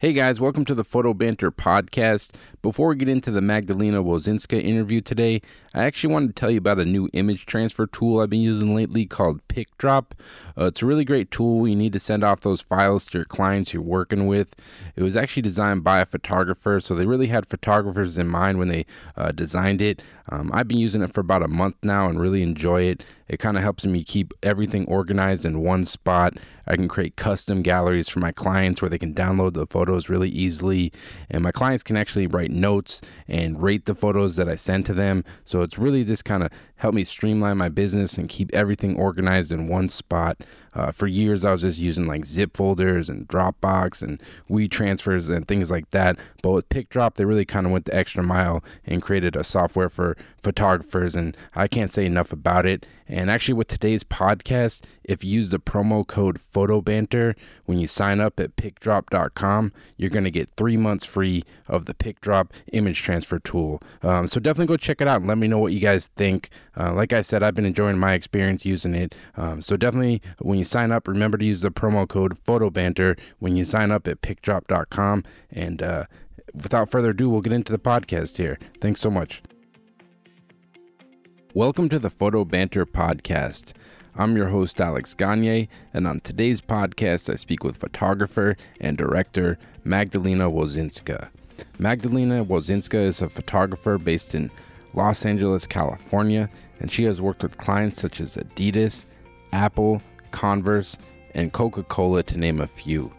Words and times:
Hey 0.00 0.14
guys, 0.14 0.40
welcome 0.40 0.64
to 0.64 0.74
the 0.74 0.82
Photo 0.82 1.12
Banter 1.12 1.52
podcast. 1.52 2.30
Before 2.62 2.88
we 2.88 2.96
get 2.96 3.10
into 3.10 3.30
the 3.30 3.42
Magdalena 3.42 4.02
Wosinska 4.02 4.58
interview 4.58 5.02
today, 5.02 5.42
I 5.74 5.84
actually 5.84 6.10
wanted 6.10 6.28
to 6.28 6.32
tell 6.40 6.50
you 6.50 6.56
about 6.56 6.78
a 6.78 6.86
new 6.86 7.10
image 7.12 7.44
transfer 7.44 7.86
tool 7.86 8.20
I've 8.20 8.30
been 8.30 8.40
using 8.40 8.74
lately 8.74 9.04
called 9.04 9.46
PicDrop. 9.48 10.12
Uh, 10.58 10.68
it's 10.68 10.80
a 10.80 10.86
really 10.86 11.04
great 11.04 11.30
tool 11.30 11.68
you 11.68 11.76
need 11.76 11.92
to 11.92 12.00
send 12.00 12.24
off 12.24 12.40
those 12.40 12.62
files 12.62 13.04
to 13.06 13.18
your 13.18 13.26
clients 13.26 13.74
you're 13.74 13.82
working 13.82 14.26
with. 14.26 14.54
It 14.96 15.02
was 15.02 15.16
actually 15.16 15.42
designed 15.42 15.84
by 15.84 16.00
a 16.00 16.06
photographer, 16.06 16.80
so 16.80 16.94
they 16.94 17.04
really 17.04 17.26
had 17.26 17.44
photographers 17.44 18.16
in 18.16 18.26
mind 18.26 18.58
when 18.58 18.68
they 18.68 18.86
uh, 19.18 19.32
designed 19.32 19.82
it. 19.82 20.00
Um, 20.30 20.50
I've 20.54 20.68
been 20.68 20.78
using 20.78 21.02
it 21.02 21.12
for 21.12 21.20
about 21.20 21.42
a 21.42 21.48
month 21.48 21.76
now 21.82 22.08
and 22.08 22.18
really 22.18 22.42
enjoy 22.42 22.84
it. 22.84 23.04
It 23.28 23.38
kind 23.38 23.58
of 23.58 23.62
helps 23.62 23.84
me 23.84 24.02
keep 24.02 24.32
everything 24.42 24.86
organized 24.86 25.44
in 25.44 25.60
one 25.60 25.84
spot. 25.84 26.38
I 26.70 26.76
can 26.76 26.86
create 26.86 27.16
custom 27.16 27.62
galleries 27.62 28.08
for 28.08 28.20
my 28.20 28.30
clients 28.30 28.80
where 28.80 28.88
they 28.88 28.96
can 28.96 29.12
download 29.12 29.54
the 29.54 29.66
photos 29.66 30.08
really 30.08 30.28
easily, 30.30 30.92
and 31.28 31.42
my 31.42 31.50
clients 31.50 31.82
can 31.82 31.96
actually 31.96 32.28
write 32.28 32.52
notes 32.52 33.02
and 33.26 33.60
rate 33.60 33.86
the 33.86 33.94
photos 33.96 34.36
that 34.36 34.48
I 34.48 34.54
send 34.54 34.86
to 34.86 34.94
them. 34.94 35.24
So 35.44 35.62
it's 35.62 35.78
really 35.78 36.04
just 36.04 36.24
kind 36.24 36.44
of 36.44 36.52
helped 36.80 36.96
me 36.96 37.04
streamline 37.04 37.58
my 37.58 37.68
business 37.68 38.16
and 38.16 38.28
keep 38.28 38.50
everything 38.54 38.96
organized 38.96 39.52
in 39.52 39.68
one 39.68 39.88
spot. 39.90 40.38
Uh, 40.72 40.90
for 40.90 41.06
years, 41.06 41.44
I 41.44 41.52
was 41.52 41.62
just 41.62 41.78
using 41.78 42.06
like 42.06 42.24
zip 42.24 42.56
folders 42.56 43.10
and 43.10 43.28
Dropbox 43.28 44.02
and 44.02 44.22
WeTransfers 44.48 45.34
and 45.34 45.46
things 45.46 45.70
like 45.70 45.90
that. 45.90 46.16
But 46.42 46.52
with 46.52 46.68
PicDrop, 46.70 47.14
they 47.14 47.24
really 47.26 47.44
kind 47.44 47.66
of 47.66 47.72
went 47.72 47.84
the 47.84 47.94
extra 47.94 48.22
mile 48.22 48.64
and 48.86 49.02
created 49.02 49.36
a 49.36 49.44
software 49.44 49.90
for 49.90 50.16
photographers, 50.42 51.14
and 51.14 51.36
I 51.54 51.66
can't 51.66 51.90
say 51.90 52.06
enough 52.06 52.32
about 52.32 52.66
it. 52.66 52.86
And 53.06 53.28
actually, 53.28 53.54
with 53.54 53.66
today's 53.66 54.04
podcast, 54.04 54.84
if 55.02 55.24
you 55.24 55.32
use 55.32 55.50
the 55.50 55.58
promo 55.58 56.06
code 56.06 56.38
PhotoBanter 56.38 57.34
when 57.64 57.78
you 57.78 57.88
sign 57.88 58.20
up 58.20 58.38
at 58.38 58.54
PicDrop.com, 58.54 59.72
you're 59.96 60.10
going 60.10 60.24
to 60.24 60.30
get 60.30 60.48
three 60.56 60.76
months 60.76 61.04
free 61.04 61.42
of 61.66 61.86
the 61.86 61.94
PicDrop 61.94 62.50
image 62.72 63.02
transfer 63.02 63.40
tool. 63.40 63.82
Um, 64.02 64.28
so 64.28 64.38
definitely 64.38 64.66
go 64.66 64.76
check 64.76 65.00
it 65.00 65.08
out 65.08 65.16
and 65.16 65.26
let 65.26 65.38
me 65.38 65.48
know 65.48 65.58
what 65.58 65.72
you 65.72 65.80
guys 65.80 66.06
think. 66.16 66.50
Uh, 66.76 66.92
like 66.92 67.12
I 67.12 67.22
said, 67.22 67.42
I've 67.42 67.54
been 67.54 67.66
enjoying 67.66 67.98
my 67.98 68.12
experience 68.12 68.64
using 68.64 68.94
it. 68.94 69.14
Um, 69.36 69.60
so 69.60 69.76
definitely, 69.76 70.22
when 70.38 70.58
you 70.58 70.64
sign 70.64 70.92
up, 70.92 71.08
remember 71.08 71.38
to 71.38 71.44
use 71.44 71.60
the 71.60 71.70
promo 71.70 72.08
code 72.08 72.42
PhotoBanter 72.44 73.18
when 73.38 73.56
you 73.56 73.64
sign 73.64 73.90
up 73.90 74.06
at 74.06 74.20
PicDrop.com. 74.20 75.24
And 75.50 75.82
uh, 75.82 76.04
without 76.54 76.90
further 76.90 77.10
ado, 77.10 77.28
we'll 77.28 77.40
get 77.40 77.52
into 77.52 77.72
the 77.72 77.78
podcast 77.78 78.36
here. 78.36 78.58
Thanks 78.80 79.00
so 79.00 79.10
much. 79.10 79.42
Welcome 81.54 81.88
to 81.88 81.98
the 81.98 82.10
Photo 82.10 82.44
Banter 82.44 82.86
Podcast. 82.86 83.72
I'm 84.14 84.36
your 84.36 84.48
host, 84.48 84.80
Alex 84.80 85.14
Gagne, 85.14 85.68
and 85.92 86.06
on 86.06 86.20
today's 86.20 86.60
podcast, 86.60 87.32
I 87.32 87.36
speak 87.36 87.64
with 87.64 87.76
photographer 87.76 88.56
and 88.80 88.96
director 88.96 89.58
Magdalena 89.82 90.50
Wosinska. 90.50 91.30
Magdalena 91.78 92.44
Wosinska 92.44 92.94
is 92.94 93.20
a 93.22 93.28
photographer 93.28 93.98
based 93.98 94.34
in 94.34 94.50
Los 94.94 95.24
Angeles, 95.24 95.66
California, 95.66 96.48
and 96.80 96.90
she 96.90 97.04
has 97.04 97.20
worked 97.20 97.42
with 97.42 97.58
clients 97.58 98.00
such 98.00 98.20
as 98.20 98.36
Adidas, 98.36 99.06
Apple, 99.52 100.02
Converse, 100.30 100.96
and 101.34 101.52
Coca 101.52 101.82
Cola, 101.82 102.22
to 102.24 102.38
name 102.38 102.60
a 102.60 102.66
few. 102.66 103.12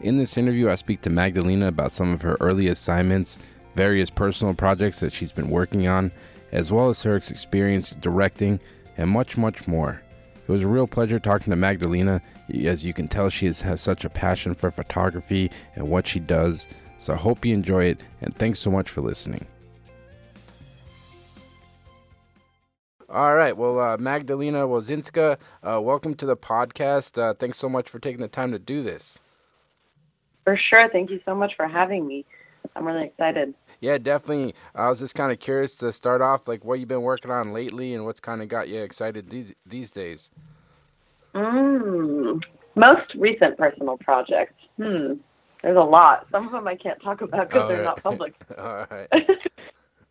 In 0.00 0.16
this 0.16 0.36
interview, 0.36 0.70
I 0.70 0.74
speak 0.74 1.00
to 1.02 1.10
Magdalena 1.10 1.68
about 1.68 1.92
some 1.92 2.12
of 2.12 2.22
her 2.22 2.36
early 2.40 2.68
assignments, 2.68 3.38
various 3.74 4.10
personal 4.10 4.54
projects 4.54 5.00
that 5.00 5.12
she's 5.12 5.32
been 5.32 5.50
working 5.50 5.88
on, 5.88 6.12
as 6.52 6.70
well 6.70 6.88
as 6.88 7.02
her 7.02 7.16
experience 7.16 7.92
directing, 7.92 8.60
and 8.96 9.10
much, 9.10 9.36
much 9.36 9.66
more. 9.66 10.02
It 10.46 10.52
was 10.52 10.62
a 10.62 10.68
real 10.68 10.86
pleasure 10.86 11.18
talking 11.18 11.50
to 11.50 11.56
Magdalena. 11.56 12.22
As 12.64 12.84
you 12.84 12.92
can 12.92 13.08
tell, 13.08 13.30
she 13.30 13.46
has 13.46 13.80
such 13.80 14.04
a 14.04 14.10
passion 14.10 14.54
for 14.54 14.70
photography 14.70 15.50
and 15.74 15.88
what 15.88 16.06
she 16.06 16.20
does. 16.20 16.68
So 16.98 17.14
I 17.14 17.16
hope 17.16 17.44
you 17.44 17.52
enjoy 17.52 17.84
it, 17.84 18.00
and 18.20 18.34
thanks 18.34 18.60
so 18.60 18.70
much 18.70 18.88
for 18.88 19.00
listening. 19.00 19.46
All 23.08 23.36
right. 23.36 23.56
Well, 23.56 23.78
uh, 23.78 23.96
Magdalena 23.98 24.66
Wosinska, 24.66 25.36
uh, 25.62 25.80
welcome 25.80 26.14
to 26.16 26.26
the 26.26 26.36
podcast. 26.36 27.16
Uh, 27.16 27.34
thanks 27.34 27.56
so 27.56 27.68
much 27.68 27.88
for 27.88 28.00
taking 28.00 28.20
the 28.20 28.26
time 28.26 28.50
to 28.50 28.58
do 28.58 28.82
this. 28.82 29.20
For 30.42 30.56
sure. 30.56 30.88
Thank 30.90 31.10
you 31.10 31.20
so 31.24 31.34
much 31.34 31.52
for 31.56 31.68
having 31.68 32.06
me. 32.06 32.24
I'm 32.74 32.84
really 32.84 33.04
excited. 33.06 33.54
Yeah, 33.80 33.98
definitely. 33.98 34.56
I 34.74 34.88
was 34.88 34.98
just 34.98 35.14
kind 35.14 35.30
of 35.30 35.38
curious 35.38 35.76
to 35.76 35.92
start 35.92 36.20
off, 36.20 36.48
like 36.48 36.64
what 36.64 36.80
you've 36.80 36.88
been 36.88 37.02
working 37.02 37.30
on 37.30 37.52
lately, 37.52 37.94
and 37.94 38.04
what's 38.04 38.18
kind 38.18 38.42
of 38.42 38.48
got 38.48 38.68
you 38.68 38.80
excited 38.80 39.30
these 39.30 39.54
these 39.64 39.92
days. 39.92 40.30
Mm, 41.34 42.42
most 42.74 43.14
recent 43.14 43.56
personal 43.56 43.98
projects. 43.98 44.54
Hmm. 44.78 45.14
There's 45.62 45.76
a 45.76 45.80
lot. 45.80 46.26
Some 46.30 46.46
of 46.46 46.52
them 46.52 46.66
I 46.66 46.74
can't 46.74 47.00
talk 47.02 47.20
about 47.20 47.48
because 47.48 47.68
they're 47.68 47.78
right. 47.78 47.84
not 47.84 48.02
public. 48.02 48.34
All 48.58 48.86
right. 48.90 49.08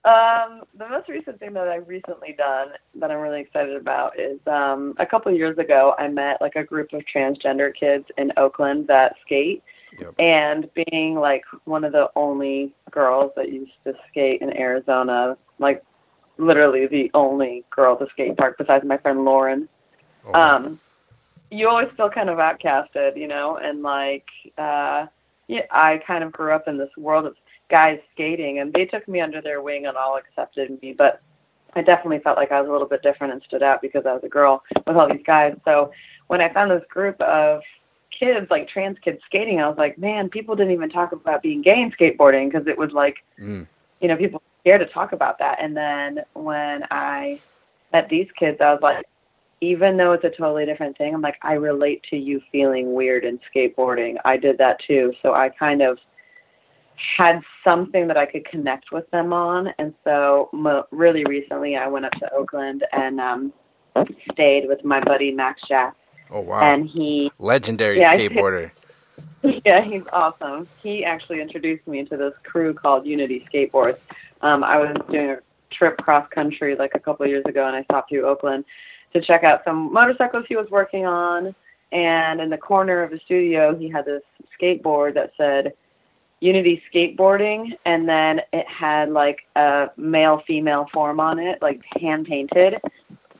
um, 0.06 0.64
the 0.78 0.88
most 0.88 1.10
recent 1.10 1.40
thing 1.40 1.54
that 1.54 1.68
I've 1.68 1.88
recently 1.88 2.34
done 2.38 2.70
that 3.00 3.12
I'm 3.12 3.20
really 3.20 3.42
excited 3.42 3.76
about 3.76 4.20
is 4.20 4.40
um, 4.48 4.94
a 5.00 5.06
couple 5.06 5.32
of 5.32 5.38
years 5.38 5.58
ago 5.58 5.96
I 5.98 6.08
met 6.08 6.40
like 6.42 6.56
a 6.56 6.64
group 6.64 6.94
of 6.94 7.02
transgender 7.14 7.72
kids 7.74 8.06
in 8.18 8.32
Oakland 8.38 8.88
that 8.88 9.16
skate 9.26 9.64
Yep. 10.00 10.16
And 10.20 10.70
being 10.74 11.16
like 11.16 11.44
one 11.66 11.84
of 11.84 11.92
the 11.92 12.10
only 12.16 12.74
girls 12.92 13.32
that 13.36 13.52
used 13.52 13.72
to 13.86 13.94
skate 14.10 14.42
in 14.42 14.56
Arizona, 14.58 15.38
like 15.60 15.84
literally 16.38 16.88
the 16.88 17.10
only 17.14 17.64
girl 17.74 17.94
at 17.94 18.00
the 18.00 18.08
skate 18.12 18.36
park 18.38 18.58
besides 18.58 18.84
my 18.86 18.98
friend 18.98 19.24
Lauren. 19.24 19.70
Oh, 20.28 20.34
um, 20.34 20.80
you 21.50 21.70
always 21.70 21.88
feel 21.96 22.10
kind 22.10 22.30
of 22.30 22.38
outcasted, 22.40 23.16
you 23.16 23.28
know, 23.28 23.58
and 23.62 23.82
like 23.82 24.26
uh 24.58 25.06
yeah, 25.48 25.62
I 25.72 26.02
kind 26.06 26.24
of 26.24 26.32
grew 26.32 26.54
up 26.54 26.68
in 26.68 26.78
this 26.78 26.90
world 26.98 27.26
of 27.26 27.36
guys 27.70 28.00
skating 28.14 28.60
and 28.60 28.74
they 28.74 28.86
took 28.86 29.08
me 29.08 29.22
under 29.22 29.42
their 29.42 29.62
wing 29.62 29.86
and 29.86 29.98
all 29.98 30.18
accepted 30.18 30.82
me, 30.82 30.94
but 30.94 31.22
I 31.76 31.82
definitely 31.82 32.20
felt 32.20 32.38
like 32.38 32.52
I 32.52 32.62
was 32.62 32.70
a 32.70 32.72
little 32.72 32.88
bit 32.88 33.02
different 33.02 33.34
and 33.34 33.42
stood 33.44 33.64
out 33.64 33.82
because 33.82 34.06
I 34.06 34.14
was 34.14 34.24
a 34.24 34.30
girl 34.30 34.64
with 34.88 34.96
all 34.96 35.10
these 35.10 35.26
guys. 35.26 35.58
So 35.66 35.92
when 36.28 36.42
I 36.42 36.52
found 36.54 36.72
this 36.72 36.84
group 36.90 37.20
of 37.22 37.62
kids, 38.18 38.48
like 38.50 38.70
trans 38.70 38.98
kids 39.04 39.20
skating, 39.26 39.60
I 39.60 39.68
was 39.68 39.78
like, 39.78 39.98
man, 39.98 40.30
people 40.30 40.56
didn't 40.56 40.74
even 40.74 40.90
talk 40.90 41.12
about 41.12 41.42
being 41.42 41.62
gay 41.62 41.82
in 41.82 41.92
skateboarding 41.92 42.50
because 42.50 42.68
it 42.68 42.78
was 42.78 42.92
like, 42.92 43.18
mm. 43.40 43.68
you 44.00 44.08
know, 44.08 44.16
people 44.16 44.42
scared 44.62 44.82
to 44.82 44.88
talk 44.88 45.12
about 45.12 45.40
that. 45.40 45.58
And 45.62 45.76
then 45.76 46.22
when 46.34 46.84
I 46.92 47.40
met 47.92 48.10
these 48.10 48.28
kids, 48.40 48.62
I 48.62 48.72
was 48.72 48.82
like, 48.82 49.06
even 49.62 49.98
though 49.98 50.14
it's 50.14 50.24
a 50.24 50.30
totally 50.30 50.66
different 50.66 50.98
thing, 50.98 51.14
I'm 51.14 51.22
like, 51.22 51.38
I 51.42 51.54
relate 51.54 52.04
to 52.10 52.18
you 52.18 52.42
feeling 52.52 52.94
weird 52.94 53.26
in 53.26 53.40
skateboarding. 53.54 54.16
I 54.24 54.38
did 54.38 54.58
that 54.60 54.80
too. 54.86 55.14
So 55.22 55.34
I 55.34 55.50
kind 55.50 55.82
of 55.82 55.98
had 57.18 57.42
something 57.64 58.08
that 58.08 58.18
I 58.18 58.26
could 58.26 58.46
connect 58.46 58.92
with 58.92 59.10
them 59.12 59.34
on. 59.34 59.70
And 59.78 59.94
so 60.04 60.50
mo- 60.54 60.86
really 60.92 61.24
recently, 61.26 61.76
I 61.76 61.88
went 61.88 62.06
up 62.06 62.14
to 62.14 62.34
Oakland 62.34 62.86
and 62.92 63.20
um, 63.20 63.54
stayed 64.32 64.68
with 64.68 64.84
my 64.84 65.00
buddy 65.02 65.32
Max 65.32 65.62
Jack 65.68 65.96
Oh 66.32 66.42
wow! 66.42 66.62
And 66.62 66.90
he 66.90 67.32
legendary 67.40 68.00
yeah, 68.00 68.14
skateboarder. 68.14 68.72
yeah, 69.66 69.84
he's 69.84 70.04
awesome. 70.12 70.68
He 70.82 71.06
actually 71.06 71.42
introduced 71.42 71.88
me 71.88 72.04
to 72.06 72.18
this 72.18 72.34
crew 72.44 72.74
called 72.74 73.06
Unity 73.06 73.48
Skateboards. 73.54 73.98
Um, 74.42 74.64
I 74.64 74.78
was 74.78 74.96
doing 75.12 75.32
a 75.32 75.38
trip 75.72 75.98
cross 75.98 76.28
country 76.30 76.76
like 76.76 76.92
a 76.96 77.00
couple 77.00 77.26
of 77.26 77.30
years 77.30 77.46
ago, 77.48 77.66
and 77.68 77.76
I 77.76 77.84
stopped 77.84 78.10
through 78.10 78.26
Oakland 78.26 78.66
to 79.14 79.22
check 79.22 79.44
out 79.44 79.62
some 79.64 79.94
motorcycles 79.94 80.46
he 80.50 80.56
was 80.56 80.70
working 80.70 81.06
on. 81.06 81.54
And 81.92 82.42
in 82.42 82.50
the 82.50 82.58
corner 82.58 83.04
of 83.04 83.12
the 83.12 83.20
studio, 83.24 83.76
he 83.78 83.88
had 83.88 84.06
this 84.06 84.24
skateboard 84.60 85.14
that 85.14 85.32
said 85.38 85.74
Unity 86.46 86.82
Skateboarding, 86.94 87.72
and 87.86 88.08
then 88.08 88.42
it 88.54 88.68
had 88.68 89.10
like 89.10 89.40
a 89.56 89.90
male 89.98 90.44
female 90.46 90.88
form 90.94 91.20
on 91.20 91.40
it, 91.40 91.62
like 91.62 91.82
hand 92.00 92.28
painted. 92.28 92.76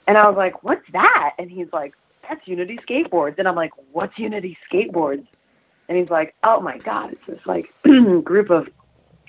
And 0.08 0.18
I 0.18 0.28
was 0.28 0.38
like, 0.38 0.64
"What's 0.64 0.86
that?" 0.92 1.34
And 1.38 1.50
he's 1.50 1.68
like, 1.72 1.94
that's 2.28 2.48
Unity 2.48 2.80
Skateboards. 2.88 3.38
And 3.38 3.48
I'm 3.48 3.56
like, 3.56 3.72
what's 3.92 4.18
Unity 4.18 4.58
Skateboards? 4.72 5.26
And 5.88 5.98
he's 5.98 6.10
like, 6.10 6.36
oh 6.44 6.62
my 6.62 6.78
God, 6.80 7.14
it's 7.14 7.26
this 7.28 7.46
like 7.46 7.72
group 8.24 8.50
of 8.50 8.68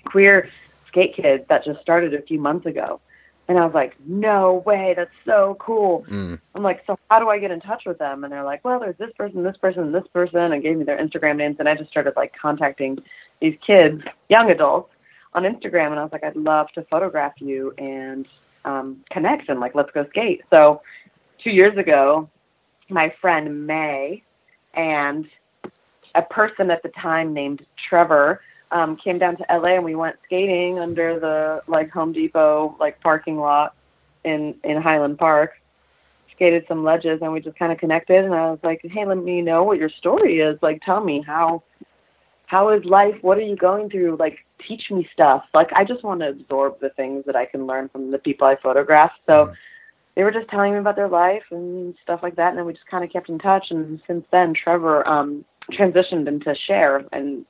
queer 0.05 0.51
skate 0.89 1.15
kids 1.15 1.45
that 1.49 1.65
just 1.65 1.81
started 1.81 2.15
a 2.15 2.23
few 2.23 2.41
months 2.41 2.67
ago. 2.67 3.01
And 3.49 3.59
I 3.59 3.65
was 3.65 3.75
like, 3.75 3.95
no 4.05 4.55
way, 4.67 4.95
that's 4.97 5.11
so 5.25 5.57
cool. 5.61 6.05
Mm. 6.11 6.41
I'm 6.55 6.63
like, 6.65 6.83
so 6.85 6.99
how 7.09 7.21
do 7.21 7.29
I 7.29 7.39
get 7.39 7.53
in 7.53 7.61
touch 7.61 7.85
with 7.87 7.99
them? 7.99 8.25
And 8.25 8.33
they're 8.33 8.43
like, 8.43 8.65
well, 8.65 8.81
there's 8.81 8.97
this 8.99 9.13
person, 9.17 9.45
this 9.45 9.57
person, 9.57 9.93
this 9.93 10.07
person, 10.13 10.53
and 10.53 10.63
gave 10.63 10.77
me 10.77 10.85
their 10.85 10.99
Instagram 10.99 11.37
names. 11.37 11.57
And 11.61 11.69
I 11.69 11.77
just 11.77 11.91
started 11.91 12.15
like 12.17 12.35
contacting 12.41 12.99
these 13.41 13.57
kids, 13.67 14.03
young 14.29 14.51
adults, 14.51 14.91
on 15.37 15.43
Instagram. 15.45 15.91
And 15.91 16.01
I 16.01 16.03
was 16.03 16.13
like, 16.13 16.25
I'd 16.25 16.35
love 16.35 16.69
to 16.73 16.83
photograph 16.85 17.35
you 17.39 17.73
and 17.79 18.27
um, 18.65 19.05
connect 19.11 19.49
and 19.49 19.61
like, 19.61 19.75
let's 19.75 19.91
go 19.93 20.07
skate. 20.09 20.43
So 20.51 20.83
two 21.45 21.51
years 21.51 21.77
ago, 21.77 22.29
my 22.89 23.15
friend 23.21 23.67
May 23.67 24.23
and 24.75 25.27
a 26.15 26.23
person 26.23 26.71
at 26.71 26.83
the 26.83 26.89
time 26.89 27.35
named 27.35 27.65
Trevor 27.89 28.41
um, 28.73 28.97
came 28.97 29.19
down 29.19 29.37
to 29.37 29.45
LA 29.51 29.77
and 29.77 29.85
we 29.85 29.95
went 29.95 30.17
skating 30.25 30.79
under 30.79 31.21
the 31.21 31.63
like 31.69 31.91
Home 31.91 32.13
Depot 32.13 32.75
like 32.81 33.01
parking 33.01 33.37
lot 33.39 33.75
in 34.25 34.55
in 34.65 34.81
Highland 34.81 35.19
Park. 35.19 35.53
Skated 36.35 36.65
some 36.69 36.85
ledges 36.85 37.21
and 37.23 37.33
we 37.33 37.41
just 37.41 37.59
kind 37.59 37.73
of 37.73 37.79
connected 37.79 38.25
and 38.25 38.35
I 38.35 38.51
was 38.51 38.59
like, 38.63 38.81
hey, 38.83 39.05
let 39.05 39.19
me 39.19 39.41
know 39.41 39.63
what 39.63 39.79
your 39.79 39.89
story 39.89 40.41
is. 40.41 40.59
Like, 40.63 40.83
tell 40.83 41.03
me 41.03 41.23
how 41.23 41.63
how 42.47 42.71
is 42.71 42.85
life? 42.85 43.17
What 43.23 43.39
are 43.39 43.43
you 43.43 43.57
going 43.57 43.91
through? 43.91 44.17
Like, 44.19 44.39
teach 44.67 44.91
me 44.91 45.09
stuff. 45.13 45.45
Like, 45.53 45.73
I 45.75 45.85
just 45.85 46.03
want 46.03 46.21
to 46.21 46.29
absorb 46.29 46.81
the 46.81 46.91
things 46.91 47.25
that 47.27 47.37
I 47.37 47.45
can 47.45 47.67
learn 47.67 47.89
from 47.89 48.13
the 48.13 48.19
people 48.19 48.47
I 48.47 48.57
photograph. 48.63 49.11
So 49.27 49.53
they 50.15 50.23
were 50.23 50.31
just 50.31 50.49
telling 50.49 50.73
me 50.73 50.79
about 50.79 50.97
their 50.97 51.07
life 51.07 51.43
and 51.51 51.95
stuff 52.03 52.21
like 52.23 52.37
that. 52.37 52.51
And 52.51 52.59
then 52.59 52.65
we 52.65 52.73
just 52.73 52.87
kind 52.87 53.05
of 53.05 53.13
kept 53.13 53.29
in 53.29 53.39
touch. 53.39 53.67
And 53.71 54.01
since 54.07 54.25
then, 54.31 54.55
Trevor 54.55 55.07
um, 55.07 55.45
transitioned 55.73 56.29
into 56.29 56.55
Cher. 56.67 57.05
And 57.13 57.45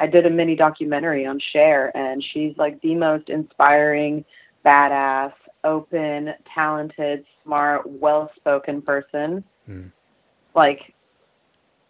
I 0.00 0.06
did 0.06 0.24
a 0.24 0.30
mini 0.30 0.56
documentary 0.56 1.26
on 1.26 1.38
Cher. 1.52 1.94
And 1.94 2.24
she's 2.32 2.56
like 2.56 2.80
the 2.80 2.94
most 2.94 3.28
inspiring, 3.28 4.24
badass, 4.64 5.34
open, 5.62 6.32
talented, 6.54 7.26
smart, 7.44 7.82
well 7.86 8.30
spoken 8.36 8.80
person. 8.80 9.44
Mm. 9.68 9.92
Like, 10.54 10.94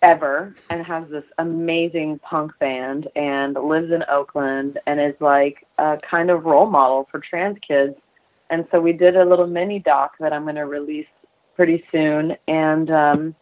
ever 0.02 0.54
and 0.70 0.84
has 0.84 1.08
this 1.10 1.24
amazing 1.38 2.18
punk 2.20 2.52
band 2.60 3.08
and 3.16 3.54
lives 3.54 3.90
in 3.90 4.04
Oakland 4.08 4.78
and 4.86 5.00
is 5.00 5.14
like 5.20 5.66
a 5.78 5.98
kind 6.08 6.30
of 6.30 6.44
role 6.44 6.66
model 6.70 7.08
for 7.10 7.20
trans 7.20 7.56
kids. 7.66 7.94
And 8.50 8.66
so 8.70 8.80
we 8.80 8.92
did 8.92 9.16
a 9.16 9.24
little 9.24 9.46
mini 9.46 9.78
doc 9.80 10.12
that 10.20 10.32
I'm 10.32 10.44
going 10.44 10.54
to 10.54 10.66
release 10.66 11.06
pretty 11.56 11.84
soon 11.90 12.36
and 12.46 12.88
um 12.90 13.34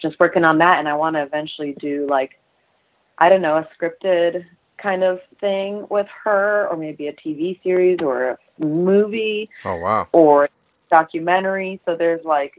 just 0.00 0.18
working 0.18 0.44
on 0.44 0.56
that 0.58 0.78
and 0.78 0.88
I 0.88 0.94
want 0.94 1.16
to 1.16 1.22
eventually 1.22 1.76
do 1.78 2.06
like 2.08 2.40
I 3.18 3.28
don't 3.28 3.42
know, 3.42 3.58
a 3.58 3.68
scripted 3.76 4.46
kind 4.78 5.04
of 5.04 5.20
thing 5.40 5.86
with 5.90 6.06
her 6.24 6.66
or 6.68 6.76
maybe 6.78 7.08
a 7.08 7.12
TV 7.12 7.62
series 7.62 7.98
or 8.00 8.30
a 8.30 8.38
movie 8.64 9.46
Oh 9.66 9.76
wow. 9.76 10.08
or 10.12 10.48
documentary. 10.90 11.80
So 11.84 11.96
there's 11.96 12.24
like 12.24 12.58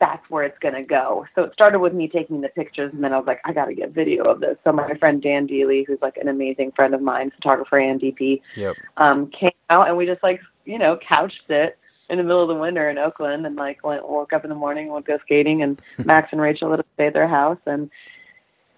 that's 0.00 0.28
where 0.28 0.42
it's 0.44 0.58
going 0.58 0.74
to 0.74 0.82
go. 0.82 1.24
So 1.34 1.44
it 1.44 1.52
started 1.52 1.78
with 1.78 1.94
me 1.94 2.08
taking 2.08 2.40
the 2.40 2.48
pictures, 2.48 2.92
and 2.92 3.02
then 3.02 3.12
I 3.12 3.16
was 3.16 3.26
like, 3.26 3.40
I 3.44 3.52
got 3.52 3.66
to 3.66 3.74
get 3.74 3.90
video 3.92 4.24
of 4.24 4.40
this. 4.40 4.56
So 4.64 4.72
my 4.72 4.94
friend 4.94 5.22
Dan 5.22 5.46
Deely, 5.46 5.84
who's 5.86 6.00
like 6.02 6.16
an 6.16 6.28
amazing 6.28 6.72
friend 6.72 6.94
of 6.94 7.00
mine, 7.00 7.30
photographer 7.30 7.78
and 7.78 8.00
DP, 8.00 8.40
Yep. 8.56 8.76
um, 8.96 9.30
came 9.30 9.52
out, 9.70 9.88
and 9.88 9.96
we 9.96 10.04
just 10.06 10.22
like, 10.22 10.40
you 10.64 10.78
know, 10.78 10.98
couched 11.08 11.48
it 11.48 11.78
in 12.10 12.18
the 12.18 12.24
middle 12.24 12.42
of 12.42 12.48
the 12.48 12.54
winter 12.54 12.90
in 12.90 12.98
Oakland, 12.98 13.46
and 13.46 13.56
like 13.56 13.82
went 13.84 14.06
woke 14.08 14.32
up 14.32 14.44
in 14.44 14.50
the 14.50 14.56
morning, 14.56 14.86
and 14.86 14.94
would 14.94 15.04
go 15.06 15.18
skating, 15.22 15.62
and 15.62 15.80
Max 16.04 16.28
and 16.32 16.40
Rachel 16.40 16.70
would 16.70 16.84
stay 16.94 17.06
at 17.06 17.12
their 17.14 17.28
house, 17.28 17.58
and 17.66 17.88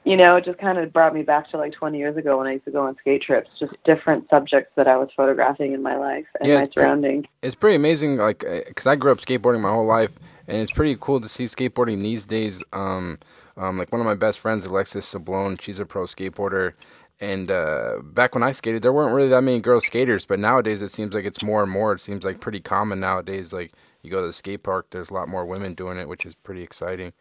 you 0.05 0.17
know, 0.17 0.37
it 0.37 0.45
just 0.45 0.59
kind 0.59 0.79
of 0.79 0.93
brought 0.93 1.13
me 1.15 1.23
back 1.23 1.51
to 1.51 1.57
like 1.57 1.73
20 1.73 1.99
years 1.99 2.17
ago 2.17 2.39
when 2.39 2.47
I 2.47 2.53
used 2.53 2.65
to 2.67 2.71
go 2.71 2.87
on 2.87 2.95
skate 3.01 3.23
trips, 3.23 3.51
just 3.59 3.73
different 3.85 4.29
subjects 4.31 4.71
that 4.77 4.87
I 4.87 4.97
was 4.97 5.09
photographing 5.17 5.73
in 5.73 5.83
my 5.83 5.97
life 5.97 6.27
and 6.39 6.49
Yeah, 6.49 6.57
my 6.59 6.61
it's 6.63 6.75
pretty- 6.75 6.87
surroundings. 6.87 7.27
It's 7.43 7.57
pretty 7.57 7.75
amazing, 7.75 8.17
like, 8.19 8.45
because 8.69 8.87
I 8.87 8.95
grew 8.95 9.11
up 9.11 9.19
skateboarding 9.19 9.63
my 9.63 9.71
whole 9.73 9.85
life, 9.85 10.17
and 10.49 10.59
it's 10.59 10.71
pretty 10.71 10.97
cool 11.01 11.21
to 11.21 11.29
see 11.29 11.45
skateboarding 11.45 12.03
these 12.03 12.27
days. 12.27 12.63
Um, 12.73 13.19
um, 13.57 13.79
like 13.79 13.91
one 13.93 14.01
of 14.01 14.07
my 14.07 14.15
best 14.15 14.39
friends, 14.41 14.67
Alexis 14.67 15.13
Sablone, 15.13 15.61
she's 15.61 15.81
a 15.81 15.87
pro 15.87 16.05
skateboarder, 16.05 16.75
and 17.21 17.51
uh, 17.51 17.99
back 18.03 18.35
when 18.35 18.43
I 18.43 18.53
skated, 18.53 18.83
there 18.83 18.93
weren't 18.93 19.15
really 19.15 19.29
that 19.31 19.43
many 19.43 19.61
girl 19.61 19.81
skaters, 19.81 20.27
but 20.27 20.39
nowadays 20.39 20.83
it 20.83 20.91
seems 20.91 21.15
like 21.15 21.25
it's 21.25 21.43
more 21.43 21.63
and 21.63 21.73
more. 21.73 21.93
It 21.95 22.01
seems 22.01 22.25
like 22.25 22.41
pretty 22.41 22.61
common 22.61 23.01
nowadays. 23.01 23.53
Like 23.53 23.73
you 24.03 24.11
go 24.11 24.21
to 24.21 24.27
the 24.27 24.33
skate 24.33 24.63
park, 24.63 24.89
there's 24.91 25.11
a 25.11 25.15
lot 25.15 25.29
more 25.29 25.47
women 25.47 25.75
doing 25.75 25.99
it, 25.99 26.09
which 26.09 26.27
is 26.27 26.35
pretty 26.35 26.63
exciting. 26.63 27.13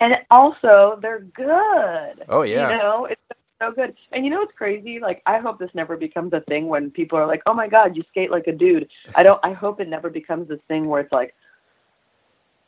and 0.00 0.14
also 0.30 0.98
they're 1.02 1.20
good. 1.20 2.24
Oh, 2.28 2.42
yeah. 2.42 2.70
You 2.70 2.78
know, 2.78 3.04
it's 3.06 3.20
so 3.60 3.72
good. 3.72 3.94
And 4.12 4.24
you 4.24 4.30
know 4.30 4.38
what's 4.38 4.56
crazy? 4.56 4.98
Like 5.00 5.22
I 5.26 5.38
hope 5.38 5.58
this 5.58 5.70
never 5.74 5.96
becomes 5.96 6.32
a 6.32 6.40
thing 6.40 6.68
when 6.68 6.90
people 6.90 7.18
are 7.18 7.26
like, 7.26 7.42
"Oh 7.46 7.54
my 7.54 7.68
god, 7.68 7.96
you 7.96 8.02
skate 8.10 8.30
like 8.30 8.46
a 8.46 8.52
dude." 8.52 8.88
I 9.14 9.22
don't 9.22 9.40
I 9.44 9.52
hope 9.52 9.80
it 9.80 9.88
never 9.88 10.10
becomes 10.10 10.48
this 10.48 10.60
thing 10.68 10.84
where 10.88 11.00
it's 11.00 11.12
like, 11.12 11.34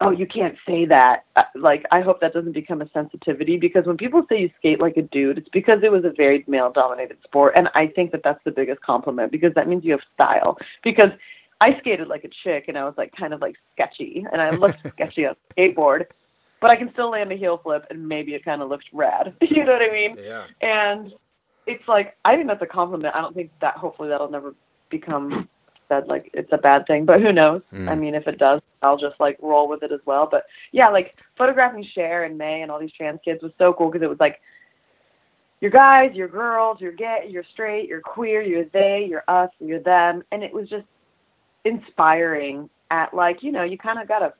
"Oh, 0.04 0.10
you 0.10 0.26
can't 0.26 0.56
say 0.66 0.84
that." 0.86 1.24
Uh, 1.36 1.42
Like 1.54 1.84
I 1.90 2.00
hope 2.00 2.20
that 2.20 2.32
doesn't 2.32 2.52
become 2.52 2.82
a 2.82 2.88
sensitivity 2.90 3.56
because 3.56 3.86
when 3.86 3.96
people 3.96 4.24
say 4.28 4.40
you 4.40 4.50
skate 4.58 4.80
like 4.80 4.96
a 4.96 5.02
dude, 5.02 5.38
it's 5.38 5.48
because 5.48 5.80
it 5.82 5.90
was 5.90 6.04
a 6.04 6.12
very 6.16 6.44
male 6.46 6.70
dominated 6.70 7.18
sport 7.24 7.54
and 7.56 7.68
I 7.74 7.88
think 7.88 8.12
that 8.12 8.22
that's 8.22 8.42
the 8.44 8.50
biggest 8.50 8.80
compliment 8.82 9.32
because 9.32 9.52
that 9.54 9.68
means 9.68 9.84
you 9.84 9.92
have 9.92 10.02
style. 10.14 10.58
Because 10.82 11.10
I 11.60 11.78
skated 11.78 12.08
like 12.08 12.24
a 12.24 12.30
chick 12.42 12.64
and 12.68 12.76
I 12.76 12.84
was 12.84 12.94
like 12.96 13.12
kind 13.18 13.32
of 13.32 13.40
like 13.40 13.56
sketchy 13.72 14.24
and 14.32 14.40
I 14.40 14.50
looked 14.50 14.80
sketchy 14.94 15.26
on 15.26 15.36
skateboard 15.56 16.06
but 16.60 16.70
I 16.70 16.76
can 16.76 16.90
still 16.94 17.10
land 17.10 17.30
a 17.30 17.36
heel 17.36 17.60
flip 17.62 17.84
and 17.90 18.08
maybe 18.08 18.34
it 18.34 18.42
kind 18.42 18.62
of 18.62 18.70
looks 18.70 18.86
rad. 18.90 19.34
you 19.42 19.64
know 19.64 19.72
what 19.72 19.82
I 19.82 19.92
mean? 19.92 20.16
Yeah. 20.18 20.46
And 20.62 21.12
it's 21.66 21.86
like 21.86 22.16
I 22.24 22.36
think 22.36 22.48
that's 22.48 22.62
a 22.62 22.66
compliment. 22.66 23.14
I 23.14 23.20
don't 23.20 23.34
think 23.34 23.50
that 23.60 23.76
hopefully 23.76 24.08
that'll 24.08 24.30
never 24.30 24.54
become 24.90 25.46
said 25.88 26.06
like 26.08 26.30
it's 26.34 26.52
a 26.52 26.58
bad 26.58 26.86
thing, 26.86 27.04
but 27.04 27.20
who 27.20 27.32
knows? 27.32 27.62
Mm. 27.72 27.88
I 27.88 27.94
mean, 27.94 28.14
if 28.14 28.26
it 28.26 28.38
does, 28.38 28.60
I'll 28.82 28.96
just 28.96 29.18
like 29.20 29.38
roll 29.42 29.68
with 29.68 29.82
it 29.82 29.92
as 29.92 30.00
well. 30.06 30.28
But 30.30 30.44
yeah, 30.72 30.88
like 30.88 31.14
photographing 31.36 31.86
Cher 31.94 32.24
and 32.24 32.36
May 32.38 32.62
and 32.62 32.70
all 32.70 32.78
these 32.78 32.92
trans 32.92 33.20
kids 33.24 33.42
was 33.42 33.52
so 33.58 33.72
cool 33.72 33.90
because 33.90 34.02
it 34.02 34.08
was 34.08 34.20
like 34.20 34.40
you're 35.60 35.70
guys, 35.70 36.10
you're 36.14 36.28
girls, 36.28 36.80
you're 36.80 36.92
gay, 36.92 37.26
you're 37.28 37.44
straight, 37.52 37.88
you're 37.88 38.00
queer, 38.00 38.42
you're 38.42 38.66
they, 38.66 39.06
you're 39.08 39.24
us, 39.28 39.50
you're 39.60 39.80
them, 39.80 40.22
and 40.32 40.42
it 40.42 40.52
was 40.52 40.68
just 40.68 40.86
inspiring. 41.64 42.68
At 42.90 43.14
like 43.14 43.42
you 43.42 43.50
know, 43.50 43.64
you 43.64 43.78
kind 43.78 43.98
of 43.98 44.06
gotta 44.06 44.34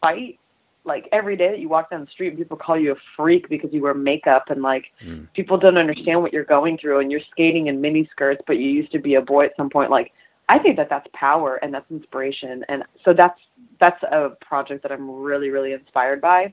fight 0.00 0.38
like 0.84 1.08
every 1.12 1.36
day 1.36 1.50
that 1.50 1.60
you 1.60 1.68
walk 1.68 1.90
down 1.90 2.00
the 2.02 2.10
street 2.10 2.28
and 2.28 2.38
people 2.38 2.56
call 2.56 2.78
you 2.78 2.92
a 2.92 2.96
freak 3.16 3.48
because 3.48 3.72
you 3.72 3.82
wear 3.82 3.94
makeup 3.94 4.44
and 4.48 4.62
like 4.62 4.86
Mm. 5.04 5.28
people 5.34 5.56
don't 5.56 5.78
understand 5.78 6.20
what 6.20 6.32
you're 6.32 6.44
going 6.44 6.78
through 6.78 7.00
and 7.00 7.10
you're 7.10 7.20
skating 7.30 7.68
in 7.68 7.80
mini 7.80 8.08
skirts 8.12 8.42
but 8.46 8.58
you 8.58 8.68
used 8.68 8.92
to 8.92 8.98
be 8.98 9.14
a 9.14 9.20
boy 9.20 9.40
at 9.40 9.56
some 9.56 9.70
point 9.70 9.90
like 9.90 10.12
i 10.48 10.58
think 10.58 10.76
that 10.76 10.88
that's 10.90 11.06
power 11.14 11.56
and 11.56 11.72
that's 11.72 11.90
inspiration 11.90 12.64
and 12.68 12.84
so 13.04 13.12
that's 13.14 13.38
that's 13.80 14.02
a 14.04 14.30
project 14.40 14.82
that 14.82 14.92
i'm 14.92 15.08
really 15.10 15.50
really 15.50 15.72
inspired 15.72 16.20
by 16.20 16.52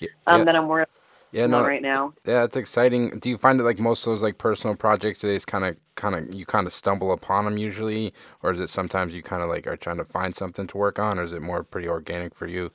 Yeah. 0.00 0.08
um 0.26 0.38
yeah. 0.40 0.44
that 0.44 0.56
i'm 0.56 0.68
working 0.68 0.92
yeah. 1.32 1.44
on 1.44 1.50
No. 1.50 1.62
right 1.62 1.82
now 1.82 2.14
Yeah, 2.26 2.44
it's 2.44 2.56
exciting. 2.56 3.18
Do 3.18 3.28
you 3.28 3.36
find 3.36 3.60
that 3.60 3.64
like 3.64 3.78
most 3.78 4.06
of 4.06 4.10
those 4.12 4.22
like 4.22 4.38
personal 4.38 4.74
projects, 4.76 5.20
they 5.20 5.38
kind 5.40 5.64
of, 5.64 5.76
kind 5.94 6.14
of, 6.14 6.34
you 6.34 6.46
kind 6.46 6.66
of 6.66 6.72
stumble 6.72 7.12
upon 7.12 7.44
them 7.44 7.58
usually, 7.58 8.14
or 8.42 8.52
is 8.52 8.60
it 8.60 8.70
sometimes 8.70 9.12
you 9.12 9.22
kind 9.22 9.42
of 9.42 9.50
like 9.50 9.66
are 9.66 9.76
trying 9.76 9.98
to 9.98 10.04
find 10.06 10.34
something 10.34 10.66
to 10.68 10.78
work 10.78 10.98
on, 10.98 11.18
or 11.18 11.22
is 11.22 11.34
it 11.34 11.42
more 11.42 11.62
pretty 11.62 11.86
organic 11.88 12.34
for 12.34 12.46
you? 12.46 12.72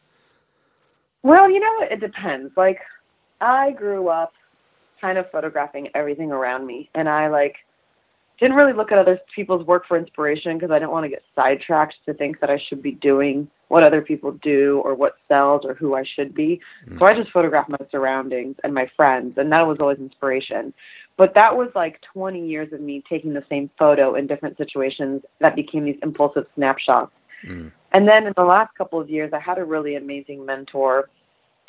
Well, 1.24 1.50
you 1.50 1.60
know, 1.60 1.74
it 1.90 2.00
depends. 2.00 2.52
Like, 2.58 2.80
I 3.42 3.72
grew 3.72 4.10
up 4.10 4.34
kind 5.02 5.18
of 5.18 5.30
photographing 5.32 5.90
everything 5.96 6.32
around 6.32 6.66
me, 6.68 6.90
and 6.96 7.10
I 7.10 7.28
like 7.30 7.56
didn't 8.40 8.56
really 8.56 8.74
look 8.74 8.92
at 8.92 8.98
other 8.98 9.20
people's 9.36 9.66
work 9.66 9.86
for 9.88 9.98
inspiration 9.98 10.58
because 10.58 10.72
I 10.72 10.80
didn't 10.80 10.92
want 10.92 11.06
to 11.06 11.10
get 11.10 11.24
sidetracked 11.36 11.96
to 12.06 12.14
think 12.14 12.40
that 12.40 12.50
I 12.50 12.62
should 12.68 12.82
be 12.82 12.92
doing 12.92 13.48
what 13.68 13.84
other 13.84 14.02
people 14.02 14.32
do 14.44 14.82
or 14.84 14.96
what 14.96 15.14
sells 15.28 15.62
or 15.66 15.74
who 15.74 15.96
I 15.96 16.04
should 16.04 16.36
be. 16.36 16.60
So 17.00 17.06
I 17.06 17.16
just 17.16 17.32
photographed 17.32 17.70
my 17.70 17.78
surroundings 17.90 18.56
and 18.64 18.74
my 18.74 18.88
friends, 18.96 19.38
and 19.38 19.52
that 19.52 19.66
was 19.68 19.78
always 19.80 20.00
inspiration. 20.00 20.74
But 21.18 21.34
that 21.36 21.56
was 21.56 21.70
like 21.76 22.02
20 22.14 22.48
years 22.48 22.74
of 22.74 22.82
me 22.82 23.04
taking 23.08 23.34
the 23.34 23.44
same 23.50 23.70
photo 23.78 24.16
in 24.16 24.28
different 24.28 24.58
situations 24.58 25.22
that 25.40 25.56
became 25.56 25.86
these 25.86 26.00
impulsive 26.04 26.46
snapshots. 26.56 27.12
Mm. 27.48 27.72
And 27.92 28.08
then 28.08 28.26
in 28.26 28.34
the 28.36 28.44
last 28.44 28.76
couple 28.76 29.00
of 29.00 29.10
years, 29.10 29.32
I 29.34 29.40
had 29.40 29.60
a 29.60 29.66
really 29.66 29.96
amazing 29.96 30.46
mentor 30.46 31.10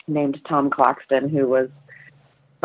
named 0.06 0.38
Tom 0.48 0.70
Claxton, 0.70 1.28
who 1.28 1.46
was 1.48 1.68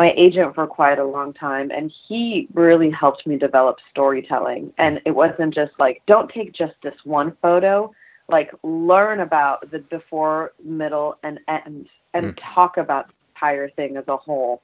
my 0.00 0.14
agent 0.16 0.54
for 0.54 0.66
quite 0.66 0.98
a 0.98 1.04
long 1.04 1.34
time. 1.34 1.70
And 1.70 1.92
he 2.08 2.48
really 2.54 2.90
helped 2.90 3.26
me 3.26 3.36
develop 3.36 3.76
storytelling. 3.90 4.72
And 4.78 4.98
it 5.04 5.10
wasn't 5.10 5.52
just 5.54 5.72
like, 5.78 6.00
don't 6.06 6.32
take 6.32 6.54
just 6.54 6.72
this 6.82 6.94
one 7.04 7.36
photo, 7.42 7.92
like, 8.26 8.50
learn 8.62 9.20
about 9.20 9.70
the 9.70 9.80
before, 9.80 10.52
middle, 10.64 11.18
and 11.22 11.38
end, 11.48 11.86
and 12.14 12.26
mm. 12.28 12.38
talk 12.54 12.78
about 12.78 13.08
the 13.08 13.12
entire 13.34 13.68
thing 13.68 13.98
as 13.98 14.04
a 14.08 14.16
whole. 14.16 14.62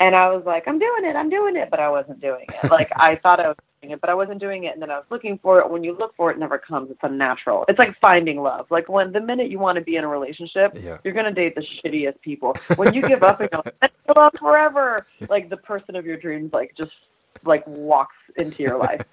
And 0.00 0.16
I 0.16 0.30
was 0.30 0.44
like, 0.46 0.66
I'm 0.66 0.78
doing 0.78 1.04
it, 1.04 1.16
I'm 1.16 1.28
doing 1.28 1.56
it, 1.56 1.68
but 1.70 1.78
I 1.78 1.90
wasn't 1.90 2.22
doing 2.22 2.46
it. 2.48 2.70
Like 2.70 2.88
I 2.96 3.16
thought 3.16 3.40
I 3.40 3.48
was 3.48 3.56
it, 3.90 4.00
but 4.00 4.10
I 4.10 4.14
wasn't 4.14 4.40
doing 4.40 4.64
it. 4.64 4.72
And 4.74 4.82
then 4.82 4.90
I 4.90 4.96
was 4.96 5.06
looking 5.10 5.38
for 5.42 5.60
it. 5.60 5.70
When 5.70 5.82
you 5.84 5.96
look 5.96 6.14
for 6.16 6.30
it, 6.30 6.36
it 6.36 6.40
never 6.40 6.58
comes. 6.58 6.90
It's 6.90 7.00
unnatural. 7.02 7.64
It's 7.68 7.78
like 7.78 7.98
finding 8.00 8.40
love. 8.42 8.66
Like 8.70 8.88
when 8.88 9.12
the 9.12 9.20
minute 9.20 9.50
you 9.50 9.58
want 9.58 9.76
to 9.76 9.82
be 9.82 9.96
in 9.96 10.04
a 10.04 10.08
relationship, 10.08 10.72
Yeah. 10.80 10.98
you're 11.04 11.14
gonna 11.14 11.32
date 11.32 11.54
the 11.54 11.62
shittiest 11.62 12.20
people. 12.20 12.54
When 12.76 12.94
you 12.94 13.02
give 13.02 13.22
up 13.22 13.40
and 13.40 13.50
go, 13.50 13.62
let's 13.82 13.94
love 14.14 14.32
forever, 14.38 15.06
like 15.28 15.48
the 15.50 15.56
person 15.56 15.96
of 15.96 16.04
your 16.06 16.16
dreams, 16.16 16.52
like 16.52 16.74
just 16.76 16.94
like 17.44 17.66
walks 17.66 18.16
into 18.36 18.62
your 18.62 18.78
life. 18.78 19.02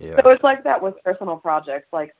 Yeah. 0.00 0.14
So 0.22 0.30
it's 0.30 0.44
like 0.44 0.62
that 0.62 0.80
with 0.80 0.94
personal 1.02 1.38
projects. 1.38 1.88
Like 1.92 2.14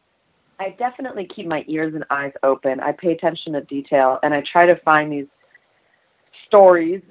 I 0.58 0.70
definitely 0.70 1.26
keep 1.32 1.46
my 1.46 1.64
ears 1.68 1.94
and 1.94 2.04
eyes 2.10 2.32
open. 2.42 2.80
I 2.80 2.90
pay 2.90 3.12
attention 3.12 3.52
to 3.52 3.60
detail 3.60 4.18
and 4.24 4.34
I 4.34 4.40
try 4.40 4.66
to 4.66 4.74
find 4.74 5.12
these 5.12 5.28
stories 6.46 7.02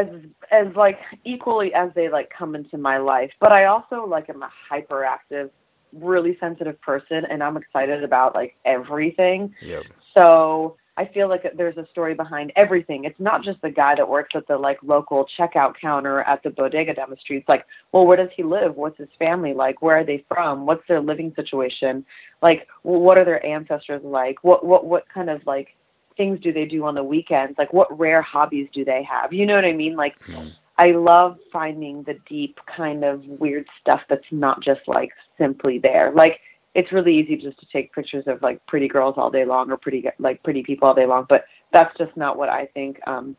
as 0.00 0.20
as 0.50 0.74
like 0.76 0.98
equally 1.24 1.72
as 1.74 1.90
they 1.94 2.08
like 2.08 2.30
come 2.36 2.54
into 2.54 2.78
my 2.78 2.98
life. 2.98 3.30
But 3.40 3.52
I 3.52 3.66
also 3.66 4.06
like 4.06 4.28
am 4.28 4.42
a 4.42 4.50
hyperactive, 4.70 5.50
really 5.92 6.36
sensitive 6.40 6.80
person 6.80 7.24
and 7.30 7.42
I'm 7.42 7.56
excited 7.56 8.04
about 8.04 8.34
like 8.34 8.56
everything. 8.64 9.54
Yep. 9.62 9.84
So 10.16 10.76
I 10.96 11.06
feel 11.06 11.28
like 11.28 11.44
there's 11.56 11.76
a 11.78 11.86
story 11.90 12.14
behind 12.14 12.52
everything. 12.56 13.04
It's 13.04 13.18
not 13.18 13.42
just 13.42 13.62
the 13.62 13.70
guy 13.70 13.94
that 13.94 14.08
works 14.08 14.32
at 14.34 14.46
the 14.48 14.58
like 14.58 14.78
local 14.82 15.26
checkout 15.38 15.74
counter 15.80 16.20
at 16.22 16.42
the 16.42 16.50
bodega 16.50 16.92
down 16.92 17.08
the 17.10 17.16
street. 17.16 17.38
It's 17.38 17.48
like, 17.48 17.64
well, 17.92 18.06
where 18.06 18.16
does 18.16 18.28
he 18.36 18.42
live? 18.42 18.76
What's 18.76 18.98
his 18.98 19.08
family 19.24 19.54
like? 19.54 19.80
Where 19.80 19.96
are 19.96 20.04
they 20.04 20.24
from? 20.28 20.66
What's 20.66 20.86
their 20.88 21.00
living 21.00 21.32
situation? 21.36 22.04
Like, 22.42 22.66
what 22.82 23.16
are 23.16 23.24
their 23.24 23.44
ancestors 23.46 24.02
like? 24.04 24.42
What 24.42 24.66
what 24.66 24.84
what 24.84 25.04
kind 25.12 25.30
of 25.30 25.40
like 25.46 25.68
things 26.16 26.40
do 26.40 26.52
they 26.52 26.64
do 26.64 26.84
on 26.84 26.94
the 26.94 27.04
weekends? 27.04 27.58
Like 27.58 27.72
what 27.72 27.96
rare 27.98 28.22
hobbies 28.22 28.68
do 28.72 28.84
they 28.84 29.02
have? 29.10 29.32
You 29.32 29.46
know 29.46 29.54
what 29.54 29.64
I 29.64 29.72
mean? 29.72 29.96
Like 29.96 30.18
Mm. 30.26 30.52
I 30.78 30.92
love 30.92 31.36
finding 31.52 32.02
the 32.04 32.14
deep 32.26 32.58
kind 32.74 33.04
of 33.04 33.22
weird 33.26 33.66
stuff 33.80 34.00
that's 34.08 34.24
not 34.30 34.62
just 34.62 34.80
like 34.86 35.10
simply 35.36 35.78
there. 35.78 36.10
Like 36.14 36.40
it's 36.74 36.90
really 36.92 37.14
easy 37.14 37.36
just 37.36 37.58
to 37.60 37.66
take 37.72 37.92
pictures 37.92 38.24
of 38.26 38.40
like 38.40 38.64
pretty 38.66 38.88
girls 38.88 39.16
all 39.18 39.30
day 39.30 39.44
long 39.44 39.70
or 39.70 39.76
pretty 39.76 40.04
like 40.18 40.42
pretty 40.42 40.62
people 40.62 40.88
all 40.88 40.94
day 40.94 41.06
long, 41.06 41.26
but 41.28 41.44
that's 41.72 41.96
just 41.98 42.16
not 42.16 42.38
what 42.38 42.48
I 42.48 42.66
think 42.66 42.98
um 43.06 43.36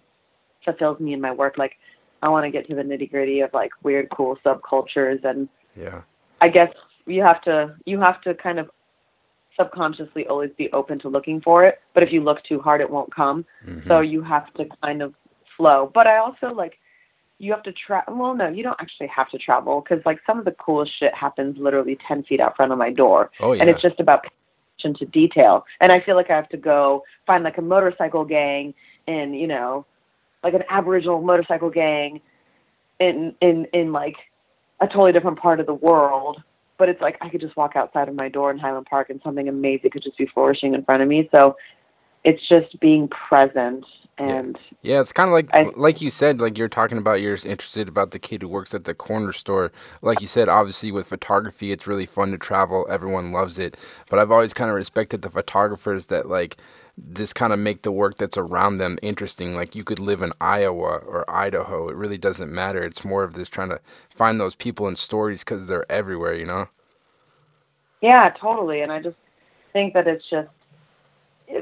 fulfills 0.63 0.99
me 0.99 1.13
in 1.13 1.21
my 1.21 1.31
work. 1.31 1.57
Like 1.57 1.73
I 2.21 2.29
want 2.29 2.45
to 2.45 2.51
get 2.51 2.67
to 2.67 2.75
the 2.75 2.83
nitty 2.83 3.09
gritty 3.09 3.39
of 3.39 3.51
like 3.53 3.71
weird, 3.83 4.09
cool 4.15 4.37
subcultures, 4.45 5.23
and 5.23 5.49
Yeah. 5.75 6.01
I 6.41 6.49
guess 6.49 6.69
you 7.07 7.23
have 7.23 7.41
to 7.43 7.75
you 7.85 7.99
have 7.99 8.21
to 8.21 8.35
kind 8.35 8.59
of 8.59 8.69
subconsciously 9.57 10.27
always 10.27 10.51
be 10.57 10.71
open 10.71 10.99
to 10.99 11.09
looking 11.09 11.41
for 11.41 11.65
it. 11.65 11.81
But 11.93 12.03
if 12.03 12.11
you 12.11 12.21
look 12.21 12.43
too 12.43 12.59
hard, 12.59 12.81
it 12.81 12.89
won't 12.89 13.13
come. 13.13 13.45
Mhm. 13.65 13.87
So 13.87 13.99
you 13.99 14.21
have 14.21 14.51
to 14.53 14.65
kind 14.83 15.01
of 15.01 15.13
flow. 15.57 15.91
But 15.93 16.07
I 16.07 16.17
also 16.17 16.53
like 16.53 16.77
you 17.41 17.51
have 17.51 17.63
to 17.63 17.71
travel. 17.71 18.15
Well, 18.15 18.35
no, 18.35 18.47
you 18.49 18.61
don't 18.61 18.79
actually 18.79 19.07
have 19.07 19.29
to 19.31 19.37
travel 19.37 19.81
because 19.81 20.05
like 20.05 20.19
some 20.27 20.37
of 20.37 20.45
the 20.45 20.51
coolest 20.51 20.97
shit 20.97 21.13
happens 21.13 21.57
literally 21.57 21.97
ten 22.07 22.23
feet 22.23 22.39
out 22.39 22.55
front 22.55 22.71
of 22.71 22.77
my 22.77 22.91
door, 22.91 23.31
oh 23.39 23.53
yeah. 23.53 23.61
and 23.61 23.69
it's 23.69 23.81
just 23.81 23.99
about 23.99 24.25
attention 24.77 24.99
to 24.99 25.11
detail. 25.11 25.65
And 25.79 25.91
I 25.91 26.01
feel 26.01 26.15
like 26.15 26.29
I 26.29 26.35
have 26.35 26.49
to 26.49 26.57
go 26.57 27.03
find 27.25 27.43
like 27.43 27.57
a 27.57 27.61
motorcycle 27.61 28.25
gang 28.25 28.73
in 29.07 29.33
you 29.33 29.47
know, 29.47 29.85
like 30.43 30.53
an 30.53 30.63
Aboriginal 30.69 31.21
motorcycle 31.21 31.71
gang 31.71 32.21
in 32.99 33.35
in 33.41 33.65
in 33.73 33.91
like 33.91 34.15
a 34.79 34.87
totally 34.87 35.11
different 35.11 35.39
part 35.39 35.59
of 35.59 35.65
the 35.65 35.73
world. 35.73 36.41
But 36.81 36.89
it's 36.89 36.99
like 36.99 37.15
I 37.21 37.29
could 37.29 37.41
just 37.41 37.55
walk 37.55 37.75
outside 37.75 38.09
of 38.09 38.15
my 38.15 38.27
door 38.27 38.49
in 38.49 38.57
Highland 38.57 38.87
Park 38.87 39.11
and 39.11 39.21
something 39.23 39.47
amazing 39.47 39.91
could 39.91 40.01
just 40.01 40.17
be 40.17 40.25
flourishing 40.25 40.73
in 40.73 40.83
front 40.83 41.03
of 41.03 41.07
me. 41.07 41.29
So 41.29 41.55
it's 42.23 42.41
just 42.49 42.79
being 42.79 43.07
present 43.07 43.85
and 44.17 44.57
Yeah, 44.81 44.99
it's 44.99 45.13
kind 45.13 45.29
of 45.29 45.33
like 45.33 45.49
I- 45.53 45.69
like 45.75 46.01
you 46.01 46.09
said, 46.09 46.41
like 46.41 46.57
you're 46.57 46.67
talking 46.67 46.97
about. 46.97 47.21
You're 47.21 47.37
interested 47.45 47.87
about 47.87 48.09
the 48.09 48.17
kid 48.17 48.41
who 48.41 48.47
works 48.47 48.73
at 48.73 48.85
the 48.85 48.95
corner 48.95 49.31
store. 49.31 49.71
Like 50.01 50.21
you 50.21 50.27
said, 50.27 50.49
obviously 50.49 50.91
with 50.91 51.05
photography, 51.05 51.71
it's 51.71 51.85
really 51.85 52.07
fun 52.07 52.31
to 52.31 52.39
travel. 52.39 52.87
Everyone 52.89 53.31
loves 53.31 53.59
it, 53.59 53.77
but 54.09 54.17
I've 54.17 54.31
always 54.31 54.51
kind 54.51 54.71
of 54.71 54.75
respected 54.75 55.21
the 55.21 55.29
photographers 55.29 56.07
that 56.07 56.29
like 56.29 56.57
this 56.97 57.33
kind 57.33 57.53
of 57.53 57.59
make 57.59 57.81
the 57.81 57.91
work 57.91 58.15
that's 58.15 58.37
around 58.37 58.77
them 58.77 58.99
interesting. 59.01 59.55
Like 59.55 59.75
you 59.75 59.83
could 59.83 59.99
live 59.99 60.21
in 60.21 60.33
Iowa 60.41 60.97
or 60.97 61.29
Idaho. 61.29 61.89
It 61.89 61.95
really 61.95 62.17
doesn't 62.17 62.51
matter. 62.51 62.83
It's 62.83 63.05
more 63.05 63.23
of 63.23 63.33
this 63.33 63.49
trying 63.49 63.69
to 63.69 63.79
find 64.13 64.39
those 64.39 64.55
people 64.55 64.87
and 64.87 64.97
stories 64.97 65.43
because 65.43 65.67
they're 65.67 65.89
everywhere. 65.91 66.33
You 66.33 66.45
know? 66.45 66.67
Yeah, 68.01 68.29
totally. 68.39 68.81
And 68.81 68.91
I 68.91 69.01
just 69.01 69.17
think 69.73 69.93
that 69.93 70.07
it's 70.07 70.27
just 70.29 70.49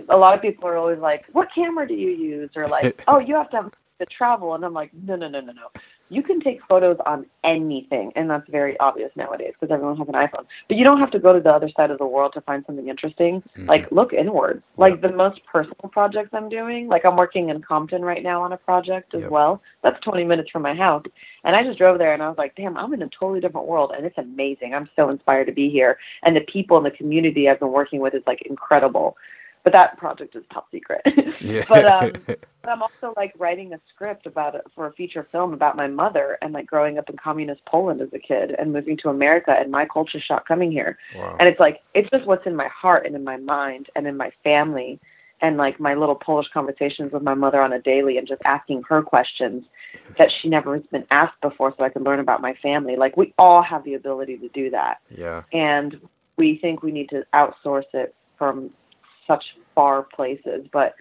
a 0.09 0.17
lot 0.17 0.33
of 0.33 0.41
people 0.41 0.67
are 0.67 0.77
always 0.77 0.99
like, 0.99 1.25
"What 1.31 1.49
camera 1.53 1.87
do 1.87 1.93
you 1.93 2.11
use?" 2.11 2.51
or 2.55 2.67
like, 2.67 3.03
"Oh, 3.07 3.19
you 3.19 3.35
have 3.35 3.49
to 3.51 3.57
have 3.57 3.71
to 3.99 4.05
travel." 4.05 4.55
And 4.55 4.63
I'm 4.63 4.73
like, 4.73 4.91
"No, 4.93 5.15
no, 5.15 5.27
no, 5.27 5.41
no, 5.41 5.51
no. 5.51 5.69
You 6.09 6.23
can 6.23 6.39
take 6.39 6.59
photos 6.67 6.97
on 7.05 7.25
anything, 7.43 8.11
and 8.15 8.29
that's 8.29 8.49
very 8.49 8.79
obvious 8.79 9.11
nowadays 9.15 9.53
because 9.59 9.73
everyone 9.73 9.97
has 9.97 10.07
an 10.07 10.15
iPhone. 10.15 10.45
But 10.67 10.77
you 10.77 10.83
don't 10.83 10.99
have 10.99 11.11
to 11.11 11.19
go 11.19 11.33
to 11.33 11.39
the 11.39 11.51
other 11.51 11.69
side 11.75 11.91
of 11.91 11.99
the 11.99 12.05
world 12.05 12.33
to 12.33 12.41
find 12.41 12.63
something 12.65 12.89
interesting. 12.89 13.41
Mm-hmm. 13.41 13.69
Like, 13.69 13.91
look 13.91 14.13
inward. 14.13 14.63
Like 14.77 15.01
the 15.01 15.11
most 15.11 15.41
personal 15.45 15.89
projects 15.91 16.29
I'm 16.33 16.49
doing, 16.49 16.87
like 16.87 17.05
I'm 17.05 17.15
working 17.15 17.49
in 17.49 17.61
Compton 17.61 18.01
right 18.01 18.23
now 18.23 18.41
on 18.41 18.53
a 18.53 18.57
project 18.57 19.13
as 19.13 19.21
Yep. 19.21 19.31
well. 19.31 19.61
That's 19.83 19.99
20 20.03 20.23
minutes 20.23 20.49
from 20.49 20.63
my 20.63 20.73
house. 20.73 21.03
And 21.43 21.55
I 21.55 21.63
just 21.63 21.77
drove 21.77 21.99
there 21.99 22.13
and 22.13 22.21
I 22.23 22.27
was 22.27 22.37
like, 22.37 22.55
damn, 22.55 22.77
I'm 22.77 22.93
in 22.93 23.01
a 23.01 23.09
totally 23.09 23.39
different 23.39 23.67
world 23.67 23.91
and 23.95 24.05
it's 24.05 24.17
amazing. 24.17 24.73
I'm 24.73 24.89
so 24.97 25.09
inspired 25.09 25.45
to 25.45 25.51
be 25.51 25.69
here. 25.69 25.97
And 26.23 26.35
the 26.35 26.41
people 26.41 26.77
in 26.77 26.83
the 26.83 26.91
community 26.91 27.47
I've 27.47 27.59
been 27.59 27.71
working 27.71 27.99
with 27.99 28.13
is 28.13 28.23
like 28.25 28.41
incredible. 28.43 29.15
But 29.63 29.73
that 29.73 29.97
project 29.97 30.35
is 30.35 30.43
top 30.53 30.67
secret. 30.71 31.01
Yeah. 31.41 31.63
but 31.69 31.85
um 31.85 32.11
but 32.27 32.69
I'm 32.69 32.81
also 32.81 33.13
like 33.15 33.31
writing 33.37 33.71
a 33.71 33.79
script 33.93 34.25
about 34.25 34.55
it 34.55 34.63
for 34.75 34.87
a 34.87 34.91
feature 34.91 35.25
film 35.31 35.53
about 35.53 35.77
my 35.77 35.87
mother 35.87 36.37
and 36.41 36.51
like 36.51 36.67
growing 36.67 36.97
up 36.97 37.09
in 37.09 37.15
communist 37.15 37.63
Poland 37.65 38.01
as 38.01 38.09
a 38.11 38.19
kid 38.19 38.53
and 38.59 38.73
moving 38.73 38.97
to 38.97 39.09
America 39.09 39.55
and 39.57 39.71
my 39.71 39.85
culture 39.85 40.19
shock 40.19 40.45
coming 40.45 40.69
here. 40.69 40.97
wow. 41.15 41.37
And 41.39 41.47
it's 41.47 41.59
like 41.59 41.81
it's 41.93 42.09
just 42.09 42.25
what's 42.25 42.45
in 42.45 42.57
my 42.57 42.67
heart 42.67 43.05
and 43.05 43.15
in 43.15 43.23
my 43.23 43.37
mind 43.37 43.87
and 43.95 44.05
in 44.05 44.17
my 44.17 44.31
family 44.43 44.99
and 45.41 45.57
like 45.57 45.79
my 45.79 45.93
little 45.93 46.15
Polish 46.15 46.47
conversations 46.53 47.11
with 47.13 47.23
my 47.23 47.33
mother 47.33 47.61
on 47.61 47.71
a 47.71 47.79
daily 47.79 48.17
and 48.17 48.27
just 48.27 48.41
asking 48.43 48.83
her 48.83 49.01
questions 49.01 49.63
that 50.17 50.29
she 50.31 50.49
never 50.49 50.75
has 50.75 50.85
been 50.91 51.05
asked 51.11 51.39
before 51.41 51.73
so 51.77 51.83
I 51.83 51.89
can 51.89 52.03
learn 52.03 52.19
about 52.19 52.41
my 52.41 52.53
family. 52.55 52.97
Like 52.97 53.15
we 53.15 53.33
all 53.37 53.61
have 53.61 53.83
the 53.83 53.93
ability 53.93 54.37
to 54.39 54.49
do 54.49 54.69
that. 54.71 54.99
yeah. 55.09 55.43
And 55.53 55.99
we 56.35 56.57
think 56.57 56.83
we 56.83 56.91
need 56.91 57.09
to 57.09 57.25
outsource 57.33 57.93
it 57.93 58.15
from 58.37 58.71
such 59.29 59.45
far 59.75 60.03
places, 60.03 60.67
but 60.73 60.95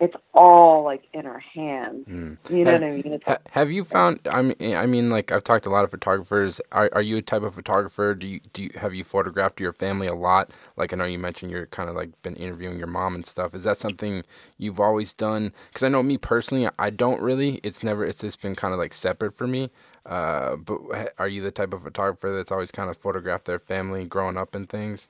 it's 0.00 0.16
all 0.34 0.84
like 0.84 1.04
in 1.14 1.24
our 1.24 1.38
hands. 1.38 2.04
Mm. 2.08 2.36
You 2.50 2.64
know 2.64 2.72
Have- 2.72 2.82
what 2.82 2.88
I 2.88 2.92
mean? 2.92 3.12
It's 3.14 3.24
Ha- 3.26 3.38
have 3.52 3.70
you 3.70 3.84
found? 3.84 4.20
I 4.28 4.42
mean, 4.42 4.56
I 4.76 4.86
mean, 4.86 5.08
like 5.08 5.30
I've 5.30 5.44
talked 5.44 5.64
to 5.64 5.70
a 5.70 5.72
lot 5.72 5.84
of 5.84 5.92
photographers. 5.92 6.60
Are 6.72 6.90
are 6.92 7.02
you 7.02 7.18
a 7.18 7.22
type 7.22 7.42
of 7.42 7.54
photographer? 7.54 8.14
Do 8.16 8.26
you 8.26 8.40
do 8.52 8.64
you, 8.64 8.70
have 8.74 8.92
you 8.92 9.04
photographed 9.04 9.60
your 9.60 9.72
family 9.72 10.08
a 10.08 10.14
lot? 10.14 10.50
Like 10.76 10.92
I 10.92 10.96
know 10.96 11.04
you 11.04 11.18
mentioned 11.20 11.52
you're 11.52 11.66
kind 11.66 11.88
of 11.88 11.94
like 11.94 12.10
been 12.22 12.34
interviewing 12.36 12.76
your 12.78 12.88
mom 12.88 13.14
and 13.14 13.24
stuff. 13.24 13.54
Is 13.54 13.64
that 13.64 13.78
something 13.78 14.24
you've 14.58 14.80
always 14.80 15.14
done? 15.14 15.52
Because 15.68 15.84
I 15.84 15.88
know 15.88 16.02
me 16.02 16.18
personally, 16.18 16.68
I 16.78 16.90
don't 16.90 17.22
really. 17.22 17.60
It's 17.62 17.84
never. 17.84 18.04
It's 18.04 18.20
just 18.20 18.42
been 18.42 18.56
kind 18.56 18.74
of 18.74 18.80
like 18.80 18.94
separate 18.94 19.34
for 19.36 19.46
me. 19.46 19.70
Uh, 20.06 20.56
but 20.56 21.12
are 21.18 21.28
you 21.28 21.40
the 21.40 21.52
type 21.52 21.72
of 21.72 21.84
photographer 21.84 22.34
that's 22.34 22.52
always 22.52 22.72
kind 22.72 22.90
of 22.90 22.96
photographed 22.96 23.46
their 23.46 23.60
family 23.60 24.04
growing 24.06 24.36
up 24.36 24.54
and 24.56 24.68
things? 24.68 25.08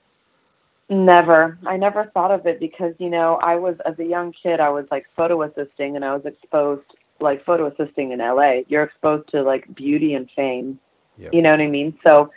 Never. 0.90 1.58
I 1.66 1.76
never 1.76 2.10
thought 2.12 2.30
of 2.30 2.46
it 2.46 2.60
because, 2.60 2.94
you 2.98 3.08
know, 3.08 3.36
I 3.36 3.56
was, 3.56 3.76
as 3.86 3.98
a 3.98 4.04
young 4.04 4.32
kid, 4.42 4.60
I 4.60 4.68
was 4.68 4.86
like 4.90 5.06
photo 5.16 5.42
assisting 5.42 5.96
and 5.96 6.04
I 6.04 6.14
was 6.14 6.26
exposed, 6.26 6.82
like 7.20 7.44
photo 7.44 7.66
assisting 7.66 8.12
in 8.12 8.18
LA. 8.18 8.60
You're 8.68 8.82
exposed 8.82 9.28
to 9.30 9.42
like 9.42 9.74
beauty 9.74 10.14
and 10.14 10.28
fame. 10.36 10.78
Yep. 11.16 11.32
You 11.32 11.42
know 11.42 11.52
what 11.52 11.60
I 11.60 11.68
mean? 11.68 11.98
So 12.04 12.30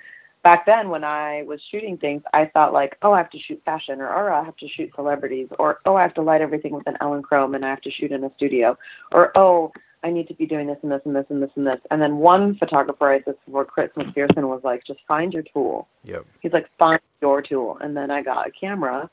back 0.43 0.65
then 0.65 0.89
when 0.89 1.03
I 1.03 1.43
was 1.43 1.59
shooting 1.69 1.97
things, 1.97 2.21
I 2.33 2.45
thought 2.45 2.71
like, 2.71 2.97
oh, 3.01 3.11
I 3.11 3.17
have 3.17 3.29
to 3.31 3.39
shoot 3.39 3.61
fashion 3.65 3.99
or, 3.99 4.07
or 4.07 4.31
I 4.31 4.45
have 4.45 4.55
to 4.57 4.69
shoot 4.69 4.91
celebrities 4.95 5.49
or, 5.59 5.79
oh, 5.85 5.95
I 5.95 6.03
have 6.03 6.13
to 6.13 6.21
light 6.21 6.41
everything 6.41 6.71
with 6.71 6.87
an 6.87 6.95
Elinchrom 7.01 7.53
and 7.53 7.65
I 7.65 7.69
have 7.69 7.81
to 7.81 7.91
shoot 7.91 8.13
in 8.13 8.23
a 8.23 8.31
studio 8.37 8.77
or, 9.11 9.37
oh, 9.37 9.73
I 10.03 10.11
need 10.11 10.27
to 10.27 10.33
be 10.35 10.45
doing 10.45 10.67
this 10.67 10.77
and 10.83 10.91
this 10.91 11.01
and 11.05 11.15
this 11.15 11.25
and 11.29 11.41
this 11.41 11.49
and 11.55 11.65
this. 11.65 11.79
And 11.89 12.01
then 12.01 12.17
one 12.17 12.55
photographer 12.57 13.11
I 13.11 13.19
did 13.19 13.35
for 13.49 13.65
Chris 13.65 13.89
McPherson 13.97 14.47
was 14.47 14.61
like, 14.63 14.85
just 14.85 14.99
find 15.07 15.33
your 15.33 15.43
tool. 15.43 15.87
Yep. 16.03 16.25
he's 16.41 16.53
like 16.53 16.67
find 16.77 16.99
your 17.21 17.41
tool. 17.41 17.77
And 17.81 17.97
then 17.97 18.11
i 18.11 18.21
got 18.21 18.47
a 18.47 18.51
camera 18.51 19.09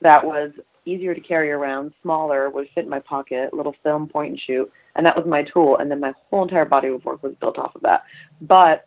that 0.00 0.24
was 0.24 0.52
easier 0.84 1.14
to 1.14 1.20
carry 1.20 1.50
around 1.50 1.92
smaller 2.02 2.50
would 2.50 2.68
fit 2.74 2.84
in 2.84 2.90
my 2.90 2.98
pocket 3.00 3.54
little 3.54 3.74
film 3.82 4.08
point 4.08 4.30
and 4.30 4.40
shoot. 4.40 4.70
And 4.94 5.04
that 5.06 5.16
was 5.16 5.26
my 5.26 5.42
tool. 5.42 5.76
And 5.78 5.90
then 5.90 6.00
my 6.00 6.12
whole 6.30 6.42
entire 6.42 6.64
body 6.64 6.88
of 6.88 7.04
work 7.04 7.22
was 7.22 7.34
built 7.40 7.58
off 7.58 7.74
of 7.74 7.82
that. 7.82 8.04
But 8.40 8.86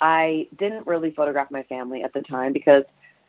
i 0.00 0.48
didn't 0.58 0.86
really 0.86 1.12
photograph 1.12 1.50
my 1.50 1.62
family 1.64 2.02
at 2.02 2.12
the 2.12 2.20
time 2.22 2.52
because 2.52 2.82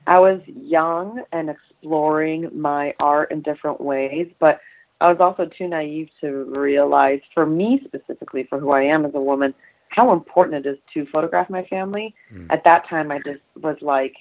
i 0.08 0.18
was 0.18 0.42
young 0.48 1.24
and 1.32 1.48
exploring 1.48 2.50
my 2.54 2.94
art 3.00 3.32
in 3.32 3.42
different 3.42 3.80
ways. 3.82 4.28
But 4.40 4.62
i 5.06 5.10
was 5.14 5.22
also 5.28 5.44
too 5.58 5.68
naive 5.68 6.10
to 6.22 6.28
realize 6.68 7.22
for 7.34 7.46
me 7.46 7.70
specifically 7.86 8.44
for 8.50 8.60
who 8.60 8.72
i 8.72 8.82
am 8.82 9.06
as 9.06 9.12
a 9.16 9.26
woman 9.32 9.54
how 9.90 10.12
important 10.12 10.66
it 10.66 10.70
is 10.70 10.78
to 10.94 11.06
photograph 11.12 11.50
my 11.50 11.64
family 11.66 12.14
Mm. 12.34 12.48
at 12.56 12.64
that 12.66 12.82
time 12.90 13.12
I 13.12 13.20
just 13.20 13.44
was 13.68 13.78
like 13.82 14.16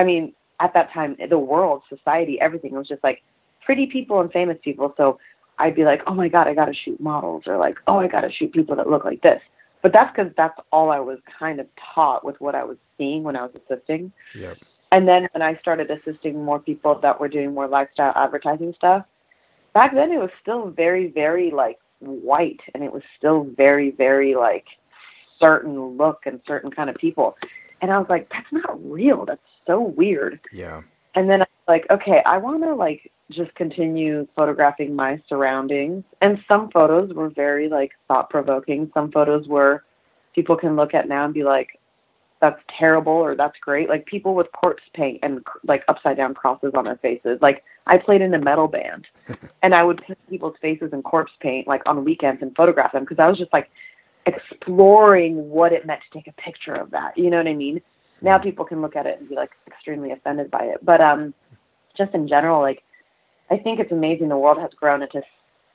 I 0.00 0.04
mean, 0.04 0.32
at 0.60 0.72
that 0.74 0.92
time 0.92 1.16
the 1.28 1.38
world, 1.38 1.82
society, 1.88 2.34
everything 2.40 2.72
was 2.72 2.88
just 2.88 3.02
like 3.02 3.18
pretty 3.66 3.86
people 3.86 4.20
and 4.20 4.30
famous 4.32 4.58
people. 4.62 4.94
So 4.96 5.18
I'd 5.58 5.74
be 5.74 5.84
like, 5.84 6.00
Oh 6.06 6.14
my 6.14 6.28
god, 6.28 6.46
I 6.46 6.54
gotta 6.54 6.72
shoot 6.84 6.98
models 7.00 7.42
or 7.46 7.58
like, 7.58 7.76
oh 7.88 7.98
I 7.98 8.06
gotta 8.06 8.30
shoot 8.32 8.52
people 8.52 8.76
that 8.76 8.88
look 8.88 9.04
like 9.04 9.22
this. 9.22 9.40
But 9.82 9.92
that's 9.92 10.10
because 10.14 10.32
that's 10.36 10.58
all 10.72 10.90
I 10.90 11.00
was 11.00 11.18
kind 11.38 11.58
of 11.60 11.66
taught 11.94 12.24
with 12.24 12.40
what 12.40 12.54
I 12.54 12.64
was 12.64 12.78
seeing 12.96 13.22
when 13.22 13.36
I 13.36 13.42
was 13.46 13.54
assisting. 13.60 14.12
Yep. 14.34 14.56
And 14.90 15.06
then 15.06 15.28
when 15.32 15.42
I 15.42 15.56
started 15.64 15.90
assisting 15.90 16.42
more 16.44 16.60
people 16.60 16.98
that 17.02 17.20
were 17.20 17.28
doing 17.28 17.52
more 17.52 17.68
lifestyle 17.68 18.12
advertising 18.16 18.72
stuff, 18.76 19.04
back 19.78 19.94
then 19.94 20.10
it 20.10 20.18
was 20.18 20.30
still 20.42 20.70
very, 20.70 21.06
very 21.06 21.52
like 21.52 21.78
white 22.00 22.58
and 22.74 22.82
it 22.82 22.92
was 22.92 23.04
still 23.16 23.46
very, 23.56 23.92
very 23.92 24.34
like 24.34 24.64
certain 25.38 25.96
look 25.96 26.22
and 26.26 26.40
certain 26.48 26.68
kind 26.68 26.90
of 26.90 26.96
people. 26.96 27.36
And 27.80 27.92
I 27.92 27.98
was 27.98 28.08
like, 28.10 28.28
that's 28.28 28.50
not 28.50 28.76
real. 28.90 29.24
That's 29.24 29.40
so 29.68 29.80
weird. 29.80 30.40
Yeah. 30.52 30.82
And 31.14 31.30
then 31.30 31.42
I 31.42 31.44
was 31.44 31.68
like, 31.68 31.86
okay, 31.90 32.22
I 32.26 32.38
want 32.38 32.64
to 32.64 32.74
like 32.74 33.12
just 33.30 33.54
continue 33.54 34.26
photographing 34.34 34.96
my 34.96 35.22
surroundings. 35.28 36.02
And 36.20 36.40
some 36.48 36.70
photos 36.72 37.14
were 37.14 37.28
very 37.28 37.68
like 37.68 37.92
thought 38.08 38.30
provoking. 38.30 38.90
Some 38.94 39.12
photos 39.12 39.46
were 39.46 39.84
people 40.34 40.56
can 40.56 40.74
look 40.74 40.92
at 40.92 41.06
now 41.06 41.24
and 41.24 41.32
be 41.32 41.44
like, 41.44 41.77
that's 42.40 42.60
terrible 42.78 43.12
or 43.12 43.34
that's 43.34 43.58
great. 43.60 43.88
Like 43.88 44.06
people 44.06 44.34
with 44.34 44.46
corpse 44.52 44.82
paint 44.94 45.18
and 45.22 45.40
like 45.66 45.82
upside 45.88 46.16
down 46.16 46.34
crosses 46.34 46.72
on 46.74 46.84
their 46.84 46.96
faces. 46.96 47.38
Like 47.42 47.64
I 47.86 47.98
played 47.98 48.20
in 48.20 48.34
a 48.34 48.38
metal 48.38 48.68
band 48.68 49.06
and 49.62 49.74
I 49.74 49.82
would 49.82 50.02
paint 50.06 50.18
people's 50.28 50.56
faces 50.60 50.90
in 50.92 51.02
corpse 51.02 51.32
paint 51.40 51.66
like 51.66 51.82
on 51.86 52.04
weekends 52.04 52.42
and 52.42 52.54
photograph 52.54 52.92
them 52.92 53.02
because 53.02 53.18
I 53.18 53.28
was 53.28 53.38
just 53.38 53.52
like 53.52 53.70
exploring 54.26 55.48
what 55.48 55.72
it 55.72 55.86
meant 55.86 56.00
to 56.10 56.18
take 56.18 56.28
a 56.28 56.40
picture 56.40 56.74
of 56.74 56.90
that. 56.90 57.16
You 57.16 57.30
know 57.30 57.38
what 57.38 57.48
I 57.48 57.54
mean? 57.54 57.80
Now 58.22 58.38
people 58.38 58.64
can 58.64 58.82
look 58.82 58.96
at 58.96 59.06
it 59.06 59.18
and 59.18 59.28
be 59.28 59.34
like 59.34 59.50
extremely 59.66 60.12
offended 60.12 60.50
by 60.50 60.64
it. 60.64 60.84
But 60.84 61.00
um 61.00 61.34
just 61.96 62.14
in 62.14 62.28
general, 62.28 62.60
like 62.60 62.82
I 63.50 63.56
think 63.56 63.80
it's 63.80 63.92
amazing 63.92 64.28
the 64.28 64.38
world 64.38 64.58
has 64.58 64.70
grown 64.74 65.02
into 65.02 65.22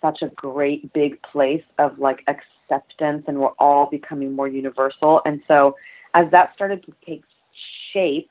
such 0.01 0.21
a 0.21 0.27
great 0.29 0.93
big 0.93 1.21
place 1.23 1.63
of 1.79 1.97
like 1.97 2.23
acceptance 2.27 3.23
and 3.27 3.39
we're 3.39 3.47
all 3.59 3.89
becoming 3.89 4.33
more 4.33 4.47
universal. 4.47 5.21
And 5.25 5.41
so 5.47 5.75
as 6.13 6.29
that 6.31 6.53
started 6.55 6.83
to 6.85 6.93
take 7.05 7.23
shape, 7.91 8.29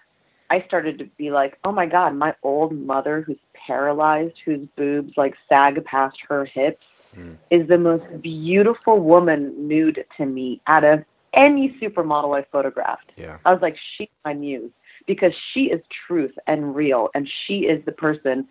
I 0.51 0.63
started 0.67 0.99
to 0.99 1.05
be 1.17 1.31
like, 1.31 1.59
oh 1.65 1.73
my 1.73 1.87
God, 1.87 2.15
my 2.15 2.35
old 2.43 2.73
mother 2.73 3.23
who's 3.23 3.39
paralyzed, 3.55 4.35
whose 4.45 4.67
boobs 4.77 5.15
like 5.17 5.35
sag 5.49 5.83
past 5.85 6.17
her 6.29 6.45
hips, 6.45 6.85
mm. 7.17 7.37
is 7.51 7.69
the 7.69 7.79
most 7.79 8.05
beautiful 8.21 9.01
woman 9.01 9.67
nude 9.67 10.05
to 10.17 10.27
me 10.27 10.61
out 10.67 10.85
of 10.85 11.05
any 11.33 11.77
supermodel 11.81 12.39
I 12.39 12.45
photographed. 12.53 13.13
Yeah. 13.17 13.39
I 13.45 13.53
was 13.53 13.63
like, 13.63 13.77
she's 13.97 14.09
my 14.25 14.35
muse 14.35 14.71
because 15.07 15.33
she 15.53 15.65
is 15.65 15.81
truth 16.07 16.35
and 16.47 16.77
real, 16.77 17.09
and 17.15 17.29
she 17.47 17.61
is 17.61 17.85
the 17.85 17.93
person 17.93 18.47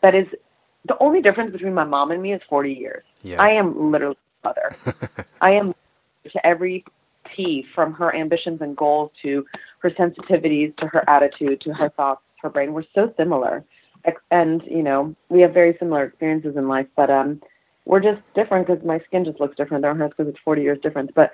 that 0.00 0.14
is 0.14 0.26
the 0.86 0.96
only 0.98 1.20
difference 1.22 1.52
between 1.52 1.74
my 1.74 1.84
mom 1.84 2.10
and 2.10 2.22
me 2.22 2.32
is 2.32 2.40
40 2.48 2.72
years. 2.72 3.04
Yeah. 3.22 3.40
I 3.40 3.50
am 3.50 3.92
literally 3.92 4.16
mother. 4.42 4.74
I 5.40 5.52
am 5.52 5.74
to 6.30 6.46
every 6.46 6.84
T 7.34 7.66
from 7.74 7.92
her 7.94 8.14
ambitions 8.14 8.60
and 8.60 8.76
goals 8.76 9.10
to 9.22 9.44
her 9.80 9.90
sensitivities 9.90 10.76
to 10.76 10.86
her 10.86 11.08
attitude 11.08 11.60
to 11.62 11.72
her 11.74 11.88
thoughts, 11.90 12.22
her 12.42 12.50
brain. 12.50 12.72
We're 12.72 12.84
so 12.94 13.12
similar, 13.16 13.64
and 14.30 14.62
you 14.66 14.82
know 14.82 15.14
we 15.28 15.40
have 15.42 15.54
very 15.54 15.76
similar 15.78 16.04
experiences 16.04 16.56
in 16.56 16.68
life, 16.68 16.86
but 16.96 17.10
um, 17.10 17.40
we're 17.84 18.00
just 18.00 18.20
different 18.34 18.66
because 18.66 18.84
my 18.84 19.00
skin 19.00 19.24
just 19.24 19.40
looks 19.40 19.56
different 19.56 19.82
than 19.82 19.96
hers 19.96 20.10
because 20.16 20.28
it's 20.28 20.38
40 20.44 20.62
years 20.62 20.78
difference. 20.80 21.10
But 21.14 21.32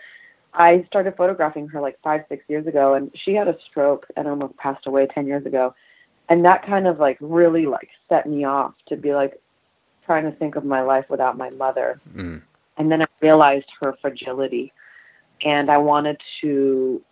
I 0.55 0.85
started 0.87 1.17
photographing 1.17 1.69
her 1.69 1.81
like 1.81 1.99
five, 2.03 2.25
six 2.29 2.45
years 2.49 2.67
ago, 2.67 2.95
and 2.95 3.11
she 3.15 3.35
had 3.35 3.49
a 3.49 3.57
stroke 3.69 4.07
and 4.17 4.27
almost 4.27 4.57
passed 4.57 4.87
away 4.87 5.07
10 5.07 5.27
years 5.27 5.45
ago. 5.47 5.75
And 6.29 6.45
that 6.45 6.67
kind 6.67 6.87
of 6.87 6.99
like 6.99 7.17
really 7.21 7.67
like 7.67 7.89
set 8.09 8.29
me 8.29 8.45
off 8.45 8.75
to 8.89 8.97
be 8.97 9.15
like 9.15 9.41
trying 10.05 10.25
to 10.25 10.33
think 10.33 10.57
of 10.57 10.65
my 10.65 10.83
life 10.83 11.05
without 11.09 11.37
my 11.37 11.51
mother. 11.51 12.01
Mm. 12.15 12.43
And 12.77 12.91
then 12.91 13.03
I 13.03 13.07
realized 13.21 13.67
her 13.81 13.95
fragility, 14.01 14.73
and 15.43 15.71
I 15.71 15.79
wanted 15.79 16.21
to 16.41 17.03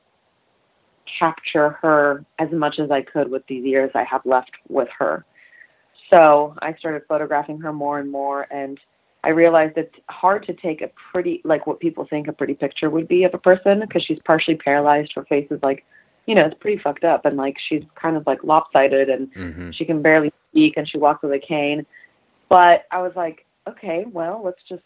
capture 1.19 1.71
her 1.83 2.25
as 2.39 2.51
much 2.51 2.79
as 2.79 2.91
I 2.91 3.03
could 3.03 3.31
with 3.31 3.47
these 3.47 3.65
years 3.65 3.91
I 3.95 4.05
have 4.05 4.25
left 4.25 4.51
with 4.69 4.89
her. 4.99 5.25
So 6.11 6.55
I 6.61 6.75
started 6.75 7.03
photographing 7.09 7.61
her 7.61 7.73
more 7.73 7.99
and 7.99 8.11
more, 8.11 8.47
and 8.51 8.79
I 9.25 9.31
realized 9.31 9.77
it's 9.77 9.95
hard 10.09 10.47
to 10.47 10.55
take 10.55 10.83
a 10.83 10.91
pretty, 11.11 11.41
like 11.45 11.67
what 11.67 11.81
people 11.81 12.07
think 12.09 12.29
a 12.29 12.33
pretty 12.33 12.55
picture 12.55 12.89
would 12.91 13.09
be 13.09 13.25
of 13.25 13.35
a 13.35 13.39
person 13.39 13.81
because 13.81 14.05
she's 14.05 14.21
partially 14.25 14.57
paralyzed. 14.57 15.13
Her 15.15 15.25
face 15.25 15.49
is 15.51 15.61
like, 15.63 15.85
you 16.27 16.35
know, 16.35 16.47
it's 16.47 16.57
pretty 16.61 16.81
fucked 16.81 17.05
up, 17.05 17.25
and 17.25 17.37
like 17.37 17.57
she's 17.69 17.83
kind 18.01 18.17
of 18.17 18.27
like 18.27 18.45
lopsided, 18.45 19.09
and 19.09 19.33
mm-hmm. 19.35 19.71
she 19.73 19.85
can 19.85 20.03
barely 20.03 20.33
speak, 20.51 20.75
and 20.77 20.89
she 20.89 20.99
walks 20.99 21.23
with 21.23 21.33
a 21.33 21.39
cane. 21.39 21.87
But 22.49 22.85
I 22.93 23.01
was 23.03 23.13
like, 23.17 23.45
okay, 23.69 24.05
well, 24.09 24.43
let's 24.45 24.63
just 24.69 24.83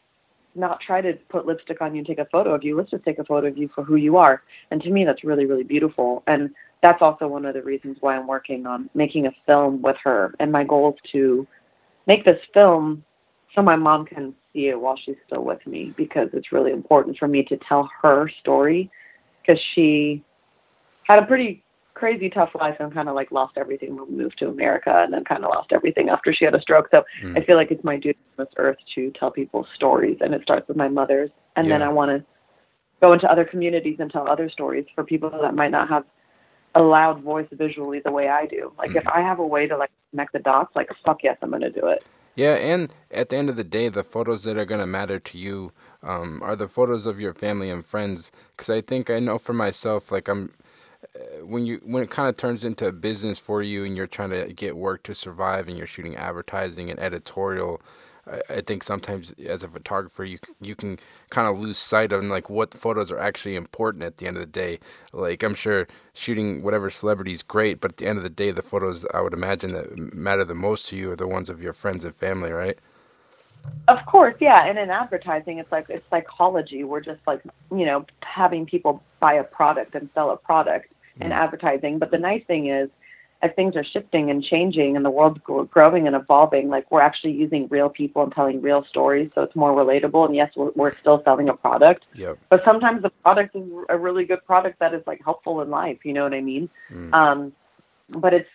not 0.55 0.81
try 0.81 1.01
to 1.01 1.15
put 1.29 1.47
lipstick 1.47 1.81
on 1.81 1.95
you 1.95 1.99
and 1.99 2.07
take 2.07 2.19
a 2.19 2.27
photo 2.27 2.55
of 2.55 2.65
you. 2.65 2.77
Let's 2.77 2.91
just 2.91 3.05
take 3.05 3.19
a 3.19 3.25
photo 3.25 3.49
of 3.49 3.57
you 3.57 3.71
for 3.75 3.85
who 3.85 3.97
you 3.97 4.17
are. 4.17 4.43
And 4.71 4.83
to 4.83 4.91
me, 4.91 5.05
that's 5.05 5.25
really, 5.25 5.47
really 5.47 5.65
beautiful. 5.65 6.23
And 6.27 6.51
that's 6.83 7.03
also 7.03 7.29
one 7.29 7.45
of 7.45 7.55
the 7.55 7.63
reasons 7.63 7.99
why 8.01 8.17
I'm 8.17 8.27
working 8.27 8.67
on 8.67 8.91
making 8.95 9.27
a 9.27 9.33
film 9.47 9.83
with 9.83 9.97
her. 10.03 10.35
And 10.41 10.51
my 10.51 10.65
goal 10.65 10.95
is 10.95 11.11
to 11.13 11.47
make 12.07 12.25
this 12.25 12.41
film 12.53 13.05
so 13.55 13.63
my 13.63 13.77
mom 13.77 14.07
can 14.07 14.35
see 14.53 14.69
it 14.69 14.81
while 14.81 14.97
she's 15.05 15.17
still 15.27 15.45
with 15.45 15.65
me 15.67 15.93
because 15.97 16.29
it's 16.33 16.53
really 16.53 16.73
important 16.73 17.19
for 17.19 17.29
me 17.29 17.43
to 17.45 17.57
tell 17.69 17.89
her 18.03 18.31
story 18.41 18.91
because 19.41 19.61
she 19.75 20.25
had 21.05 21.23
a 21.23 21.27
pretty 21.27 21.63
crazy 22.01 22.31
tough 22.31 22.51
life 22.55 22.77
and 22.81 22.93
kind 22.95 23.11
of 23.11 23.15
like 23.15 23.31
lost 23.31 23.59
everything 23.59 23.95
when 23.95 24.09
we 24.09 24.17
moved 24.17 24.39
to 24.39 24.49
America 24.49 25.03
and 25.05 25.13
then 25.13 25.23
kind 25.23 25.45
of 25.45 25.51
lost 25.51 25.71
everything 25.71 26.09
after 26.09 26.33
she 26.33 26.47
had 26.47 26.55
a 26.55 26.61
stroke. 26.63 26.89
So 26.91 27.05
mm. 27.23 27.39
I 27.39 27.45
feel 27.45 27.57
like 27.57 27.71
it's 27.71 27.85
my 27.85 27.99
duty 27.99 28.19
on 28.39 28.47
this 28.47 28.55
earth 28.57 28.79
to 28.95 29.13
tell 29.21 29.31
people 29.31 29.67
stories 29.75 30.17
and 30.23 30.33
it 30.33 30.43
starts 30.43 30.67
with 30.67 30.79
my 30.79 30.89
mother's 30.89 31.31
and 31.57 31.67
yeah. 31.67 31.75
then 31.75 31.83
I 31.87 31.93
want 31.93 32.11
to 32.11 32.25
go 33.03 33.13
into 33.13 33.31
other 33.31 33.45
communities 33.45 33.97
and 34.01 34.11
tell 34.11 34.27
other 34.27 34.49
stories 34.49 34.87
for 34.95 35.05
people 35.05 35.31
that 35.43 35.55
might 35.55 35.71
not 35.71 35.91
have 35.91 36.05
a 36.75 36.81
loud 36.81 37.23
voice 37.23 37.49
visually 37.53 38.01
the 38.03 38.13
way 38.13 38.29
I 38.29 38.47
do. 38.47 38.73
Like 38.79 38.93
mm. 38.93 38.97
if 38.97 39.07
I 39.07 39.21
have 39.21 39.39
a 39.39 39.47
way 39.47 39.67
to 39.67 39.77
like 39.77 39.91
connect 40.11 40.33
the 40.33 40.39
dots, 40.39 40.75
like 40.75 40.89
fuck 41.05 41.19
yes, 41.23 41.37
I'm 41.43 41.51
going 41.51 41.61
to 41.61 41.71
do 41.71 41.87
it. 41.87 42.03
Yeah, 42.35 42.55
and 42.55 42.95
at 43.11 43.29
the 43.29 43.37
end 43.37 43.51
of 43.51 43.57
the 43.57 43.65
day, 43.65 43.91
the 43.91 44.05
photos 44.05 44.45
that 44.45 44.57
are 44.57 44.65
going 44.65 44.81
to 44.81 44.87
matter 44.87 45.19
to 45.19 45.39
you 45.39 45.73
um, 46.03 46.41
are 46.43 46.57
the 46.57 46.69
photos 46.69 47.07
of 47.07 47.21
your 47.21 47.35
family 47.35 47.69
and 47.69 47.85
friends. 47.85 48.31
Because 48.57 48.71
I 48.71 48.81
think 48.81 49.11
I 49.11 49.19
know 49.19 49.37
for 49.37 49.53
myself, 49.53 50.11
like 50.11 50.29
I'm, 50.29 50.55
when 51.43 51.67
you 51.67 51.81
when 51.85 52.03
it 52.03 52.11
kind 52.11 52.29
of 52.29 52.37
turns 52.37 52.65
into 52.65 52.87
a 52.87 52.93
business 52.93 53.39
for 53.39 53.63
you, 53.63 53.85
and 53.85 53.97
you're 53.97 54.07
trying 54.07 54.31
to 54.31 54.53
get 54.53 54.77
work 54.77 55.03
to 55.05 55.15
survive, 55.15 55.69
and 55.69 55.77
you're 55.79 55.87
shooting 55.87 56.17
advertising 56.17 56.91
and 56.91 57.01
editorial. 57.01 57.81
I, 58.49 58.61
think 58.61 58.85
sometimes 58.85 59.33
as 59.49 59.65
a 59.65 59.69
photographer, 59.69 60.25
you 60.25 60.39
you 60.61 60.77
can 60.77 60.99
kind 61.31 61.49
of 61.49 61.59
lose 61.59 61.79
sight 61.79 62.13
of 62.13 62.23
like 62.25 62.49
what 62.51 62.75
photos 62.75 63.11
are 63.11 63.19
actually 63.19 63.57
important 63.57 64.05
at 64.05 64.19
the 64.19 64.27
end 64.29 64.37
of 64.37 64.43
the 64.43 64.47
day. 64.47 64.79
Like 65.13 65.43
I'm 65.43 65.55
sure 65.55 65.89
shooting 66.15 66.63
whatever 66.63 66.91
celebrity 66.91 67.33
is 67.33 67.43
great, 67.43 67.81
but 67.81 67.93
at 67.93 67.97
the 67.97 68.07
end 68.07 68.19
of 68.19 68.23
the 68.25 68.31
day, 68.31 68.53
the 68.53 68.63
photos 68.63 69.05
I 69.15 69.21
would 69.23 69.33
imagine 69.35 69.73
that 69.73 69.97
matter 70.15 70.45
the 70.45 70.55
most 70.55 70.87
to 70.89 70.97
you 70.97 71.11
are 71.13 71.17
the 71.17 71.27
ones 71.27 71.51
of 71.51 71.63
your 71.63 71.73
friends 71.73 72.05
and 72.05 72.15
family, 72.15 72.53
right? 72.53 72.79
Of 73.89 73.99
course, 74.07 74.35
yeah. 74.41 74.67
And 74.67 74.79
in 74.79 74.91
advertising, 74.91 75.59
it's 75.59 75.73
like 75.73 75.87
it's 75.89 76.05
psychology. 76.11 76.85
We're 76.85 77.01
just 77.01 77.21
like 77.27 77.43
you 77.71 77.85
know 77.87 78.07
having 78.23 78.67
people 78.67 79.03
buy 79.19 79.35
a 79.35 79.45
product 79.45 79.95
and 79.95 80.09
sell 80.15 80.31
a 80.31 80.37
product 80.37 80.93
mm. 81.19 81.27
in 81.27 81.33
advertising. 81.33 81.99
But 81.99 82.11
the 82.11 82.19
nice 82.19 82.45
thing 82.47 82.69
is 82.69 82.89
as 83.43 83.51
things 83.57 83.75
are 83.75 83.85
shifting 83.85 84.31
and 84.31 84.45
changing 84.45 84.97
and 84.97 85.05
the 85.05 85.11
world's 85.11 85.41
growing 85.71 86.07
and 86.07 86.15
evolving, 86.15 86.69
like 86.69 86.91
we're 86.91 87.01
actually 87.01 87.33
using 87.33 87.67
real 87.69 87.89
people 87.89 88.23
and 88.23 88.33
telling 88.33 88.61
real 88.61 88.85
stories, 88.85 89.31
so 89.35 89.43
it's 89.43 89.57
more 89.57 89.71
relatable. 89.71 90.27
And 90.27 90.37
yes, 90.37 90.53
we're, 90.55 90.71
we're 90.75 90.99
still 90.99 91.23
selling 91.25 91.49
a 91.49 91.55
product, 91.55 92.05
yep. 92.15 92.39
but 92.51 92.63
sometimes 92.65 93.03
the 93.03 93.11
product 93.11 93.57
is 93.57 93.63
a 93.89 93.97
really 93.97 94.25
good 94.25 94.45
product 94.45 94.79
that 94.81 94.93
is 94.93 95.03
like 95.07 95.23
helpful 95.25 95.63
in 95.63 95.71
life. 95.71 95.99
You 96.05 96.13
know 96.13 96.25
what 96.25 96.35
I 96.35 96.43
mean? 96.43 96.69
Mm. 96.93 97.15
Um, 97.15 97.53
but 98.11 98.35
it's 98.35 98.51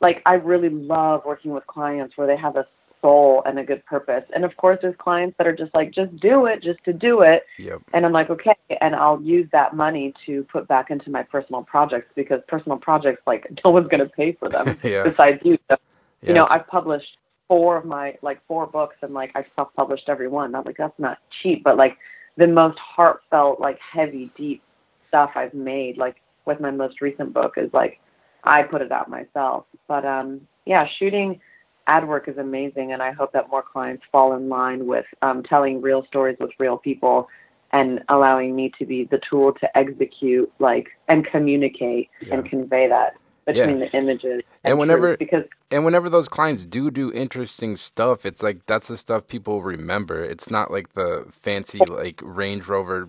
like 0.00 0.20
I 0.26 0.34
really 0.34 0.68
love 0.68 1.22
working 1.24 1.52
with 1.52 1.66
clients 1.66 2.16
where 2.18 2.26
they 2.26 2.36
have 2.36 2.56
a 2.56 2.66
soul 3.00 3.42
and 3.46 3.58
a 3.58 3.64
good 3.64 3.84
purpose. 3.86 4.24
And 4.34 4.44
of 4.44 4.56
course, 4.56 4.78
there's 4.82 4.94
clients 4.98 5.36
that 5.38 5.46
are 5.46 5.54
just 5.54 5.74
like, 5.74 5.92
just 5.92 6.16
do 6.18 6.46
it, 6.46 6.62
just 6.62 6.82
to 6.84 6.92
do 6.92 7.22
it. 7.22 7.44
Yep. 7.58 7.82
And 7.92 8.06
I'm 8.06 8.12
like, 8.12 8.30
okay. 8.30 8.56
And 8.80 8.94
I'll 8.94 9.20
use 9.22 9.48
that 9.52 9.74
money 9.74 10.14
to 10.26 10.44
put 10.44 10.68
back 10.68 10.90
into 10.90 11.10
my 11.10 11.22
personal 11.22 11.62
projects 11.62 12.10
because 12.14 12.40
personal 12.48 12.78
projects, 12.78 13.22
like, 13.26 13.46
no 13.64 13.70
one's 13.70 13.88
going 13.88 14.00
to 14.00 14.08
pay 14.08 14.32
for 14.32 14.48
them 14.48 14.78
yeah. 14.84 15.04
besides 15.04 15.40
you. 15.44 15.58
So, 15.70 15.76
yeah, 16.22 16.28
you 16.28 16.34
know, 16.34 16.46
I've 16.50 16.66
published 16.66 17.16
four 17.48 17.76
of 17.76 17.84
my, 17.84 18.16
like, 18.22 18.44
four 18.46 18.66
books 18.66 18.96
and, 19.02 19.14
like, 19.14 19.32
I 19.34 19.44
self 19.54 19.68
published 19.74 20.08
every 20.08 20.28
one. 20.28 20.52
Not 20.52 20.66
like, 20.66 20.76
that's 20.76 20.98
not 20.98 21.18
cheap, 21.42 21.62
but, 21.62 21.76
like, 21.76 21.96
the 22.36 22.46
most 22.46 22.78
heartfelt, 22.78 23.60
like, 23.60 23.78
heavy, 23.80 24.30
deep 24.36 24.62
stuff 25.08 25.30
I've 25.36 25.54
made, 25.54 25.96
like, 25.96 26.16
with 26.44 26.60
my 26.60 26.70
most 26.70 27.00
recent 27.00 27.32
book 27.32 27.54
is, 27.56 27.72
like, 27.72 28.00
I 28.44 28.62
put 28.62 28.82
it 28.82 28.92
out 28.92 29.08
myself. 29.08 29.64
But, 29.88 30.04
um, 30.04 30.42
yeah, 30.64 30.86
shooting 30.98 31.40
ad 31.86 32.06
work 32.06 32.28
is 32.28 32.38
amazing, 32.38 32.92
and 32.92 33.02
I 33.02 33.12
hope 33.12 33.32
that 33.32 33.50
more 33.50 33.62
clients 33.62 34.04
fall 34.10 34.34
in 34.34 34.48
line 34.48 34.86
with 34.86 35.06
um, 35.22 35.42
telling 35.42 35.80
real 35.80 36.04
stories 36.06 36.36
with 36.40 36.50
real 36.58 36.78
people 36.78 37.28
and 37.72 38.00
allowing 38.08 38.54
me 38.54 38.72
to 38.78 38.86
be 38.86 39.04
the 39.04 39.20
tool 39.28 39.52
to 39.60 39.78
execute, 39.78 40.50
like, 40.58 40.88
and 41.08 41.26
communicate 41.26 42.08
yeah. 42.20 42.34
and 42.34 42.48
convey 42.48 42.88
that 42.88 43.14
between 43.46 43.78
yeah. 43.78 43.86
the 43.86 43.96
images. 43.96 44.42
And, 44.64 44.72
and 44.72 44.78
whenever 44.78 45.16
because 45.16 45.44
and 45.70 45.84
whenever 45.84 46.10
those 46.10 46.28
clients 46.28 46.66
do 46.66 46.90
do 46.90 47.12
interesting 47.12 47.76
stuff, 47.76 48.26
it's 48.26 48.42
like 48.42 48.66
that's 48.66 48.88
the 48.88 48.96
stuff 48.96 49.26
people 49.26 49.62
remember. 49.62 50.22
It's 50.24 50.50
not 50.50 50.70
like 50.70 50.94
the 50.94 51.26
fancy 51.30 51.78
like 51.88 52.20
Range 52.22 52.66
Rover 52.66 53.08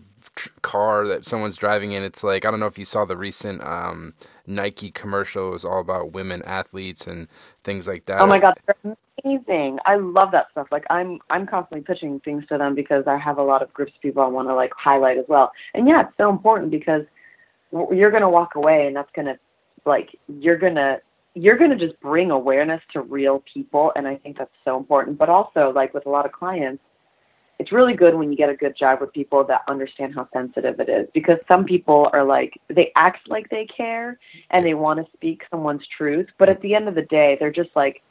car 0.61 1.07
that 1.07 1.25
someone's 1.25 1.57
driving 1.57 1.93
in. 1.93 2.03
It's 2.03 2.23
like 2.23 2.45
I 2.45 2.51
don't 2.51 2.59
know 2.59 2.67
if 2.67 2.77
you 2.77 2.85
saw 2.85 3.05
the 3.05 3.17
recent 3.17 3.63
um, 3.63 4.13
Nike 4.45 4.91
commercial. 4.91 5.49
It 5.49 5.51
was 5.51 5.65
all 5.65 5.79
about 5.79 6.13
women 6.13 6.41
athletes 6.43 7.07
and 7.07 7.27
things 7.63 7.87
like 7.87 8.05
that. 8.05 8.21
Oh 8.21 8.27
my 8.27 8.39
god, 8.39 8.53
they're 8.65 8.95
amazing! 9.23 9.79
I 9.85 9.95
love 9.95 10.31
that 10.31 10.47
stuff. 10.51 10.67
Like 10.71 10.85
I'm 10.89 11.19
I'm 11.29 11.47
constantly 11.47 11.83
pitching 11.83 12.19
things 12.19 12.45
to 12.49 12.57
them 12.57 12.75
because 12.75 13.05
I 13.07 13.17
have 13.17 13.37
a 13.37 13.43
lot 13.43 13.63
of 13.63 13.73
groups 13.73 13.93
of 13.95 14.01
people 14.01 14.21
I 14.21 14.27
want 14.27 14.47
to 14.49 14.55
like 14.55 14.71
highlight 14.77 15.17
as 15.17 15.25
well. 15.27 15.51
And 15.73 15.87
yeah, 15.87 16.01
it's 16.01 16.17
so 16.17 16.29
important 16.29 16.71
because 16.71 17.03
you're 17.71 18.11
gonna 18.11 18.29
walk 18.29 18.55
away 18.55 18.85
and 18.85 18.95
that's 18.95 19.11
gonna 19.15 19.37
like 19.87 20.09
you're 20.27 20.57
gonna 20.57 20.97
you're 21.33 21.57
to 21.57 21.75
just 21.75 21.99
bring 21.99 22.31
awareness 22.31 22.81
to 22.93 23.01
real 23.01 23.43
people 23.51 23.91
and 23.95 24.07
i 24.07 24.15
think 24.15 24.37
that's 24.37 24.51
so 24.65 24.77
important. 24.77 25.17
But 25.17 25.29
also 25.29 25.71
like 25.73 25.93
with 25.93 26.05
a 26.05 26.09
lot 26.09 26.25
of 26.25 26.31
clients 26.31 26.83
it's 27.59 27.71
really 27.71 27.93
good 27.93 28.13
when 28.13 28.31
you 28.31 28.37
get 28.37 28.49
a 28.49 28.55
good 28.55 28.77
job 28.77 29.01
with 29.01 29.11
people 29.13 29.43
that 29.43 29.61
understand 29.67 30.13
how 30.13 30.27
sensitive 30.31 30.79
it 30.79 30.89
is 30.89 31.07
because 31.13 31.37
some 31.47 31.65
people 31.65 32.09
are 32.13 32.23
like 32.23 32.53
they 32.69 32.91
act 32.95 33.27
like 33.27 33.49
they 33.49 33.65
care 33.65 34.19
and 34.51 34.65
they 34.65 34.73
want 34.73 34.99
to 34.99 35.11
speak 35.13 35.41
someone's 35.49 35.81
truth 35.97 36.27
but 36.37 36.49
at 36.49 36.61
the 36.61 36.75
end 36.75 36.87
of 36.87 36.95
the 36.95 37.01
day 37.03 37.35
they're 37.39 37.51
just 37.51 37.71
like 37.75 38.01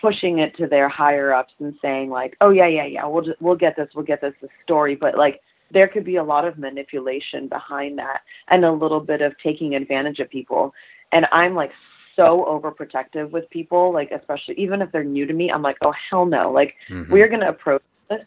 pushing 0.00 0.38
it 0.38 0.56
to 0.56 0.66
their 0.66 0.88
higher 0.88 1.32
ups 1.32 1.52
and 1.60 1.74
saying 1.82 2.10
like 2.10 2.36
oh 2.40 2.50
yeah 2.50 2.66
yeah 2.66 2.86
yeah 2.86 3.06
we'll 3.06 3.22
just 3.22 3.40
we'll 3.40 3.56
get 3.56 3.76
this 3.76 3.88
we'll 3.94 4.04
get 4.04 4.20
this, 4.20 4.34
this 4.40 4.50
story 4.62 4.94
but 4.94 5.16
like 5.16 5.40
there 5.72 5.88
could 5.88 6.04
be 6.04 6.16
a 6.16 6.24
lot 6.24 6.44
of 6.46 6.58
manipulation 6.58 7.48
behind 7.48 7.98
that 7.98 8.20
and 8.48 8.64
a 8.64 8.72
little 8.72 9.00
bit 9.00 9.22
of 9.22 9.32
taking 9.42 9.74
advantage 9.74 10.18
of 10.18 10.28
people 10.30 10.72
and 11.12 11.26
i'm 11.32 11.54
like 11.54 11.72
so 12.16 12.44
overprotective 12.48 13.30
with 13.30 13.48
people, 13.50 13.92
like 13.92 14.10
especially 14.10 14.54
even 14.58 14.82
if 14.82 14.92
they're 14.92 15.04
new 15.04 15.26
to 15.26 15.32
me. 15.32 15.50
I'm 15.50 15.62
like, 15.62 15.76
oh 15.82 15.92
hell 16.10 16.26
no! 16.26 16.50
Like 16.50 16.74
Mhm. 16.90 17.08
we're 17.08 17.28
gonna 17.28 17.48
approach 17.48 17.82
this 18.10 18.26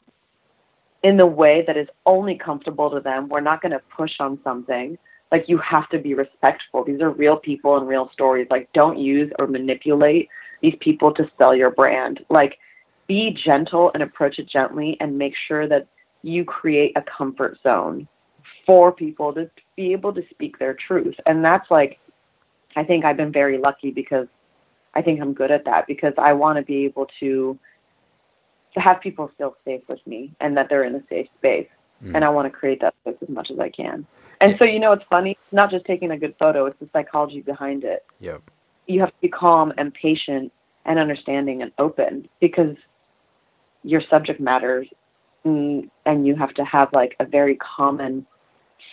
in 1.04 1.18
the 1.18 1.26
way 1.26 1.64
that 1.68 1.78
is 1.78 1.88
only 2.06 2.36
comfortable 2.36 2.90
to 2.90 3.00
them. 3.00 3.30
We're 3.30 3.42
not 3.42 3.62
gonna 3.62 3.82
push 3.96 4.20
on 4.20 4.40
something. 4.44 4.98
Like 5.32 5.48
you 5.48 5.58
have 5.60 5.90
to 5.90 6.00
be 6.00 6.14
respectful. 6.14 6.84
These 6.84 7.02
are 7.02 7.10
real 7.10 7.38
people 7.38 7.78
and 7.78 7.88
real 7.88 8.10
stories. 8.14 8.48
Like 8.50 8.70
don't 8.74 8.98
use 8.98 9.32
or 9.40 9.48
manipulate 9.48 10.30
these 10.62 10.76
people 10.80 11.14
to 11.14 11.30
sell 11.38 11.56
your 11.56 11.72
brand. 11.72 12.26
Like 12.30 12.58
be 13.08 13.32
gentle 13.46 13.92
and 13.94 14.02
approach 14.02 14.40
it 14.40 14.48
gently 14.48 14.98
and 15.00 15.18
make 15.18 15.36
sure 15.48 15.68
that 15.68 15.88
you 16.26 16.44
create 16.44 16.92
a 16.96 17.04
comfort 17.04 17.56
zone 17.62 18.08
for 18.66 18.92
people 18.92 19.32
to 19.32 19.48
be 19.76 19.94
able 19.94 20.12
to 20.12 20.24
speak 20.32 20.58
their 20.58 20.74
truth. 20.74 21.16
And 21.28 21.46
that's 21.46 21.70
like, 21.70 22.00
I 22.76 22.84
think 22.84 23.06
I've 23.06 23.16
been 23.16 23.32
very 23.32 23.60
lucky 23.60 23.92
because 23.92 24.28
I 24.96 25.04
think 25.04 25.22
I'm 25.22 25.34
good 25.34 25.52
at 25.52 25.66
that 25.66 25.86
because 25.86 26.14
I 26.18 26.34
want 26.34 26.58
to 26.58 26.64
be 26.64 26.86
able 26.86 27.08
to 27.20 27.58
to 28.74 28.80
have 28.82 29.00
people 29.00 29.32
feel 29.38 29.56
safe 29.64 29.82
with 29.88 30.06
me 30.06 30.34
and 30.42 30.58
that 30.58 30.68
they're 30.68 30.84
in 30.84 30.96
a 30.96 31.04
safe 31.10 31.28
space. 31.38 31.70
Mm. 32.04 32.16
And 32.16 32.26
I 32.26 32.30
want 32.30 32.46
to 32.48 32.50
create 32.50 32.82
that 32.82 32.94
space 33.02 33.16
as 33.22 33.30
much 33.30 33.50
as 33.52 33.58
I 33.60 33.70
can. 33.70 34.06
And 34.42 34.58
so, 34.58 34.66
you 34.66 34.80
know, 34.80 34.92
it's 34.92 35.06
funny. 35.10 35.38
It's 35.44 35.54
not 35.54 35.70
just 35.72 35.86
taking 35.86 36.12
a 36.12 36.18
good 36.18 36.36
photo; 36.40 36.66
it's 36.66 36.80
the 36.80 36.90
psychology 36.92 37.42
behind 37.42 37.84
it 37.84 38.04
Yep. 38.20 38.42
you 38.88 39.00
have 39.00 39.10
to 39.10 39.22
be 39.22 39.30
calm 39.30 39.72
and 39.78 39.94
patient 39.94 40.52
and 40.86 40.98
understanding 41.00 41.62
and 41.62 41.72
open 41.78 42.28
because 42.42 42.76
your 43.84 44.02
subject 44.10 44.40
matters 44.42 44.88
and 45.46 46.28
you 46.28 46.36
have 46.36 46.54
to 46.56 46.66
have 46.66 46.90
like 46.94 47.16
a 47.20 47.26
very 47.26 47.58
common 47.58 48.26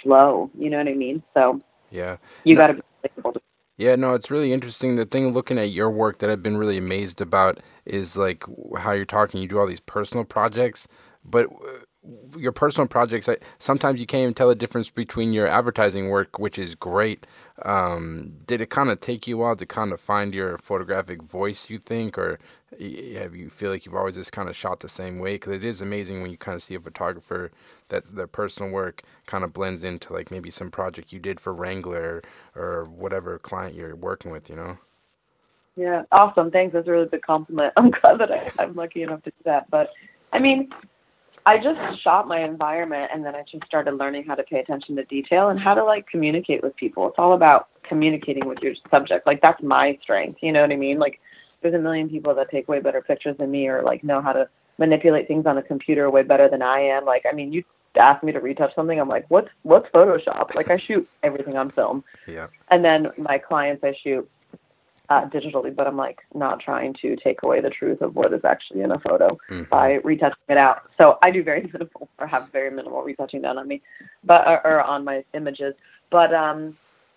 flow 0.02 0.50
you 0.58 0.70
know 0.70 0.78
what 0.78 0.88
i 0.88 0.94
mean 0.94 1.22
so 1.34 1.60
Yeah. 1.90 2.18
you 2.44 2.56
No- 2.56 2.62
got 2.62 2.68
to 2.68 2.74
be 2.74 2.82
able 3.18 3.32
to 3.34 3.40
Yeah, 3.76 3.96
no, 3.96 4.14
it's 4.14 4.30
really 4.30 4.52
interesting. 4.52 4.96
The 4.96 5.04
thing 5.06 5.32
looking 5.32 5.58
at 5.58 5.72
your 5.72 5.90
work 5.90 6.18
that 6.20 6.30
I've 6.30 6.42
been 6.42 6.56
really 6.58 6.78
amazed 6.78 7.20
about 7.20 7.60
is 7.86 8.16
like 8.16 8.44
how 8.78 8.92
you're 8.92 9.04
talking. 9.04 9.42
You 9.42 9.48
do 9.48 9.58
all 9.58 9.66
these 9.66 9.80
personal 9.80 10.24
projects, 10.24 10.86
but 11.24 11.46
uh, 11.46 11.80
your 12.36 12.52
personal 12.52 12.88
projects, 12.88 13.28
sometimes 13.58 14.00
you 14.00 14.06
can't 14.06 14.22
even 14.22 14.34
tell 14.34 14.48
the 14.48 14.54
difference 14.54 14.90
between 14.90 15.32
your 15.32 15.46
advertising 15.46 16.08
work, 16.08 16.38
which 16.38 16.58
is 16.58 16.74
great. 16.74 17.26
Um, 17.64 18.32
did 18.46 18.60
it 18.60 18.70
kind 18.70 18.90
of 18.90 19.00
take 19.00 19.26
you 19.26 19.38
a 19.38 19.42
while 19.42 19.56
to 19.56 19.66
kind 19.66 19.92
of 19.92 20.00
find 20.00 20.34
your 20.34 20.58
photographic 20.58 21.22
voice, 21.22 21.70
you 21.70 21.78
think, 21.78 22.18
or 22.18 22.40
have 22.80 23.36
you 23.36 23.50
feel 23.50 23.70
like 23.70 23.86
you've 23.86 23.94
always 23.94 24.16
just 24.16 24.32
kind 24.32 24.48
of 24.48 24.56
shot 24.56 24.80
the 24.80 24.88
same 24.88 25.20
way? 25.20 25.34
Because 25.34 25.52
it 25.52 25.64
is 25.64 25.80
amazing 25.80 26.22
when 26.22 26.30
you 26.30 26.36
kind 26.36 26.56
of 26.56 26.62
see 26.62 26.74
a 26.74 26.80
photographer 26.80 27.52
that 27.88 28.06
their 28.06 28.26
personal 28.26 28.72
work 28.72 29.02
kind 29.26 29.44
of 29.44 29.52
blends 29.52 29.84
into 29.84 30.12
like 30.12 30.30
maybe 30.30 30.50
some 30.50 30.70
project 30.70 31.12
you 31.12 31.20
did 31.20 31.38
for 31.38 31.54
Wrangler 31.54 32.22
or 32.56 32.84
whatever 32.84 33.38
client 33.38 33.76
you're 33.76 33.94
working 33.94 34.32
with, 34.32 34.50
you 34.50 34.56
know? 34.56 34.78
yeah 35.76 36.02
awesome 36.12 36.50
thanks 36.50 36.72
that's 36.74 36.86
a 36.86 36.90
really 36.90 37.06
big 37.06 37.22
compliment 37.22 37.72
i'm 37.78 37.90
glad 37.90 38.18
that 38.18 38.30
I, 38.30 38.50
i'm 38.58 38.74
lucky 38.74 39.02
enough 39.02 39.22
to 39.22 39.30
do 39.30 39.36
that 39.44 39.70
but 39.70 39.90
i 40.32 40.38
mean 40.38 40.70
i 41.46 41.56
just 41.58 42.02
shot 42.02 42.26
my 42.28 42.42
environment 42.42 43.10
and 43.12 43.24
then 43.24 43.34
i 43.34 43.42
just 43.50 43.64
started 43.64 43.92
learning 43.94 44.24
how 44.24 44.34
to 44.34 44.42
pay 44.44 44.58
attention 44.60 44.96
to 44.96 45.04
detail 45.04 45.48
and 45.48 45.58
how 45.60 45.74
to 45.74 45.84
like 45.84 46.06
communicate 46.08 46.62
with 46.62 46.74
people 46.76 47.08
it's 47.08 47.18
all 47.18 47.34
about 47.34 47.68
communicating 47.82 48.46
with 48.46 48.58
your 48.60 48.74
subject 48.90 49.26
like 49.26 49.40
that's 49.40 49.62
my 49.62 49.98
strength 50.02 50.38
you 50.42 50.52
know 50.52 50.60
what 50.60 50.70
i 50.72 50.76
mean 50.76 50.98
like 50.98 51.20
there's 51.62 51.74
a 51.74 51.78
million 51.78 52.08
people 52.08 52.34
that 52.34 52.50
take 52.50 52.68
way 52.68 52.80
better 52.80 53.00
pictures 53.00 53.36
than 53.38 53.50
me 53.50 53.68
or 53.68 53.82
like 53.82 54.02
know 54.04 54.20
how 54.20 54.32
to 54.32 54.48
manipulate 54.78 55.28
things 55.28 55.46
on 55.46 55.58
a 55.58 55.62
computer 55.62 56.10
way 56.10 56.22
better 56.22 56.48
than 56.48 56.62
I 56.62 56.80
am. 56.80 57.04
Like, 57.04 57.24
I 57.30 57.32
mean, 57.32 57.52
you 57.52 57.62
ask 57.96 58.22
me 58.24 58.32
to 58.32 58.40
retouch 58.40 58.74
something, 58.74 58.98
I'm 58.98 59.08
like, 59.08 59.26
what's 59.28 59.48
what's 59.62 59.88
Photoshop? 59.90 60.54
Like, 60.54 60.70
I 60.70 60.78
shoot 60.78 61.08
everything 61.22 61.56
on 61.56 61.70
film, 61.70 62.04
Yeah. 62.26 62.48
and 62.70 62.84
then 62.84 63.08
my 63.18 63.38
clients 63.38 63.84
I 63.84 63.94
shoot 64.02 64.28
uh, 65.08 65.28
digitally, 65.28 65.74
but 65.74 65.86
I'm 65.86 65.96
like 65.96 66.20
not 66.34 66.60
trying 66.60 66.94
to 67.02 67.16
take 67.16 67.42
away 67.42 67.60
the 67.60 67.70
truth 67.70 68.00
of 68.00 68.14
what 68.14 68.32
is 68.32 68.44
actually 68.44 68.82
in 68.82 68.92
a 68.92 68.98
photo 69.00 69.38
Mhm. 69.50 69.68
by 69.68 69.94
retouching 70.04 70.38
it 70.48 70.56
out. 70.56 70.82
So 70.98 71.18
I 71.22 71.30
do 71.30 71.42
very 71.42 71.62
minimal 71.72 72.08
or 72.18 72.26
have 72.26 72.50
very 72.52 72.70
minimal 72.70 73.02
retouching 73.02 73.42
done 73.42 73.58
on 73.58 73.68
me, 73.68 73.82
but 74.24 74.46
or, 74.46 74.66
or 74.66 74.82
on 74.82 75.04
my 75.04 75.24
images. 75.34 75.74
But 76.10 76.34
um, 76.34 76.76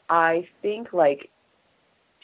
I 0.10 0.48
think 0.62 0.94
like 0.94 1.30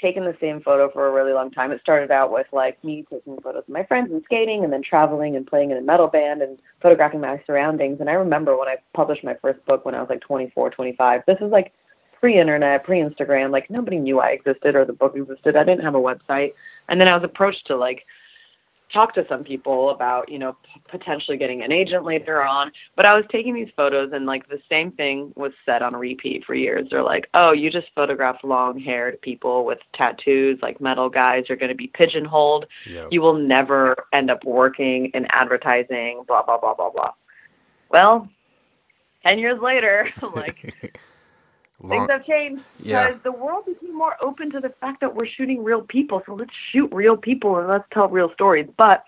taking 0.02 0.24
the 0.26 0.36
same 0.42 0.62
photo 0.62 0.90
for 0.90 1.08
a 1.08 1.12
really 1.12 1.32
long 1.32 1.52
time. 1.52 1.72
It 1.72 1.80
started 1.82 2.10
out 2.10 2.32
with 2.32 2.48
like 2.52 2.84
me 2.84 3.06
taking 3.10 3.40
photos 3.40 3.64
of 3.68 3.70
my 3.70 3.84
friends 3.84 4.12
and 4.12 4.24
skating, 4.26 4.64
and 4.64 4.74
then 4.74 4.82
traveling 4.82 5.36
and 5.36 5.46
playing 5.46 5.72
in 5.72 5.78
a 5.78 5.82
metal 5.82 6.08
band 6.08 6.42
and 6.42 6.60
photographing 6.82 7.22
my 7.22 7.42
surroundings. 7.46 8.00
And 8.00 8.10
I 8.10 8.14
remember 8.14 8.58
when 8.58 8.68
I 8.68 8.78
published 8.94 9.24
my 9.24 9.36
first 9.36 9.64
book 9.66 9.86
when 9.86 9.94
I 9.94 10.00
was 10.02 10.10
like 10.10 10.22
24, 10.22 10.72
25. 10.72 11.22
This 11.28 11.38
is 11.40 11.52
like 11.52 11.72
pre-internet, 12.22 12.86
pre-Instagram. 12.86 13.52
Like 13.52 13.70
nobody 13.70 13.98
knew 13.98 14.20
I 14.20 14.30
existed 14.30 14.76
or 14.76 14.86
the 14.86 14.94
book 14.94 15.16
existed. 15.18 15.58
I 15.58 15.66
didn't 15.66 15.84
have 15.84 15.96
a 15.96 16.00
website. 16.00 16.54
And 16.88 17.02
then 17.02 17.08
I 17.08 17.16
was 17.16 17.24
approached 17.24 17.68
to 17.68 17.76
like 17.76 18.06
talk 18.94 19.14
to 19.16 19.26
some 19.28 19.44
people 19.44 19.90
about, 19.90 20.30
you 20.30 20.38
know, 20.38 20.56
p- 20.64 20.82
potentially 20.90 21.38
getting 21.38 21.64
an 21.64 21.72
agent 21.72 22.04
later 22.04 22.44
on. 22.44 22.72
But 22.96 23.06
I 23.06 23.16
was 23.16 23.24
taking 23.32 23.54
these 23.54 23.70
photos 23.76 24.12
and 24.14 24.26
like 24.26 24.48
the 24.50 24.60
same 24.70 24.92
thing 24.92 25.34
was 25.36 25.52
said 25.66 25.82
on 25.82 25.96
repeat 25.96 26.44
for 26.46 26.54
years. 26.54 26.88
They're 26.92 27.04
like, 27.04 27.28
oh, 27.34 27.52
you 27.52 27.72
just 27.72 27.88
photograph 27.96 28.38
long 28.44 28.80
haired 28.80 29.20
people 29.22 29.66
with 29.66 29.80
tattoos, 29.96 30.60
like 30.62 30.80
metal 30.80 31.10
guys. 31.10 31.46
You're 31.50 31.58
going 31.58 31.70
to 31.70 31.76
be 31.76 31.88
pigeonholed. 31.88 32.66
Yep. 32.88 33.08
You 33.12 33.22
will 33.22 33.38
never 33.38 33.96
end 34.14 34.30
up 34.30 34.44
working 34.44 35.10
in 35.14 35.26
advertising, 35.32 36.24
blah, 36.28 36.44
blah, 36.44 36.60
blah, 36.60 36.76
blah, 36.76 36.92
blah. 36.92 37.12
Well, 37.90 38.30
10 39.24 39.40
years 39.40 39.60
later, 39.62 40.10
like, 40.36 41.00
Long, 41.84 42.08
things 42.08 42.10
have 42.12 42.26
changed 42.26 42.64
because 42.78 43.16
Yeah. 43.16 43.20
the 43.24 43.32
world 43.32 43.66
became 43.66 43.96
more 43.96 44.16
open 44.22 44.52
to 44.52 44.60
the 44.60 44.70
fact 44.82 45.02
that 45.02 45.14
we're 45.14 45.26
shooting 45.26 45.64
real 45.64 45.82
people. 45.82 46.22
So 46.26 46.34
let's 46.36 46.54
shoot 46.72 46.92
real 46.94 47.18
people 47.18 47.58
and 47.58 47.68
let's 47.68 47.88
tell 47.92 48.08
real 48.08 48.32
stories. 48.34 48.68
But 48.78 49.04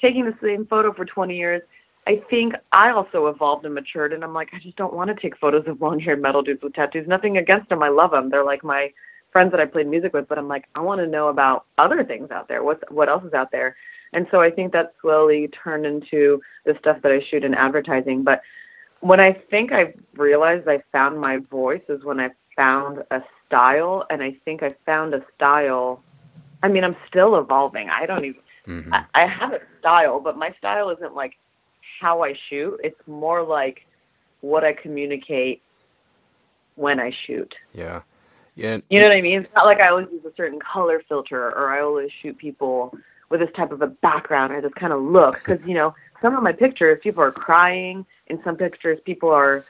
taking 0.00 0.24
the 0.24 0.36
same 0.42 0.66
photo 0.66 0.92
for 0.92 1.04
20 1.04 1.36
years, 1.36 1.62
I 2.06 2.16
think 2.28 2.54
I 2.72 2.90
also 2.90 3.28
evolved 3.28 3.64
and 3.64 3.74
matured. 3.74 4.12
And 4.12 4.24
I'm 4.24 4.34
like, 4.34 4.50
I 4.52 4.58
just 4.58 4.76
don't 4.76 4.92
want 4.92 5.08
to 5.08 5.14
take 5.14 5.36
photos 5.38 5.66
of 5.66 5.80
long 5.80 6.00
haired 6.00 6.20
metal 6.20 6.42
dudes 6.42 6.62
with 6.62 6.74
tattoos. 6.74 7.06
Nothing 7.06 7.38
against 7.38 7.68
them. 7.68 7.82
I 7.82 7.88
love 7.88 8.10
them. 8.10 8.28
They're 8.28 8.44
like 8.44 8.64
my 8.64 8.92
friends 9.30 9.52
that 9.52 9.60
I 9.60 9.66
played 9.66 9.86
music 9.86 10.12
with. 10.12 10.28
But 10.28 10.38
I'm 10.38 10.48
like, 10.48 10.66
I 10.74 10.80
want 10.80 11.00
to 11.00 11.06
know 11.06 11.28
about 11.28 11.66
other 11.78 12.04
things 12.04 12.30
out 12.30 12.48
there. 12.48 12.62
What's, 12.62 12.82
what 12.90 13.08
else 13.08 13.24
is 13.24 13.32
out 13.32 13.52
there? 13.52 13.76
And 14.12 14.26
so 14.30 14.40
I 14.40 14.50
think 14.50 14.72
that 14.72 14.94
slowly 15.00 15.48
turned 15.62 15.86
into 15.86 16.40
the 16.66 16.74
stuff 16.78 17.00
that 17.02 17.12
I 17.12 17.20
shoot 17.30 17.44
in 17.44 17.54
advertising. 17.54 18.24
But 18.24 18.42
when 19.02 19.18
I 19.20 19.32
think 19.50 19.72
I 19.72 19.92
realized 20.14 20.68
I 20.68 20.82
found 20.92 21.20
my 21.20 21.38
voice 21.50 21.82
is 21.88 22.04
when 22.04 22.20
I 22.20 22.30
found 22.56 23.02
a 23.10 23.22
style, 23.44 24.06
and 24.08 24.22
I 24.22 24.36
think 24.44 24.62
I 24.62 24.70
found 24.86 25.12
a 25.12 25.22
style. 25.34 26.02
I 26.62 26.68
mean, 26.68 26.84
I'm 26.84 26.96
still 27.08 27.36
evolving. 27.36 27.90
I 27.90 28.06
don't 28.06 28.24
even. 28.24 28.40
Mhm. 28.66 28.92
I, 28.92 29.24
I 29.24 29.26
have 29.26 29.52
a 29.52 29.60
style, 29.80 30.20
but 30.20 30.38
my 30.38 30.52
style 30.56 30.88
isn't 30.90 31.14
like 31.14 31.36
how 32.00 32.22
I 32.22 32.34
shoot. 32.48 32.80
It's 32.84 33.00
more 33.08 33.42
like 33.42 33.84
what 34.40 34.62
I 34.62 34.72
communicate 34.72 35.62
when 36.76 37.00
I 37.00 37.10
shoot. 37.26 37.52
Yeah. 37.74 38.02
Yeah. 38.54 38.78
You 38.88 39.00
know 39.00 39.08
what 39.08 39.16
I 39.16 39.20
mean? 39.20 39.42
It's 39.42 39.54
not 39.54 39.66
like 39.66 39.80
I 39.80 39.88
always 39.88 40.06
use 40.12 40.24
a 40.24 40.34
certain 40.36 40.60
color 40.60 41.02
filter 41.08 41.48
or 41.48 41.70
I 41.70 41.80
always 41.80 42.10
shoot 42.20 42.38
people 42.38 42.96
with 43.32 43.40
this 43.40 43.50
type 43.56 43.72
of 43.72 43.80
a 43.82 43.88
background 43.88 44.52
or 44.52 44.60
this 44.60 44.72
kind 44.78 44.92
of 44.92 45.02
look. 45.02 45.42
Because, 45.42 45.58
you 45.66 45.74
know, 45.74 45.94
some 46.20 46.36
of 46.36 46.42
my 46.42 46.52
pictures, 46.52 47.00
people 47.02 47.22
are 47.22 47.32
crying. 47.32 48.06
In 48.28 48.40
some 48.44 48.56
pictures, 48.56 49.00
people 49.04 49.30
are 49.30 49.64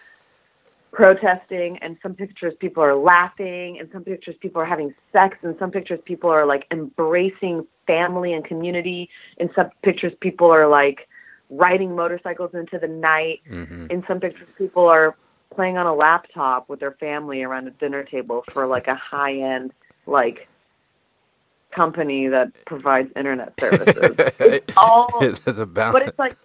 protesting. 0.92 1.78
And 1.78 1.96
some 2.02 2.14
pictures, 2.14 2.52
people 2.58 2.82
are 2.82 2.94
laughing. 2.94 3.78
and 3.78 3.88
some 3.92 4.04
pictures, 4.04 4.34
people 4.40 4.60
are 4.60 4.66
having 4.66 4.92
sex. 5.12 5.38
and 5.42 5.56
some 5.58 5.70
pictures, 5.70 6.00
people 6.04 6.28
are 6.28 6.44
like 6.44 6.66
embracing 6.72 7.66
family 7.86 8.34
and 8.34 8.44
community. 8.44 9.08
In 9.38 9.48
some 9.54 9.70
pictures, 9.82 10.12
people 10.20 10.50
are 10.50 10.68
like 10.68 11.08
riding 11.48 11.94
motorcycles 11.94 12.50
into 12.54 12.78
the 12.78 12.88
night 12.88 13.40
hmm 13.46 13.86
in 13.90 14.02
some 14.08 14.18
pictures 14.18 14.48
people 14.56 14.86
are 14.86 15.14
playing 15.54 15.76
on 15.76 15.84
a 15.84 15.94
laptop 15.94 16.66
with 16.70 16.80
their 16.80 16.92
family 16.92 17.42
around 17.42 17.66
a 17.68 17.70
dinner 17.72 18.02
table 18.04 18.42
for 18.54 18.66
like 18.66 18.86
a 18.88 18.94
high 18.94 19.34
end 19.34 19.70
like 20.06 20.48
company 21.74 22.28
that 22.28 22.52
provides 22.66 23.10
internet 23.16 23.52
services 23.60 24.14
it's 24.40 24.76
all 24.76 25.08
There's 25.20 25.58
a 25.58 25.66
balance. 25.66 25.92
but 25.92 26.02
it's 26.08 26.18
like 26.18 26.36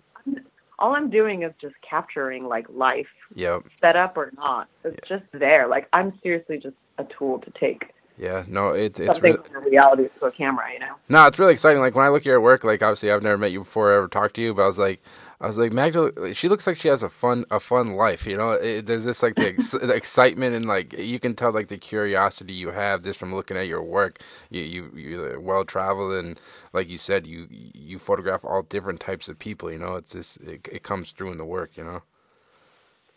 all 0.79 0.95
i'm 0.95 1.09
doing 1.09 1.43
is 1.43 1.53
just 1.61 1.75
capturing 1.87 2.45
like 2.45 2.67
life 2.69 3.07
Yep. 3.35 3.63
set 3.81 3.95
up 3.95 4.17
or 4.17 4.31
not 4.37 4.67
it's 4.83 5.07
just 5.07 5.23
there 5.33 5.67
like 5.67 5.87
i'm 5.93 6.13
seriously 6.23 6.57
just 6.57 6.75
a 6.97 7.05
tool 7.17 7.39
to 7.39 7.51
take 7.59 7.91
Yeah. 8.17 8.43
No, 8.47 8.69
it, 8.69 8.99
it's 8.99 9.07
something 9.07 9.23
really, 9.33 9.49
from 9.49 9.63
reality 9.65 10.09
to 10.19 10.25
a 10.25 10.31
camera 10.31 10.73
you 10.73 10.79
know 10.79 10.95
no, 11.09 11.25
it's 11.27 11.39
really 11.39 11.53
exciting. 11.53 11.81
Like 11.81 11.95
when 11.95 12.05
I 12.05 12.09
look 12.09 12.23
at 12.23 12.25
your 12.25 12.41
work, 12.41 12.63
like 12.63 12.83
obviously 12.83 13.11
I've 13.11 13.23
never 13.23 13.37
met 13.37 13.51
you 13.51 13.59
before, 13.59 13.91
or 13.91 13.97
ever 13.97 14.07
talked 14.07 14.35
to 14.35 14.41
you, 14.41 14.53
but 14.53 14.63
I 14.63 14.67
was 14.67 14.77
like, 14.77 15.01
I 15.39 15.47
was 15.47 15.57
like, 15.57 15.71
Magda, 15.71 16.33
she 16.33 16.49
looks 16.49 16.65
like 16.67 16.77
she 16.77 16.87
has 16.87 17.03
a 17.03 17.09
fun, 17.09 17.45
a 17.51 17.59
fun 17.59 17.93
life. 17.93 18.25
You 18.25 18.35
know, 18.35 18.51
it, 18.51 18.87
there's 18.87 19.05
this 19.05 19.23
like 19.23 19.35
the, 19.35 19.49
ex- 19.49 19.71
the 19.71 19.93
excitement 19.93 20.55
and 20.55 20.65
like 20.65 20.97
you 20.97 21.19
can 21.19 21.35
tell 21.35 21.51
like 21.51 21.67
the 21.69 21.77
curiosity 21.77 22.53
you 22.53 22.71
have 22.71 23.03
just 23.03 23.19
from 23.19 23.33
looking 23.33 23.55
at 23.55 23.67
your 23.67 23.83
work. 23.83 24.21
You 24.49 24.63
you 24.63 24.91
you're 24.95 25.37
uh, 25.37 25.39
well 25.39 25.63
traveled 25.63 26.13
and 26.13 26.39
like 26.73 26.89
you 26.89 26.97
said, 26.97 27.25
you 27.25 27.47
you 27.49 27.99
photograph 27.99 28.43
all 28.43 28.63
different 28.63 28.99
types 28.99 29.29
of 29.29 29.39
people. 29.39 29.71
You 29.71 29.79
know, 29.79 29.95
it's 29.95 30.11
just 30.11 30.41
it, 30.41 30.67
it 30.71 30.83
comes 30.83 31.11
through 31.11 31.31
in 31.31 31.37
the 31.37 31.45
work. 31.45 31.77
You 31.77 31.83
know. 31.85 32.01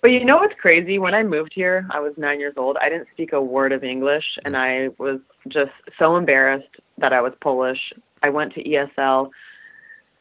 But 0.03 0.09
you 0.09 0.25
know 0.25 0.39
what's 0.39 0.59
crazy? 0.59 0.99
When 0.99 1.15
I 1.15 1.23
moved 1.23 1.53
here, 1.55 1.87
I 1.91 2.01
was 2.01 2.15
nine 2.17 2.41
years 2.41 2.55
old. 2.57 2.79
I 2.81 2.89
didn't 2.89 3.09
speak 3.13 3.33
a 3.33 3.41
word 3.41 3.73
of 3.73 3.85
English, 3.85 4.25
and 4.45 4.57
I 4.57 4.89
was 4.99 5.21
just 5.49 5.73
so 5.99 6.17
embarrassed 6.17 6.77
that 6.99 7.13
I 7.13 7.21
was 7.21 7.35
Polish. 7.43 7.93
I 8.23 8.31
went 8.31 8.55
to 8.55 8.63
ESL. 8.63 9.31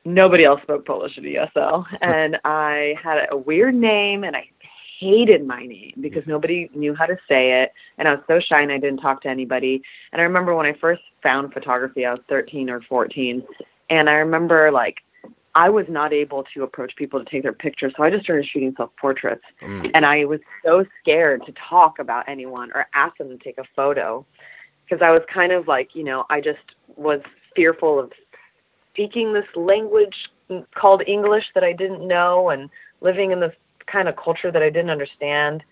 Nobody 0.03 0.43
else 0.43 0.61
spoke 0.63 0.85
Polish 0.85 1.17
at 1.17 1.23
ESL, 1.23 1.85
and 2.01 2.37
I 2.43 2.95
had 3.01 3.27
a 3.31 3.37
weird 3.37 3.75
name, 3.75 4.23
and 4.23 4.35
I 4.35 4.49
hated 4.99 5.47
my 5.47 5.65
name 5.65 5.93
because 6.01 6.27
nobody 6.27 6.69
knew 6.75 6.93
how 6.93 7.05
to 7.05 7.15
say 7.27 7.61
it, 7.61 7.71
and 7.97 8.07
I 8.07 8.11
was 8.15 8.23
so 8.27 8.41
shy 8.41 8.61
and 8.61 8.71
I 8.71 8.79
didn't 8.79 8.99
talk 8.99 9.21
to 9.21 9.29
anybody. 9.29 9.81
And 10.11 10.19
I 10.19 10.25
remember 10.25 10.53
when 10.55 10.65
I 10.65 10.73
first 10.73 11.01
found 11.23 11.53
photography, 11.53 12.05
I 12.05 12.11
was 12.11 12.19
13 12.27 12.69
or 12.69 12.81
14, 12.81 13.43
and 13.89 14.09
I 14.09 14.13
remember 14.13 14.71
like 14.71 14.97
I 15.55 15.69
was 15.69 15.85
not 15.89 16.13
able 16.13 16.43
to 16.53 16.63
approach 16.63 16.95
people 16.95 17.23
to 17.23 17.29
take 17.29 17.43
their 17.43 17.53
pictures, 17.53 17.93
so 17.97 18.03
I 18.03 18.09
just 18.09 18.23
started 18.23 18.47
shooting 18.47 18.73
self 18.77 18.91
portraits. 18.99 19.43
Mm. 19.61 19.91
And 19.93 20.05
I 20.05 20.25
was 20.25 20.39
so 20.63 20.85
scared 21.01 21.45
to 21.45 21.53
talk 21.53 21.99
about 21.99 22.27
anyone 22.27 22.71
or 22.73 22.87
ask 22.93 23.17
them 23.17 23.29
to 23.29 23.37
take 23.37 23.57
a 23.57 23.63
photo 23.75 24.25
because 24.85 25.01
I 25.03 25.11
was 25.11 25.21
kind 25.31 25.51
of 25.51 25.67
like, 25.67 25.95
you 25.95 26.03
know, 26.03 26.25
I 26.29 26.41
just 26.41 26.75
was 26.95 27.21
fearful 27.55 27.99
of 27.99 28.11
speaking 28.91 29.33
this 29.33 29.45
language 29.55 30.15
called 30.75 31.03
English 31.07 31.45
that 31.53 31.63
I 31.63 31.73
didn't 31.73 32.07
know 32.07 32.49
and 32.49 32.69
living 33.01 33.31
in 33.31 33.39
this 33.39 33.53
kind 33.87 34.07
of 34.07 34.15
culture 34.15 34.51
that 34.51 34.61
I 34.61 34.69
didn't 34.69 34.89
understand. 34.89 35.63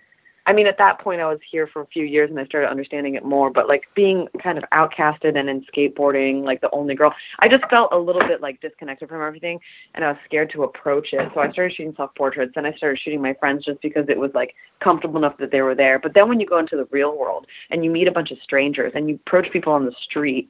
I 0.47 0.53
mean, 0.53 0.65
at 0.65 0.77
that 0.77 0.99
point, 0.99 1.19
I 1.19 1.25
was 1.25 1.39
here 1.51 1.67
for 1.67 1.81
a 1.81 1.85
few 1.87 2.05
years 2.05 2.29
and 2.29 2.39
I 2.39 2.45
started 2.45 2.69
understanding 2.69 3.15
it 3.15 3.25
more. 3.25 3.51
But 3.51 3.67
like 3.67 3.83
being 3.95 4.29
kind 4.41 4.57
of 4.57 4.63
outcasted 4.71 5.37
and 5.37 5.49
in 5.49 5.65
skateboarding, 5.65 6.43
like 6.43 6.61
the 6.61 6.71
only 6.71 6.95
girl, 6.95 7.13
I 7.39 7.49
just 7.49 7.65
felt 7.69 7.89
a 7.91 7.97
little 7.97 8.25
bit 8.25 8.41
like 8.41 8.61
disconnected 8.61 9.09
from 9.09 9.21
everything, 9.21 9.59
and 9.93 10.05
I 10.05 10.09
was 10.09 10.17
scared 10.23 10.49
to 10.51 10.63
approach 10.63 11.09
it. 11.11 11.29
So 11.33 11.41
I 11.41 11.51
started 11.51 11.75
shooting 11.75 11.93
self 11.97 12.15
portraits, 12.15 12.53
and 12.55 12.65
I 12.65 12.71
started 12.73 12.97
shooting 12.99 13.21
my 13.21 13.33
friends 13.33 13.65
just 13.65 13.81
because 13.81 14.05
it 14.07 14.17
was 14.17 14.31
like 14.33 14.55
comfortable 14.79 15.17
enough 15.17 15.37
that 15.39 15.51
they 15.51 15.61
were 15.61 15.75
there. 15.75 15.99
But 15.99 16.13
then 16.13 16.29
when 16.29 16.39
you 16.39 16.47
go 16.47 16.59
into 16.59 16.77
the 16.77 16.87
real 16.91 17.17
world 17.17 17.45
and 17.69 17.83
you 17.83 17.91
meet 17.91 18.07
a 18.07 18.11
bunch 18.11 18.31
of 18.31 18.37
strangers 18.41 18.93
and 18.95 19.09
you 19.09 19.15
approach 19.15 19.51
people 19.51 19.73
on 19.73 19.85
the 19.85 19.93
street, 20.01 20.49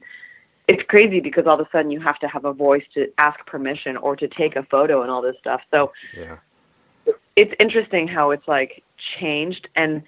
it's 0.68 0.82
crazy 0.88 1.18
because 1.18 1.48
all 1.48 1.60
of 1.60 1.66
a 1.66 1.70
sudden 1.72 1.90
you 1.90 2.00
have 2.00 2.20
to 2.20 2.28
have 2.28 2.44
a 2.44 2.52
voice 2.52 2.84
to 2.94 3.12
ask 3.18 3.44
permission 3.46 3.96
or 3.96 4.14
to 4.14 4.28
take 4.28 4.54
a 4.54 4.62
photo 4.62 5.02
and 5.02 5.10
all 5.10 5.22
this 5.22 5.36
stuff. 5.40 5.60
So 5.72 5.90
yeah 6.16 6.36
it's 7.36 7.54
interesting 7.60 8.08
how 8.08 8.32
it's 8.32 8.46
like 8.48 8.82
changed. 9.18 9.68
And 9.76 10.02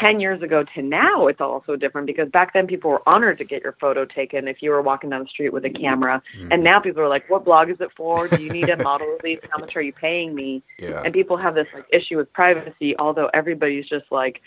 10 0.00 0.20
years 0.20 0.42
ago 0.42 0.64
to 0.74 0.82
now 0.82 1.26
it's 1.26 1.40
also 1.40 1.74
different 1.74 2.06
because 2.06 2.28
back 2.30 2.52
then 2.52 2.66
people 2.66 2.90
were 2.90 3.02
honored 3.06 3.38
to 3.38 3.44
get 3.44 3.62
your 3.62 3.76
photo 3.80 4.04
taken 4.04 4.46
if 4.46 4.62
you 4.62 4.70
were 4.70 4.80
walking 4.80 5.10
down 5.10 5.22
the 5.22 5.28
street 5.28 5.52
with 5.52 5.64
a 5.64 5.70
camera. 5.70 6.22
Mm-hmm. 6.38 6.52
and 6.52 6.62
now 6.62 6.80
people 6.80 7.02
are 7.02 7.08
like 7.08 7.28
what 7.28 7.44
blog 7.44 7.70
is 7.70 7.80
it 7.80 7.90
for? 7.96 8.28
Do 8.28 8.42
you 8.42 8.50
need 8.50 8.68
a 8.68 8.80
model 8.82 9.08
release 9.08 9.40
how 9.50 9.58
much 9.58 9.74
are 9.74 9.82
you 9.82 9.92
paying 9.92 10.34
me? 10.34 10.62
Yeah. 10.78 11.02
and 11.04 11.12
people 11.12 11.36
have 11.36 11.54
this 11.54 11.66
like 11.74 11.86
issue 11.92 12.16
with 12.16 12.32
privacy 12.32 12.96
although 12.98 13.28
everybody's 13.34 13.88
just 13.88 14.06
like 14.10 14.40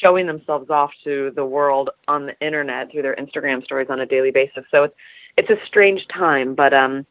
showing 0.00 0.26
themselves 0.26 0.70
off 0.70 0.92
to 1.02 1.32
the 1.34 1.44
world 1.44 1.90
on 2.06 2.26
the 2.26 2.38
internet 2.40 2.92
through 2.92 3.02
their 3.02 3.16
instagram 3.16 3.64
stories 3.64 3.88
on 3.90 3.98
a 3.98 4.06
daily 4.06 4.30
basis. 4.30 4.64
So 4.70 4.84
it's 4.84 4.94
it's 5.36 5.50
a 5.50 5.66
strange 5.66 6.06
time 6.06 6.54
but 6.54 6.72
um 6.72 7.04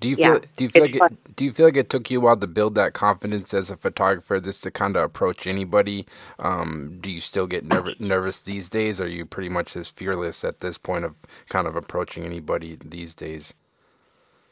do 0.00 0.08
you 0.08 0.16
feel? 0.16 0.34
Yeah, 0.34 0.40
do 0.56 0.64
you 0.64 0.70
feel 0.70 0.82
like? 0.82 0.96
It, 0.96 1.36
do 1.36 1.44
you 1.44 1.52
feel 1.52 1.66
like 1.66 1.76
it 1.76 1.90
took 1.90 2.10
you 2.10 2.20
a 2.20 2.24
while 2.24 2.36
to 2.36 2.46
build 2.46 2.74
that 2.76 2.94
confidence 2.94 3.54
as 3.54 3.70
a 3.70 3.76
photographer, 3.76 4.40
this 4.40 4.60
to 4.62 4.70
kind 4.70 4.96
of 4.96 5.04
approach 5.04 5.46
anybody? 5.46 6.06
Um, 6.38 6.98
do 7.00 7.10
you 7.10 7.20
still 7.20 7.46
get 7.46 7.64
nervous 7.64 7.96
nervous 8.00 8.40
these 8.40 8.68
days? 8.68 9.00
Or 9.00 9.04
are 9.04 9.08
you 9.08 9.26
pretty 9.26 9.50
much 9.50 9.76
as 9.76 9.90
fearless 9.90 10.44
at 10.44 10.60
this 10.60 10.78
point 10.78 11.04
of 11.04 11.16
kind 11.48 11.66
of 11.66 11.76
approaching 11.76 12.24
anybody 12.24 12.78
these 12.84 13.14
days? 13.14 13.54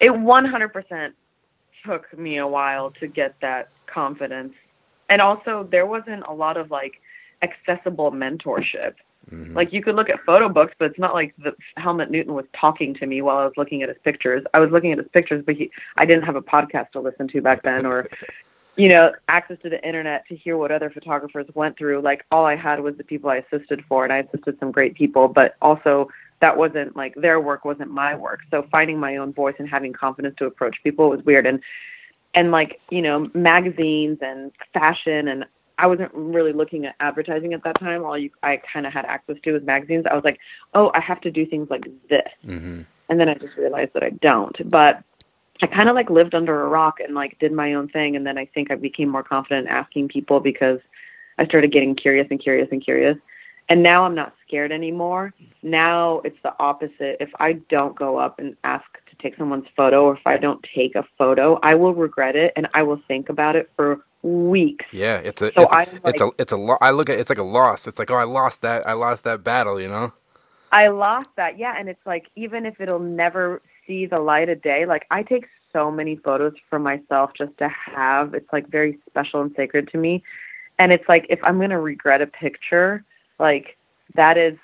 It 0.00 0.10
one 0.16 0.44
hundred 0.44 0.72
percent 0.72 1.14
took 1.86 2.16
me 2.18 2.38
a 2.38 2.46
while 2.46 2.90
to 3.00 3.08
get 3.08 3.36
that 3.42 3.70
confidence, 3.92 4.54
and 5.08 5.22
also 5.22 5.68
there 5.70 5.86
wasn't 5.86 6.24
a 6.28 6.32
lot 6.32 6.56
of 6.56 6.70
like 6.70 6.94
accessible 7.42 8.12
mentorship. 8.12 8.94
Mm-hmm. 9.30 9.54
Like 9.54 9.72
you 9.72 9.82
could 9.82 9.94
look 9.94 10.08
at 10.08 10.24
photo 10.24 10.48
books, 10.48 10.72
but 10.78 10.86
it's 10.86 10.98
not 10.98 11.14
like 11.14 11.34
the 11.38 11.52
Helmut 11.76 12.10
Newton 12.10 12.34
was 12.34 12.46
talking 12.58 12.94
to 12.94 13.06
me 13.06 13.22
while 13.22 13.36
I 13.36 13.44
was 13.44 13.54
looking 13.56 13.82
at 13.82 13.88
his 13.88 13.98
pictures. 14.04 14.42
I 14.54 14.58
was 14.58 14.70
looking 14.70 14.92
at 14.92 14.98
his 14.98 15.08
pictures, 15.12 15.42
but 15.44 15.56
he, 15.56 15.70
I 15.96 16.06
didn't 16.06 16.24
have 16.24 16.36
a 16.36 16.42
podcast 16.42 16.92
to 16.92 17.00
listen 17.00 17.28
to 17.28 17.42
back 17.42 17.62
then, 17.62 17.84
or 17.84 18.08
you 18.76 18.88
know, 18.88 19.12
access 19.28 19.58
to 19.62 19.68
the 19.68 19.84
internet 19.86 20.26
to 20.28 20.36
hear 20.36 20.56
what 20.56 20.70
other 20.70 20.88
photographers 20.88 21.46
went 21.54 21.76
through. 21.76 22.00
Like 22.00 22.24
all 22.30 22.46
I 22.46 22.56
had 22.56 22.80
was 22.80 22.96
the 22.96 23.04
people 23.04 23.28
I 23.28 23.42
assisted 23.50 23.84
for, 23.88 24.04
and 24.04 24.12
I 24.12 24.18
assisted 24.18 24.58
some 24.60 24.72
great 24.72 24.94
people, 24.94 25.28
but 25.28 25.56
also 25.60 26.08
that 26.40 26.56
wasn't 26.56 26.96
like 26.96 27.14
their 27.16 27.40
work 27.40 27.64
wasn't 27.64 27.90
my 27.90 28.14
work. 28.14 28.40
So 28.50 28.66
finding 28.70 28.98
my 28.98 29.16
own 29.16 29.32
voice 29.32 29.56
and 29.58 29.68
having 29.68 29.92
confidence 29.92 30.36
to 30.38 30.46
approach 30.46 30.76
people 30.82 31.10
was 31.10 31.22
weird. 31.24 31.46
And 31.46 31.60
and 32.34 32.50
like 32.50 32.80
you 32.90 33.02
know 33.02 33.28
magazines 33.34 34.18
and 34.20 34.52
fashion 34.72 35.28
and 35.28 35.44
I 35.78 35.86
wasn't 35.86 36.12
really 36.12 36.52
looking 36.52 36.84
at 36.86 36.96
advertising 37.00 37.54
at 37.54 37.62
that 37.64 37.78
time. 37.78 38.04
All 38.04 38.18
you, 38.18 38.30
I 38.42 38.60
kind 38.72 38.86
of 38.86 38.92
had 38.92 39.04
access 39.04 39.36
to 39.44 39.52
was 39.52 39.62
magazines. 39.62 40.04
I 40.10 40.14
was 40.14 40.24
like, 40.24 40.38
oh, 40.74 40.90
I 40.94 41.00
have 41.00 41.20
to 41.22 41.30
do 41.30 41.46
things 41.46 41.68
like 41.70 41.84
this. 42.08 42.28
Mm-hmm. 42.44 42.82
And 43.08 43.20
then 43.20 43.28
I 43.28 43.34
just 43.34 43.56
realized 43.56 43.92
that 43.94 44.02
I 44.02 44.10
don't. 44.10 44.70
But 44.70 45.02
I 45.62 45.66
kind 45.66 45.88
of 45.88 45.94
like 45.94 46.10
lived 46.10 46.34
under 46.34 46.62
a 46.62 46.68
rock 46.68 47.00
and 47.00 47.14
like 47.14 47.38
did 47.38 47.52
my 47.52 47.74
own 47.74 47.88
thing. 47.88 48.16
And 48.16 48.26
then 48.26 48.38
I 48.38 48.46
think 48.46 48.70
I 48.70 48.74
became 48.74 49.08
more 49.08 49.22
confident 49.22 49.68
asking 49.68 50.08
people 50.08 50.40
because 50.40 50.80
I 51.38 51.46
started 51.46 51.72
getting 51.72 51.94
curious 51.94 52.26
and 52.30 52.40
curious 52.40 52.68
and 52.70 52.84
curious. 52.84 53.16
And 53.68 53.82
now 53.82 54.04
I'm 54.04 54.14
not 54.14 54.34
scared 54.46 54.72
anymore. 54.72 55.34
Now 55.62 56.20
it's 56.24 56.38
the 56.42 56.54
opposite. 56.58 57.16
If 57.20 57.30
I 57.38 57.54
don't 57.68 57.94
go 57.94 58.18
up 58.18 58.38
and 58.38 58.56
ask 58.64 58.86
to 59.10 59.16
take 59.22 59.36
someone's 59.36 59.66
photo 59.76 60.04
or 60.04 60.16
if 60.16 60.26
I 60.26 60.38
don't 60.38 60.64
take 60.74 60.94
a 60.94 61.04
photo, 61.18 61.58
I 61.62 61.74
will 61.74 61.94
regret 61.94 62.34
it 62.34 62.52
and 62.56 62.66
I 62.74 62.82
will 62.82 63.00
think 63.08 63.28
about 63.28 63.56
it 63.56 63.70
for 63.76 64.04
weeks. 64.22 64.84
Yeah, 64.92 65.18
it's 65.18 65.42
a 65.42 65.46
so 65.52 65.62
it's, 65.62 65.72
like, 65.72 65.88
it's 66.04 66.22
a 66.22 66.30
it's 66.38 66.52
a 66.52 66.56
lo- 66.56 66.78
I 66.80 66.90
look 66.90 67.08
at 67.10 67.18
it's 67.18 67.30
like 67.30 67.38
a 67.38 67.44
loss. 67.44 67.86
It's 67.86 67.98
like 67.98 68.10
oh, 68.10 68.16
I 68.16 68.24
lost 68.24 68.62
that. 68.62 68.86
I 68.86 68.92
lost 68.92 69.24
that 69.24 69.44
battle. 69.44 69.80
You 69.80 69.88
know. 69.88 70.12
I 70.70 70.88
lost 70.88 71.28
that. 71.36 71.58
Yeah, 71.58 71.74
and 71.78 71.88
it's 71.88 72.04
like 72.06 72.26
even 72.36 72.66
if 72.66 72.80
it'll 72.80 72.98
never 72.98 73.62
see 73.86 74.06
the 74.06 74.18
light 74.18 74.48
of 74.48 74.60
day, 74.62 74.86
like 74.86 75.06
I 75.10 75.22
take 75.22 75.46
so 75.72 75.90
many 75.90 76.16
photos 76.16 76.54
for 76.68 76.78
myself 76.78 77.30
just 77.36 77.56
to 77.58 77.68
have. 77.68 78.34
It's 78.34 78.52
like 78.52 78.68
very 78.68 78.98
special 79.08 79.40
and 79.40 79.52
sacred 79.56 79.88
to 79.92 79.98
me. 79.98 80.22
And 80.78 80.92
it's 80.92 81.08
like 81.08 81.26
if 81.28 81.40
I'm 81.42 81.60
gonna 81.60 81.80
regret 81.80 82.20
a 82.20 82.26
picture, 82.26 83.04
like 83.38 83.76
that 84.14 84.36
is 84.38 84.58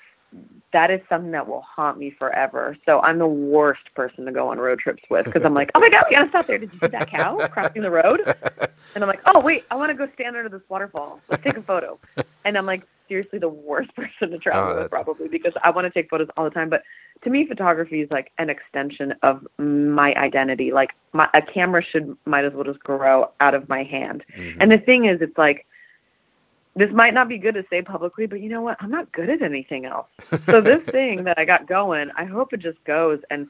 that 0.75 0.91
is 0.91 0.99
something 1.07 1.31
that 1.31 1.47
will 1.47 1.61
haunt 1.61 1.97
me 1.97 2.11
forever. 2.11 2.75
So 2.85 2.99
I'm 2.99 3.17
the 3.17 3.25
worst 3.25 3.93
person 3.95 4.25
to 4.25 4.31
go 4.33 4.49
on 4.49 4.57
road 4.57 4.77
trips 4.77 5.01
with 5.09 5.23
because 5.23 5.45
I'm 5.45 5.53
like, 5.53 5.71
oh 5.73 5.79
my 5.79 5.89
god, 5.89 6.03
we 6.09 6.15
gotta 6.17 6.27
stop 6.27 6.47
there. 6.47 6.57
Did 6.57 6.73
you 6.73 6.79
see 6.79 6.87
that 6.87 7.09
cow 7.09 7.37
crossing 7.51 7.81
the 7.81 7.89
road? 7.89 8.19
And 8.93 9.01
I'm 9.01 9.07
like, 9.07 9.21
oh 9.25 9.39
wait, 9.39 9.63
I 9.71 9.77
want 9.77 9.89
to 9.89 9.95
go 9.95 10.11
stand 10.15 10.35
under 10.35 10.49
this 10.49 10.67
waterfall. 10.67 11.21
Let's 11.29 11.43
take 11.43 11.57
a 11.57 11.61
photo. 11.61 11.97
And 12.47 12.59
I'm 12.59 12.67
like, 12.67 12.83
seriously, 13.07 13.39
the 13.39 13.49
worst 13.49 13.89
person 13.95 14.29
to 14.29 14.37
travel 14.37 14.73
oh, 14.73 14.83
with 14.83 14.91
probably 14.91 15.27
because 15.27 15.53
I 15.63 15.71
want 15.71 15.85
to 15.85 15.89
take 15.89 16.11
photos 16.11 16.27
all 16.37 16.43
the 16.43 16.51
time. 16.51 16.69
But 16.69 16.83
to 17.23 17.31
me, 17.31 17.47
photography 17.47 18.01
is 18.01 18.11
like 18.11 18.31
an 18.37 18.51
extension 18.51 19.15
of 19.23 19.47
my 19.57 20.13
identity. 20.13 20.71
Like 20.71 20.91
my 21.11 21.27
a 21.33 21.41
camera 21.41 21.81
should 21.83 22.15
might 22.25 22.45
as 22.45 22.53
well 22.53 22.63
just 22.63 22.81
grow 22.81 23.31
out 23.39 23.55
of 23.55 23.67
my 23.67 23.81
hand. 23.81 24.23
Mm-hmm. 24.37 24.61
And 24.61 24.71
the 24.71 24.77
thing 24.77 25.05
is, 25.05 25.21
it's 25.21 25.39
like 25.39 25.65
this 26.75 26.91
might 26.91 27.13
not 27.13 27.29
be 27.29 27.37
good 27.37 27.55
to 27.55 27.63
say 27.69 27.81
publicly, 27.81 28.25
but 28.25 28.41
you 28.41 28.49
know 28.49 28.61
what? 28.61 28.77
I'm 28.81 28.91
not 28.91 29.11
good 29.11 29.29
at 29.29 29.41
anything 29.41 29.85
else. 29.85 30.07
So 30.45 30.61
this 30.61 30.83
thing 30.87 31.23
that 31.23 31.39
I 31.39 31.45
got 31.45 31.67
going, 31.67 32.11
I 32.17 32.25
hope 32.25 32.53
it 32.53 32.59
just 32.59 32.83
goes 32.83 33.19
and 33.29 33.47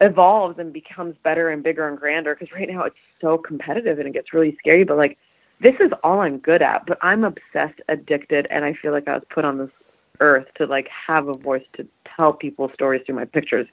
evolves 0.00 0.58
and 0.58 0.72
becomes 0.72 1.16
better 1.22 1.48
and 1.48 1.62
bigger 1.62 1.88
and 1.88 1.98
grander 1.98 2.34
because 2.34 2.52
right 2.52 2.68
now 2.68 2.82
it's 2.82 2.96
so 3.20 3.38
competitive 3.38 3.98
and 3.98 4.08
it 4.08 4.12
gets 4.12 4.34
really 4.34 4.56
scary, 4.58 4.84
but 4.84 4.96
like 4.96 5.16
this 5.60 5.74
is 5.80 5.92
all 6.02 6.20
I'm 6.20 6.38
good 6.38 6.60
at, 6.60 6.86
but 6.86 6.98
I'm 7.02 7.24
obsessed, 7.24 7.80
addicted, 7.88 8.48
and 8.50 8.64
I 8.64 8.74
feel 8.74 8.90
like 8.90 9.06
I 9.06 9.14
was 9.14 9.22
put 9.30 9.44
on 9.44 9.58
this 9.58 9.70
earth 10.20 10.46
to 10.56 10.66
like 10.66 10.88
have 11.06 11.28
a 11.28 11.34
voice 11.34 11.64
to 11.74 11.86
tell 12.18 12.32
people 12.32 12.70
stories 12.74 13.02
through 13.06 13.14
my 13.14 13.24
pictures. 13.24 13.66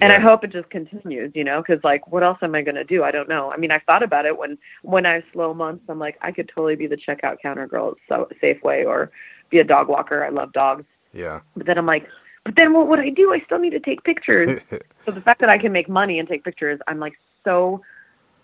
And 0.00 0.10
yeah. 0.10 0.18
I 0.18 0.20
hope 0.20 0.44
it 0.44 0.52
just 0.52 0.70
continues, 0.70 1.32
you 1.34 1.44
know, 1.44 1.62
because 1.62 1.82
like, 1.84 2.06
what 2.08 2.22
else 2.22 2.38
am 2.42 2.54
I 2.54 2.62
gonna 2.62 2.84
do? 2.84 3.02
I 3.02 3.10
don't 3.10 3.28
know. 3.28 3.50
I 3.50 3.56
mean, 3.56 3.70
I 3.70 3.80
thought 3.80 4.02
about 4.02 4.26
it 4.26 4.38
when 4.38 4.58
when 4.82 5.06
I 5.06 5.14
have 5.14 5.24
slow 5.32 5.52
months. 5.52 5.84
I'm 5.88 5.98
like, 5.98 6.16
I 6.22 6.32
could 6.32 6.48
totally 6.48 6.76
be 6.76 6.86
the 6.86 6.96
checkout 6.96 7.40
counter 7.42 7.66
girl 7.66 7.96
at 8.10 8.18
Safeway 8.42 8.86
or 8.86 9.10
be 9.50 9.58
a 9.58 9.64
dog 9.64 9.88
walker. 9.88 10.24
I 10.24 10.30
love 10.30 10.52
dogs. 10.52 10.84
Yeah. 11.12 11.40
But 11.56 11.66
then 11.66 11.76
I'm 11.76 11.86
like, 11.86 12.06
but 12.44 12.56
then 12.56 12.72
what 12.72 12.88
would 12.88 13.00
I 13.00 13.10
do? 13.10 13.32
I 13.32 13.40
still 13.40 13.58
need 13.58 13.70
to 13.70 13.80
take 13.80 14.04
pictures. 14.04 14.60
so 15.04 15.12
the 15.12 15.20
fact 15.20 15.40
that 15.40 15.50
I 15.50 15.58
can 15.58 15.72
make 15.72 15.88
money 15.88 16.18
and 16.18 16.28
take 16.28 16.44
pictures, 16.44 16.80
I'm 16.86 16.98
like 16.98 17.14
so 17.44 17.82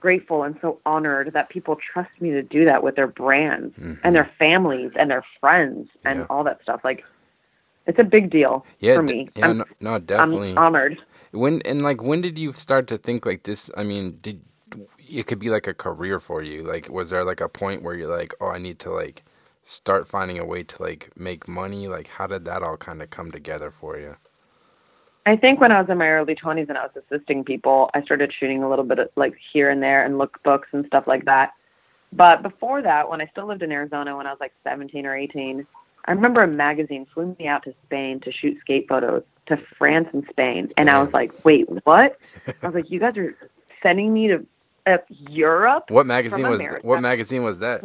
grateful 0.01 0.43
and 0.43 0.57
so 0.61 0.79
honored 0.85 1.33
that 1.33 1.49
people 1.49 1.77
trust 1.93 2.11
me 2.21 2.31
to 2.31 2.43
do 2.43 2.65
that 2.65 2.83
with 2.83 2.97
their 2.97 3.07
brands 3.07 3.75
mm-hmm. 3.77 3.95
and 4.05 4.15
their 4.15 4.31
families 4.39 4.93
and 4.99 5.11
their 5.11 5.25
friends 5.41 5.89
and 6.05 6.21
yeah. 6.21 6.27
all 6.29 6.45
that 6.45 6.61
stuff. 6.63 6.81
Like, 6.85 7.05
it's 7.87 7.99
a 7.99 8.05
big 8.05 8.31
deal 8.31 8.67
yeah, 8.81 8.97
for 8.97 9.03
me. 9.03 9.29
Yeah, 9.37 9.53
no, 9.53 9.65
no, 9.81 9.99
definitely. 9.99 10.51
I'm 10.51 10.59
honored. 10.59 10.99
When 11.37 11.61
and 11.63 11.83
like 11.83 12.03
when 12.03 12.21
did 12.21 12.39
you 12.39 12.53
start 12.53 12.87
to 12.89 12.99
think 12.99 13.27
like 13.27 13.45
this? 13.45 13.71
I 13.77 13.85
mean, 13.85 14.19
did 14.21 14.41
it 15.09 15.27
could 15.27 15.39
be 15.39 15.51
like 15.51 15.67
a 15.67 15.75
career 15.75 16.21
for 16.21 16.43
you? 16.43 16.63
Like, 16.63 16.89
was 16.89 17.11
there 17.11 17.25
like 17.25 17.41
a 17.41 17.49
point 17.49 17.83
where 17.83 17.95
you're 17.95 18.15
like, 18.15 18.35
oh, 18.41 18.49
I 18.49 18.59
need 18.59 18.79
to 18.81 18.91
like 18.91 19.25
start 19.63 20.07
finding 20.09 20.39
a 20.39 20.45
way 20.45 20.63
to 20.63 20.83
like 20.83 21.11
make 21.17 21.47
money? 21.49 21.89
Like, 21.89 22.09
how 22.09 22.27
did 22.27 22.45
that 22.45 22.63
all 22.63 22.77
kind 22.77 23.03
of 23.03 23.11
come 23.11 23.31
together 23.31 23.71
for 23.71 23.99
you? 23.99 24.17
I 25.27 25.37
think 25.37 25.61
when 25.61 25.73
I 25.73 25.81
was 25.81 25.91
in 25.91 25.99
my 25.99 26.09
early 26.09 26.37
20s 26.37 26.69
and 26.69 26.79
I 26.79 26.87
was 26.87 27.03
assisting 27.11 27.43
people, 27.43 27.91
I 27.95 28.03
started 28.03 28.33
shooting 28.39 28.63
a 28.63 28.71
little 28.71 28.85
bit 28.85 29.01
of 29.01 29.09
like 29.17 29.35
here 29.53 29.71
and 29.71 29.83
there 29.83 30.05
and 30.05 30.15
lookbooks 30.15 30.73
and 30.73 30.87
stuff 30.87 31.05
like 31.07 31.25
that. 31.25 31.53
But 32.13 32.43
before 32.43 32.81
that, 32.83 33.09
when 33.11 33.21
I 33.21 33.27
still 33.27 33.47
lived 33.47 33.63
in 33.63 33.73
Arizona, 33.73 34.17
when 34.17 34.27
I 34.27 34.31
was 34.31 34.39
like 34.41 34.53
17 34.63 35.05
or 35.05 35.17
18, 35.17 35.67
I 36.05 36.13
remember 36.13 36.43
a 36.43 36.49
magazine 36.49 37.07
flew 37.13 37.35
me 37.39 37.49
out 37.49 37.65
to 37.65 37.75
Spain 37.87 38.21
to 38.21 38.33
shoot 38.33 38.59
skate 38.61 38.87
photos 38.89 39.25
to 39.47 39.57
France 39.57 40.09
and 40.13 40.25
Spain, 40.31 40.73
and 40.77 40.91
I 40.91 41.03
was 41.03 41.13
like, 41.13 41.45
"Wait, 41.45 41.67
what?" 41.85 42.19
I 42.63 42.67
was 42.67 42.75
like, 42.75 42.91
"You 42.91 43.01
guys 43.01 43.17
are 43.17 43.37
sending 43.83 44.13
me 44.13 44.29
to 44.29 44.47
uh, 44.87 44.99
Europe?" 45.29 45.91
What 45.91 46.07
magazine 46.07 46.47
was 46.47 46.63
what 46.83 47.01
magazine 47.01 47.43
was 47.43 47.61
that? 47.61 47.85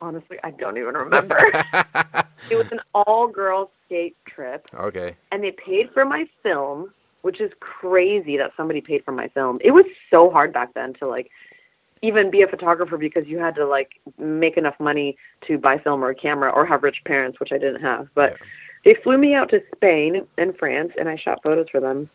Honestly, 0.00 0.38
I 0.44 0.50
don't 0.50 0.76
even 0.76 0.94
remember. 0.94 1.36
it 2.50 2.56
was 2.56 2.70
an 2.70 2.80
all-girls 2.94 3.70
skate 3.86 4.16
trip, 4.26 4.66
okay. 4.74 5.16
and 5.32 5.42
they 5.42 5.52
paid 5.52 5.90
for 5.92 6.04
my 6.04 6.28
film, 6.42 6.92
which 7.22 7.40
is 7.40 7.50
crazy 7.60 8.36
that 8.36 8.52
somebody 8.56 8.80
paid 8.80 9.04
for 9.04 9.12
my 9.12 9.28
film. 9.28 9.58
It 9.64 9.70
was 9.70 9.86
so 10.10 10.30
hard 10.30 10.52
back 10.52 10.74
then 10.74 10.92
to 10.94 11.06
like 11.06 11.30
even 12.02 12.30
be 12.30 12.42
a 12.42 12.46
photographer 12.46 12.98
because 12.98 13.26
you 13.26 13.38
had 13.38 13.54
to 13.54 13.66
like 13.66 14.00
make 14.18 14.56
enough 14.56 14.78
money 14.78 15.16
to 15.46 15.56
buy 15.58 15.78
film 15.78 16.04
or 16.04 16.10
a 16.10 16.14
camera 16.14 16.50
or 16.50 16.66
have 16.66 16.82
rich 16.82 16.98
parents, 17.04 17.40
which 17.40 17.52
I 17.52 17.58
didn't 17.58 17.80
have. 17.80 18.08
But 18.14 18.32
Yeah. 18.32 18.46
They 18.86 18.94
flew 19.02 19.18
me 19.18 19.34
out 19.34 19.50
to 19.50 19.60
Spain 19.74 20.26
and 20.38 20.56
France 20.56 20.92
and 20.98 21.08
I 21.10 21.16
shot 21.16 21.42
photos 21.42 21.66
for 21.70 21.80
them. 21.80 22.08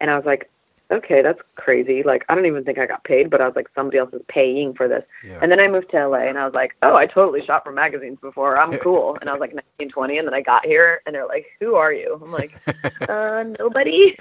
And 0.00 0.10
I 0.10 0.16
was 0.16 0.26
like, 0.26 0.50
okay, 0.90 1.22
that's 1.22 1.38
crazy. 1.54 2.02
Like 2.02 2.24
I 2.28 2.34
don't 2.34 2.46
even 2.46 2.64
think 2.64 2.78
I 2.78 2.86
got 2.86 3.04
paid, 3.04 3.30
but 3.30 3.40
I 3.40 3.46
was 3.46 3.56
like 3.56 3.68
somebody 3.74 3.96
else 3.98 4.12
is 4.12 4.20
paying 4.28 4.74
for 4.74 4.88
this. 4.88 5.04
Yeah. 5.24 5.38
And 5.40 5.50
then 5.50 5.60
I 5.60 5.68
moved 5.68 5.90
to 5.92 6.08
LA 6.08 6.28
and 6.28 6.36
I 6.36 6.44
was 6.44 6.52
like, 6.52 6.74
oh, 6.82 6.96
I 6.96 7.06
totally 7.06 7.44
shot 7.46 7.64
for 7.64 7.72
magazines 7.72 8.18
before. 8.20 8.60
I'm 8.60 8.76
cool. 8.86 9.16
and 9.20 9.30
I 9.30 9.32
was 9.32 9.40
like 9.40 9.54
19, 9.78 9.88
20. 9.90 10.18
And 10.18 10.26
then 10.26 10.34
I 10.34 10.40
got 10.42 10.66
here 10.66 11.00
and 11.06 11.14
they're 11.14 11.26
like, 11.26 11.46
who 11.60 11.76
are 11.76 11.92
you? 11.92 12.20
I'm 12.22 12.32
like, 12.32 12.60
uh, 13.08 13.44
nobody. 13.58 14.16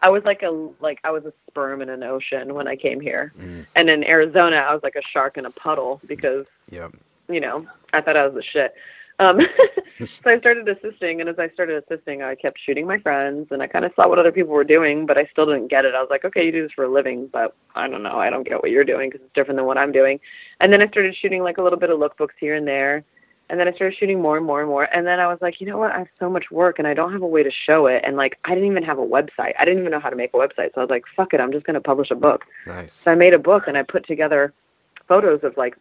I 0.00 0.08
was 0.08 0.22
like 0.24 0.42
a 0.42 0.50
like 0.80 0.98
I 1.04 1.10
was 1.10 1.24
a 1.26 1.32
sperm 1.50 1.82
in 1.82 1.88
an 1.88 2.02
ocean 2.02 2.54
when 2.54 2.66
I 2.66 2.74
came 2.74 3.00
here, 3.00 3.32
Mm. 3.38 3.66
and 3.76 3.88
in 3.88 4.02
Arizona 4.02 4.56
I 4.56 4.72
was 4.74 4.82
like 4.82 4.96
a 4.96 5.02
shark 5.12 5.36
in 5.36 5.46
a 5.46 5.50
puddle 5.50 6.00
because 6.06 6.46
Yep. 6.70 6.94
you 7.28 7.38
know 7.40 7.64
I 7.92 8.00
thought 8.00 8.16
I 8.16 8.24
was 8.26 8.34
the 8.34 8.42
shit. 8.42 8.74
Um, 9.22 9.40
so 10.06 10.30
I 10.30 10.38
started 10.38 10.68
assisting, 10.68 11.20
and 11.20 11.28
as 11.28 11.38
I 11.38 11.48
started 11.50 11.82
assisting, 11.82 12.22
I 12.22 12.34
kept 12.34 12.58
shooting 12.64 12.86
my 12.86 12.98
friends, 12.98 13.48
and 13.50 13.62
I 13.62 13.66
kind 13.66 13.84
of 13.84 13.92
saw 13.94 14.08
what 14.08 14.18
other 14.18 14.32
people 14.32 14.52
were 14.52 14.64
doing, 14.64 15.06
but 15.06 15.16
I 15.16 15.26
still 15.26 15.46
didn't 15.46 15.68
get 15.68 15.84
it. 15.84 15.94
I 15.94 16.00
was 16.00 16.08
like, 16.10 16.24
okay, 16.24 16.44
you 16.44 16.52
do 16.52 16.62
this 16.62 16.72
for 16.72 16.84
a 16.84 16.92
living, 16.92 17.28
but 17.32 17.54
I 17.74 17.88
don't 17.88 18.02
know, 18.02 18.18
I 18.18 18.30
don't 18.30 18.46
get 18.46 18.62
what 18.62 18.70
you're 18.70 18.84
doing 18.84 19.10
because 19.10 19.24
it's 19.24 19.34
different 19.34 19.58
than 19.58 19.66
what 19.66 19.78
I'm 19.78 19.92
doing. 19.92 20.18
And 20.60 20.72
then 20.72 20.82
I 20.82 20.88
started 20.88 21.14
shooting 21.20 21.42
like 21.42 21.58
a 21.58 21.62
little 21.62 21.78
bit 21.78 21.90
of 21.90 21.98
lookbooks 21.98 22.36
here 22.40 22.56
and 22.56 22.66
there, 22.66 23.04
and 23.48 23.60
then 23.60 23.68
I 23.68 23.72
started 23.72 23.96
shooting 23.98 24.20
more 24.20 24.36
and 24.38 24.46
more 24.46 24.60
and 24.60 24.68
more. 24.68 24.84
And 24.84 25.06
then 25.06 25.20
I 25.20 25.26
was 25.26 25.38
like, 25.42 25.60
you 25.60 25.66
know 25.66 25.76
what? 25.78 25.92
I 25.92 25.98
have 25.98 26.08
so 26.18 26.30
much 26.30 26.50
work 26.50 26.78
and 26.78 26.88
I 26.88 26.94
don't 26.94 27.12
have 27.12 27.20
a 27.20 27.26
way 27.26 27.42
to 27.42 27.50
show 27.50 27.86
it. 27.86 28.02
And 28.02 28.16
like, 28.16 28.38
I 28.44 28.54
didn't 28.54 28.70
even 28.70 28.82
have 28.82 28.98
a 28.98 29.04
website. 29.04 29.52
I 29.58 29.66
didn't 29.66 29.80
even 29.80 29.92
know 29.92 30.00
how 30.00 30.08
to 30.08 30.16
make 30.16 30.30
a 30.32 30.38
website. 30.38 30.72
So 30.74 30.78
I 30.78 30.80
was 30.80 30.90
like, 30.90 31.04
fuck 31.14 31.34
it. 31.34 31.40
I'm 31.40 31.52
just 31.52 31.66
going 31.66 31.74
to 31.74 31.80
publish 31.80 32.10
a 32.10 32.14
book. 32.14 32.46
Nice. 32.66 32.94
So 32.94 33.10
I 33.10 33.14
made 33.14 33.34
a 33.34 33.38
book 33.38 33.64
and 33.66 33.76
I 33.76 33.82
put 33.82 34.06
together 34.06 34.54
photos 35.06 35.40
of 35.42 35.54
like 35.58 35.76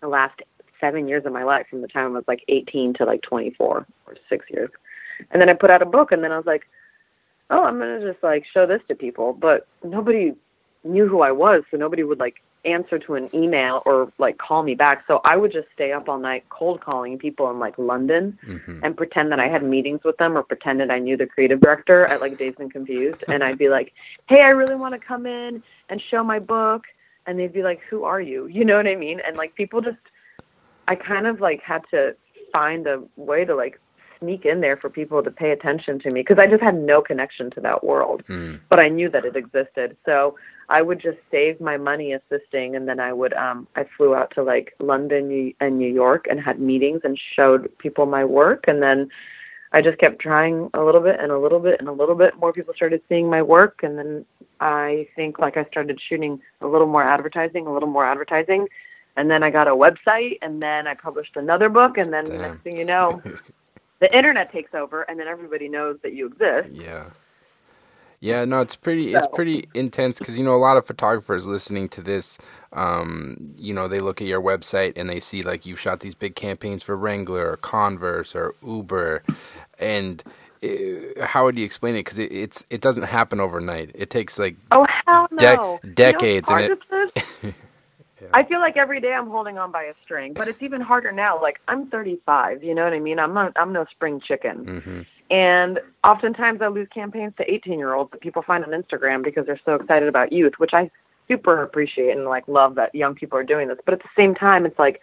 the 0.00 0.08
last 0.08 0.42
seven 0.84 1.08
years 1.08 1.24
of 1.24 1.32
my 1.32 1.44
life 1.44 1.66
from 1.70 1.80
the 1.80 1.88
time 1.88 2.12
I 2.12 2.16
was 2.16 2.24
like 2.28 2.44
18 2.48 2.94
to 2.94 3.04
like 3.04 3.22
24 3.22 3.86
or 4.06 4.16
six 4.28 4.44
years. 4.50 4.70
And 5.30 5.40
then 5.40 5.48
I 5.48 5.54
put 5.54 5.70
out 5.70 5.80
a 5.80 5.86
book 5.86 6.12
and 6.12 6.22
then 6.22 6.30
I 6.30 6.36
was 6.36 6.46
like, 6.46 6.64
oh, 7.50 7.64
I'm 7.64 7.78
going 7.78 8.00
to 8.00 8.12
just 8.12 8.22
like 8.22 8.44
show 8.52 8.66
this 8.66 8.82
to 8.88 8.94
people. 8.94 9.32
But 9.32 9.66
nobody 9.82 10.34
knew 10.84 11.08
who 11.08 11.22
I 11.22 11.32
was. 11.32 11.62
So 11.70 11.78
nobody 11.78 12.02
would 12.02 12.18
like 12.18 12.36
answer 12.66 12.98
to 12.98 13.14
an 13.14 13.28
email 13.34 13.82
or 13.86 14.12
like 14.18 14.36
call 14.38 14.62
me 14.62 14.74
back. 14.74 15.04
So 15.06 15.20
I 15.24 15.36
would 15.36 15.52
just 15.52 15.68
stay 15.74 15.92
up 15.92 16.08
all 16.08 16.18
night 16.18 16.44
cold 16.50 16.80
calling 16.80 17.18
people 17.18 17.50
in 17.50 17.58
like 17.58 17.78
London 17.78 18.38
hmm 18.44 18.58
and 18.82 18.94
pretend 18.94 19.32
that 19.32 19.40
I 19.40 19.48
had 19.48 19.62
meetings 19.62 20.00
with 20.04 20.18
them 20.18 20.36
or 20.36 20.42
pretended 20.42 20.90
I 20.90 20.98
knew 20.98 21.16
the 21.16 21.24
creative 21.26 21.60
director 21.60 22.04
at 22.04 22.20
like 22.20 22.36
Dazed 22.36 22.60
and 22.60 22.70
Confused. 22.70 23.24
And 23.28 23.42
I'd 23.42 23.56
be 23.56 23.70
like, 23.70 23.94
hey, 24.28 24.42
I 24.42 24.48
really 24.48 24.74
want 24.74 24.92
to 24.92 24.98
come 24.98 25.24
in 25.24 25.62
and 25.88 26.02
show 26.10 26.22
my 26.22 26.38
book. 26.38 26.82
And 27.26 27.38
they'd 27.38 27.52
be 27.52 27.62
like, 27.62 27.80
who 27.88 28.04
are 28.04 28.20
you? 28.20 28.46
You 28.46 28.62
know 28.62 28.76
what 28.76 28.86
I 28.86 28.94
mean? 28.94 29.20
And 29.26 29.38
like 29.38 29.54
people 29.54 29.80
just, 29.80 29.96
I 30.88 30.94
kind 30.94 31.26
of 31.26 31.40
like 31.40 31.60
had 31.62 31.82
to 31.90 32.14
find 32.52 32.86
a 32.86 33.02
way 33.16 33.44
to 33.44 33.54
like 33.54 33.80
sneak 34.20 34.44
in 34.44 34.60
there 34.60 34.76
for 34.76 34.88
people 34.88 35.22
to 35.22 35.30
pay 35.30 35.50
attention 35.50 35.98
to 35.98 36.10
me 36.10 36.20
because 36.20 36.38
I 36.38 36.46
just 36.46 36.62
had 36.62 36.76
no 36.76 37.02
connection 37.02 37.50
to 37.52 37.60
that 37.60 37.82
world 37.84 38.22
Mm. 38.28 38.60
but 38.70 38.78
I 38.78 38.88
knew 38.88 39.10
that 39.10 39.24
it 39.24 39.36
existed. 39.36 39.96
So 40.04 40.36
I 40.68 40.80
would 40.82 41.00
just 41.00 41.18
save 41.30 41.60
my 41.60 41.76
money 41.76 42.12
assisting, 42.12 42.74
and 42.74 42.88
then 42.88 43.00
I 43.00 43.12
would 43.12 43.34
um 43.34 43.66
I 43.76 43.84
flew 43.96 44.14
out 44.14 44.32
to 44.34 44.42
like 44.42 44.74
London 44.78 45.52
and 45.60 45.78
New 45.78 45.92
York 45.92 46.26
and 46.30 46.40
had 46.40 46.58
meetings 46.58 47.02
and 47.04 47.18
showed 47.36 47.70
people 47.78 48.06
my 48.06 48.24
work, 48.24 48.64
and 48.66 48.82
then 48.82 49.08
I 49.72 49.82
just 49.82 49.98
kept 49.98 50.20
trying 50.20 50.70
a 50.72 50.82
little 50.82 51.00
bit 51.00 51.18
and 51.20 51.32
a 51.32 51.38
little 51.38 51.58
bit 51.58 51.80
and 51.80 51.88
a 51.88 51.92
little 51.92 52.14
bit. 52.14 52.38
More 52.38 52.52
people 52.52 52.72
started 52.74 53.02
seeing 53.08 53.28
my 53.28 53.42
work, 53.42 53.80
and 53.82 53.98
then 53.98 54.24
I 54.60 55.08
think 55.16 55.38
like 55.38 55.56
I 55.56 55.64
started 55.64 56.00
shooting 56.00 56.40
a 56.60 56.66
little 56.66 56.86
more 56.86 57.02
advertising, 57.02 57.66
a 57.66 57.72
little 57.72 57.88
more 57.88 58.06
advertising. 58.06 58.68
And 59.16 59.30
then 59.30 59.42
I 59.42 59.50
got 59.50 59.68
a 59.68 59.72
website, 59.72 60.38
and 60.42 60.62
then 60.62 60.86
I 60.86 60.94
published 60.94 61.36
another 61.36 61.68
book, 61.68 61.98
and 61.98 62.12
then 62.12 62.24
the 62.24 62.38
next 62.38 62.62
thing 62.62 62.76
you 62.76 62.84
know, 62.84 63.22
the 64.00 64.16
internet 64.16 64.52
takes 64.52 64.74
over, 64.74 65.02
and 65.02 65.18
then 65.18 65.28
everybody 65.28 65.68
knows 65.68 65.98
that 66.02 66.14
you 66.14 66.26
exist. 66.26 66.70
Yeah. 66.72 67.10
Yeah, 68.20 68.46
no, 68.46 68.62
it's 68.62 68.74
pretty. 68.74 69.12
It's 69.14 69.26
pretty 69.26 69.68
intense 69.74 70.18
because 70.18 70.38
you 70.38 70.44
know 70.44 70.56
a 70.56 70.58
lot 70.58 70.78
of 70.78 70.86
photographers 70.86 71.46
listening 71.46 71.90
to 71.90 72.00
this. 72.00 72.38
Um, 72.72 73.54
you 73.58 73.74
know, 73.74 73.86
they 73.86 74.00
look 74.00 74.22
at 74.22 74.26
your 74.26 74.40
website 74.40 74.94
and 74.96 75.10
they 75.10 75.20
see 75.20 75.42
like 75.42 75.66
you've 75.66 75.78
shot 75.78 76.00
these 76.00 76.14
big 76.14 76.34
campaigns 76.34 76.82
for 76.82 76.96
Wrangler 76.96 77.50
or 77.50 77.58
Converse 77.58 78.34
or 78.34 78.54
Uber, 78.66 79.22
and 79.78 80.24
uh, 80.62 81.26
how 81.26 81.44
would 81.44 81.58
you 81.58 81.66
explain 81.66 81.96
it? 81.96 82.00
Because 82.00 82.16
it, 82.18 82.32
it's 82.32 82.64
it 82.70 82.80
doesn't 82.80 83.04
happen 83.04 83.40
overnight. 83.40 83.90
It 83.94 84.08
takes 84.08 84.38
like 84.38 84.56
Oh 84.70 84.86
hell 85.06 85.28
no! 85.30 85.38
Dec- 85.84 85.84
You 85.84 85.84
know 85.84 85.94
decades, 85.94 86.48
and 86.48 86.60
it-? 87.44 87.54
I 88.34 88.42
feel 88.42 88.58
like 88.58 88.76
every 88.76 89.00
day 89.00 89.12
I'm 89.12 89.30
holding 89.30 89.58
on 89.58 89.70
by 89.70 89.84
a 89.84 89.94
string, 90.04 90.34
but 90.34 90.48
it's 90.48 90.60
even 90.60 90.80
harder 90.80 91.12
now. 91.12 91.40
Like 91.40 91.60
I'm 91.68 91.88
35, 91.88 92.64
you 92.64 92.74
know 92.74 92.82
what 92.82 92.92
I 92.92 92.98
mean? 92.98 93.18
I'm 93.20 93.32
not, 93.32 93.52
I'm 93.56 93.72
no 93.72 93.86
spring 93.94 94.20
chicken, 94.26 94.82
hmm 94.84 95.02
and 95.30 95.80
oftentimes 96.04 96.60
I 96.60 96.68
lose 96.68 96.86
campaigns 96.92 97.32
to 97.38 97.50
18 97.50 97.78
year 97.78 97.94
olds 97.94 98.10
that 98.10 98.20
people 98.20 98.42
find 98.42 98.62
on 98.62 98.70
Instagram 98.70 99.24
because 99.24 99.46
they're 99.46 99.60
so 99.64 99.74
excited 99.74 100.06
about 100.06 100.32
youth, 100.32 100.52
which 100.58 100.72
I 100.74 100.90
super 101.26 101.62
appreciate 101.62 102.10
and 102.10 102.26
like 102.26 102.46
love 102.46 102.74
that 102.74 102.94
young 102.94 103.14
people 103.14 103.38
are 103.38 103.44
doing 103.44 103.68
this. 103.68 103.78
But 103.84 103.94
at 103.94 104.00
the 104.00 104.08
same 104.16 104.34
time, 104.34 104.66
it's 104.66 104.78
like 104.78 105.00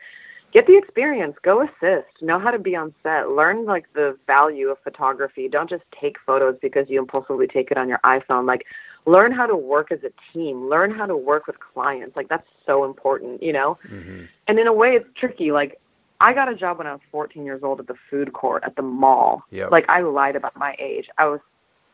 get 0.54 0.68
the 0.68 0.78
experience, 0.78 1.36
go 1.44 1.64
assist, 1.64 2.22
know 2.22 2.40
how 2.40 2.52
to 2.52 2.60
be 2.60 2.76
on 2.76 2.94
set, 3.02 3.30
learn 3.30 3.66
like 3.66 3.86
the 3.94 4.16
value 4.28 4.70
of 4.70 4.78
photography. 4.84 5.48
Don't 5.50 5.70
just 5.70 5.84
take 6.00 6.18
photos 6.26 6.56
because 6.62 6.86
you 6.88 7.00
impulsively 7.00 7.48
take 7.48 7.72
it 7.72 7.78
on 7.78 7.90
your 7.90 8.00
iPhone. 8.06 8.46
Like 8.46 8.66
learn 9.06 9.32
how 9.32 9.46
to 9.46 9.56
work 9.56 9.92
as 9.92 10.00
a 10.04 10.12
team, 10.32 10.70
learn 10.70 10.92
how 10.92 11.06
to 11.06 11.16
work 11.16 11.48
with 11.48 11.58
clients. 11.60 12.16
Like 12.16 12.30
that's 12.30 12.48
so 12.66 12.84
important, 12.84 13.42
you 13.42 13.54
know? 13.54 13.78
hmm 13.88 14.24
And 14.48 14.60
in 14.60 14.68
a 14.68 14.74
way 14.74 14.90
it's 14.90 15.08
tricky. 15.16 15.52
Like 15.52 15.80
I 16.20 16.34
got 16.34 16.50
a 16.50 16.56
job 16.56 16.78
when 16.78 16.88
I 16.88 16.92
was 16.94 17.02
14 17.12 17.46
years 17.46 17.62
old 17.64 17.80
at 17.80 17.88
the 17.88 17.96
food 18.10 18.34
court 18.34 18.64
at 18.66 18.76
the 18.76 18.84
mall. 18.84 19.44
Yep. 19.52 19.72
Like 19.72 19.86
I 19.90 20.02
lied 20.02 20.36
about 20.36 20.56
my 20.56 20.76
age. 20.80 21.08
I 21.18 21.26
was 21.28 21.40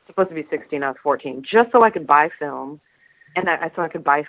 supposed 0.05 0.29
to 0.29 0.35
be 0.35 0.45
16, 0.49 0.83
I 0.83 0.89
was 0.89 0.97
14, 1.03 1.43
just 1.49 1.71
so 1.71 1.83
I 1.83 1.89
could 1.89 2.07
buy 2.07 2.29
film 2.39 2.79
and 3.35 3.49
I, 3.49 3.71
so 3.75 3.81
I 3.81 3.89
could 3.89 4.03
buy 4.03 4.25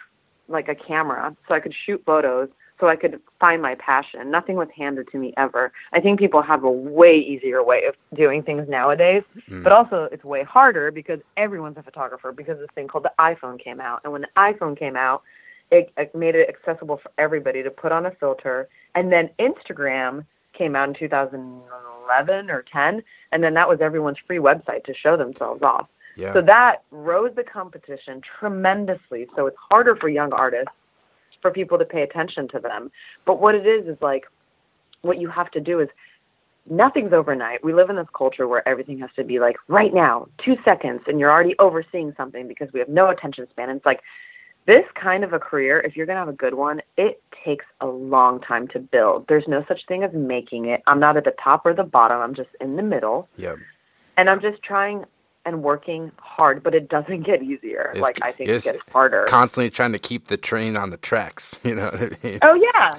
like 0.49 0.69
a 0.69 0.75
camera, 0.75 1.25
so 1.47 1.55
I 1.55 1.61
could 1.61 1.75
shoot 1.87 2.03
photos, 2.05 2.49
so 2.81 2.89
I 2.89 2.97
could 2.97 3.21
find 3.41 3.61
my 3.61 3.75
passion. 3.75 4.31
Nothing 4.31 4.57
was 4.57 4.69
handed 4.77 5.09
to 5.13 5.19
me 5.19 5.35
ever. 5.37 5.73
I 5.93 6.01
think 6.01 6.19
people 6.19 6.43
have 6.43 6.63
a 6.65 6.71
way 6.71 7.17
easier 7.17 7.63
way 7.63 7.85
of 7.85 7.95
doing 8.17 8.43
things 8.43 8.69
nowadays, 8.69 9.23
Mm. 9.49 9.63
but 9.65 9.73
also 9.73 10.09
it's 10.13 10.25
way 10.25 10.45
harder 10.45 10.91
because 10.91 11.21
everyone's 11.37 11.77
a 11.77 11.83
photographer 11.83 12.33
because 12.33 12.59
this 12.59 12.69
thing 12.75 12.87
called 12.89 13.05
the 13.05 13.13
iPhone 13.19 13.59
came 13.59 13.81
out. 13.81 14.01
And 14.05 14.13
when 14.13 14.23
the 14.23 14.29
iPhone 14.37 14.79
came 14.79 14.97
out, 14.97 15.23
it, 15.71 15.93
it 15.97 16.15
made 16.15 16.35
it 16.35 16.49
accessible 16.49 16.99
for 16.99 17.11
everybody 17.19 17.63
to 17.63 17.71
put 17.71 17.93
on 17.93 18.07
a 18.07 18.11
filter. 18.13 18.69
And 18.95 19.13
then 19.13 19.29
Instagram 19.39 20.25
came 20.55 20.75
out 20.77 20.89
in 20.89 20.95
2011 20.95 22.51
or 22.51 22.65
10, 22.73 23.03
and 23.33 23.43
then 23.45 23.55
that 23.55 23.69
was 23.69 23.81
everyone's 23.81 24.19
free 24.27 24.39
website 24.39 24.85
to 24.85 24.95
show 24.95 25.17
themselves 25.17 25.63
off. 25.63 25.89
Yeah. 26.17 26.33
So 26.33 26.41
that 26.43 26.83
rose 26.91 27.33
the 27.37 27.45
competition 27.45 28.21
tremendously. 28.41 29.29
So 29.37 29.47
it's 29.47 29.57
harder 29.71 29.95
for 29.95 30.09
young 30.09 30.33
artists 30.33 30.73
for 31.41 31.51
people 31.51 31.79
to 31.79 31.85
pay 31.85 32.03
attention 32.03 32.49
to 32.49 32.59
them. 32.59 32.91
But 33.25 33.41
what 33.41 33.55
it 33.55 33.67
is 33.67 33.87
is 33.87 33.97
like 34.01 34.25
what 35.03 35.21
you 35.21 35.29
have 35.29 35.51
to 35.53 35.61
do 35.61 35.81
is 35.81 35.89
nothing's 36.71 37.13
overnight. 37.13 37.65
We 37.65 37.73
live 37.73 37.91
in 37.91 37.97
this 37.97 38.09
culture 38.17 38.47
where 38.47 38.67
everything 38.69 38.99
has 39.01 39.11
to 39.17 39.25
be 39.25 39.39
like 39.39 39.57
right 39.69 39.95
now, 39.95 40.29
two 40.45 40.57
seconds, 40.65 41.03
and 41.07 41.19
you're 41.19 41.31
already 41.31 41.55
overseeing 41.59 42.15
something 42.17 42.49
because 42.49 42.69
we 42.73 42.81
have 42.81 42.89
no 42.89 43.09
attention 43.09 43.47
span. 43.51 43.71
And 43.71 43.79
it's 43.79 43.87
like 43.87 44.01
this 44.67 44.85
kind 45.01 45.25
of 45.25 45.33
a 45.33 45.39
career, 45.39 45.81
if 45.81 45.97
you're 45.97 46.07
going 46.07 46.17
to 46.17 46.21
have 46.21 46.29
a 46.29 46.33
good 46.33 46.55
one, 46.55 46.83
it 46.97 47.23
takes 47.45 47.65
a 47.81 47.87
long 47.87 48.41
time 48.41 48.69
to 48.69 48.79
build. 48.79 49.27
There's 49.29 49.47
no 49.49 49.65
such 49.67 49.87
thing 49.87 50.03
as 50.03 50.11
making 50.13 50.67
it. 50.67 50.83
I'm 50.87 51.01
not 51.01 51.17
at 51.17 51.25
the 51.25 51.35
top 51.43 51.65
or 51.65 51.73
the 51.73 51.85
bottom, 51.85 52.21
I'm 52.21 52.35
just 52.35 52.51
in 52.61 52.77
the 52.77 52.83
middle. 52.83 53.29
Yep. 53.37 53.57
And 54.17 54.29
I'm 54.29 54.41
just 54.41 54.63
trying 54.63 55.05
and 55.49 55.63
working 55.63 56.13
hard, 56.21 56.63
but 56.63 56.75
it 56.75 56.89
doesn't 56.89 57.23
get 57.23 57.43
easier. 57.43 57.91
It's- 57.95 58.03
like 58.03 58.19
I 58.23 58.31
think 58.33 58.51
it's 58.51 58.67
it 58.67 58.75
gets 58.75 58.93
harder. 58.93 59.25
Constantly 59.25 59.71
trying 59.71 59.93
to 59.93 59.99
keep 59.99 60.29
the 60.29 60.37
train 60.37 60.77
on 60.77 60.91
the 60.91 60.99
tracks. 60.99 61.59
You 61.65 61.75
know 61.75 61.87
what 61.87 62.03
I 62.03 62.17
mean? 62.23 62.39
Oh 62.43 62.55
yeah. 62.55 62.99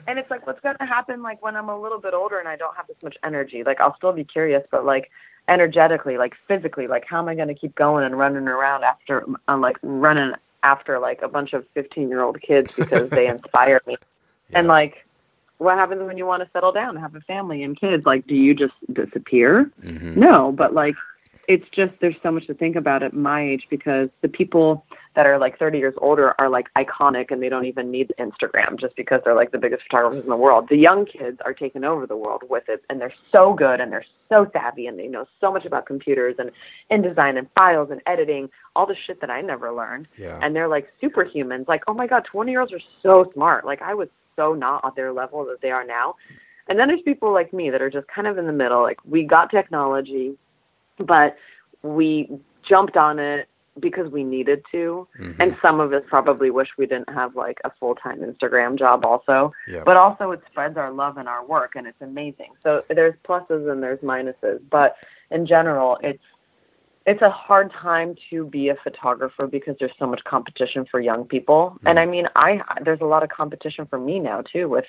and 0.08 0.18
it's 0.18 0.30
like 0.30 0.46
what's 0.46 0.60
gonna 0.60 0.86
happen 0.86 1.22
like 1.22 1.42
when 1.42 1.54
I'm 1.56 1.68
a 1.68 1.78
little 1.80 2.00
bit 2.00 2.14
older 2.14 2.38
and 2.38 2.48
I 2.48 2.56
don't 2.56 2.76
have 2.76 2.86
this 2.88 2.96
much 3.02 3.16
energy. 3.22 3.62
Like 3.64 3.80
I'll 3.80 3.96
still 3.96 4.12
be 4.12 4.24
curious, 4.24 4.62
but 4.70 4.84
like 4.84 5.10
energetically, 5.48 6.16
like 6.18 6.34
physically, 6.48 6.86
like 6.86 7.04
how 7.06 7.18
am 7.20 7.28
I 7.28 7.34
gonna 7.34 7.54
keep 7.54 7.74
going 7.74 8.04
and 8.04 8.18
running 8.18 8.48
around 8.48 8.84
after 8.84 9.24
uh, 9.48 9.56
like 9.58 9.76
running 9.82 10.32
after 10.62 10.98
like 10.98 11.22
a 11.22 11.28
bunch 11.28 11.52
of 11.52 11.64
fifteen 11.74 12.08
year 12.08 12.22
old 12.22 12.40
kids 12.42 12.72
because 12.72 13.08
they 13.10 13.26
inspire 13.34 13.80
me. 13.86 13.96
And 14.52 14.66
like, 14.66 15.06
what 15.58 15.76
happens 15.78 16.02
when 16.02 16.18
you 16.18 16.26
want 16.26 16.42
to 16.42 16.50
settle 16.52 16.72
down 16.72 16.90
and 16.90 16.98
have 16.98 17.14
a 17.14 17.20
family 17.22 17.62
and 17.62 17.78
kids? 17.78 18.04
Like, 18.04 18.26
do 18.26 18.34
you 18.34 18.54
just 18.54 18.74
disappear? 18.92 19.70
Mhm. 19.82 20.16
No, 20.16 20.52
but 20.52 20.74
like, 20.74 20.94
it's 21.50 21.68
just 21.74 21.92
there's 22.00 22.14
so 22.22 22.30
much 22.30 22.46
to 22.46 22.54
think 22.54 22.76
about 22.76 23.02
at 23.02 23.12
my 23.12 23.42
age 23.42 23.66
because 23.68 24.08
the 24.22 24.28
people 24.28 24.86
that 25.16 25.26
are 25.26 25.36
like 25.36 25.58
30 25.58 25.78
years 25.78 25.94
older 25.98 26.32
are 26.38 26.48
like 26.48 26.68
iconic 26.78 27.32
and 27.32 27.42
they 27.42 27.48
don't 27.48 27.64
even 27.64 27.90
need 27.90 28.14
Instagram 28.20 28.78
just 28.78 28.94
because 28.94 29.20
they're 29.24 29.34
like 29.34 29.50
the 29.50 29.58
biggest 29.58 29.82
photographers 29.90 30.22
in 30.22 30.30
the 30.30 30.36
world. 30.36 30.68
The 30.70 30.76
young 30.76 31.06
kids 31.06 31.38
are 31.44 31.52
taking 31.52 31.82
over 31.82 32.06
the 32.06 32.16
world 32.16 32.44
with 32.48 32.68
it 32.68 32.84
and 32.88 33.00
they're 33.00 33.12
so 33.32 33.52
good 33.52 33.80
and 33.80 33.90
they're 33.90 34.04
so 34.28 34.48
savvy 34.52 34.86
and 34.86 34.96
they 34.96 35.08
know 35.08 35.26
so 35.40 35.52
much 35.52 35.64
about 35.64 35.86
computers 35.86 36.36
and 36.38 36.52
InDesign 36.88 37.36
and 37.36 37.48
files 37.56 37.90
and 37.90 38.00
editing, 38.06 38.48
all 38.76 38.86
the 38.86 38.94
shit 39.08 39.20
that 39.20 39.28
I 39.28 39.40
never 39.40 39.72
learned. 39.72 40.06
Yeah. 40.16 40.38
And 40.40 40.54
they're 40.54 40.68
like 40.68 40.86
superhumans. 41.02 41.66
Like, 41.66 41.82
oh 41.88 41.94
my 41.94 42.06
God, 42.06 42.24
20 42.30 42.48
year 42.52 42.60
olds 42.60 42.72
are 42.72 42.80
so 43.02 43.28
smart. 43.34 43.66
Like, 43.66 43.82
I 43.82 43.94
was 43.94 44.08
so 44.36 44.54
not 44.54 44.84
at 44.84 44.94
their 44.94 45.12
level 45.12 45.44
that 45.46 45.62
they 45.62 45.72
are 45.72 45.84
now. 45.84 46.14
And 46.68 46.78
then 46.78 46.86
there's 46.86 47.02
people 47.02 47.32
like 47.32 47.52
me 47.52 47.70
that 47.70 47.82
are 47.82 47.90
just 47.90 48.06
kind 48.06 48.28
of 48.28 48.38
in 48.38 48.46
the 48.46 48.52
middle. 48.52 48.82
Like, 48.82 48.98
we 49.04 49.24
got 49.24 49.50
technology, 49.50 50.36
but 51.06 51.36
we 51.82 52.28
jumped 52.68 52.96
on 52.96 53.18
it 53.18 53.48
because 53.78 54.10
we 54.10 54.24
needed 54.24 54.62
to. 54.70 55.06
Mhm. 55.18 55.36
And 55.38 55.56
some 55.62 55.80
of 55.80 55.92
us 55.92 56.02
probably 56.08 56.50
wish 56.50 56.68
we 56.76 56.86
didn't 56.86 57.08
have 57.10 57.34
like 57.36 57.60
a 57.64 57.70
full 57.70 57.94
time 57.94 58.18
Instagram 58.18 58.76
job 58.78 59.04
also. 59.06 59.52
Yeah. 59.66 59.82
But 59.84 59.96
also 59.96 60.32
it 60.32 60.44
spreads 60.50 60.76
our 60.76 60.90
love 60.90 61.16
and 61.16 61.28
our 61.28 61.44
work 61.44 61.76
and 61.76 61.86
it's 61.86 62.00
amazing. 62.02 62.50
So 62.60 62.82
there's 62.88 63.14
pluses 63.26 63.70
and 63.70 63.82
there's 63.82 64.00
minuses. 64.00 64.60
But 64.70 64.96
in 65.30 65.46
general 65.46 65.98
it's 66.02 66.22
it's 67.06 67.22
a 67.22 67.30
hard 67.30 67.72
time 67.72 68.14
to 68.28 68.44
be 68.44 68.68
a 68.68 68.74
photographer 68.76 69.46
because 69.46 69.76
there's 69.78 69.96
so 69.98 70.06
much 70.06 70.22
competition 70.24 70.84
for 70.84 71.00
young 71.00 71.24
people. 71.24 71.78
And 71.86 71.98
I 71.98 72.04
mean 72.06 72.28
I 72.36 72.60
there's 72.82 73.00
a 73.00 73.06
lot 73.06 73.22
of 73.22 73.30
competition 73.30 73.86
for 73.86 73.98
me 73.98 74.18
now 74.18 74.42
too 74.42 74.68
with 74.68 74.84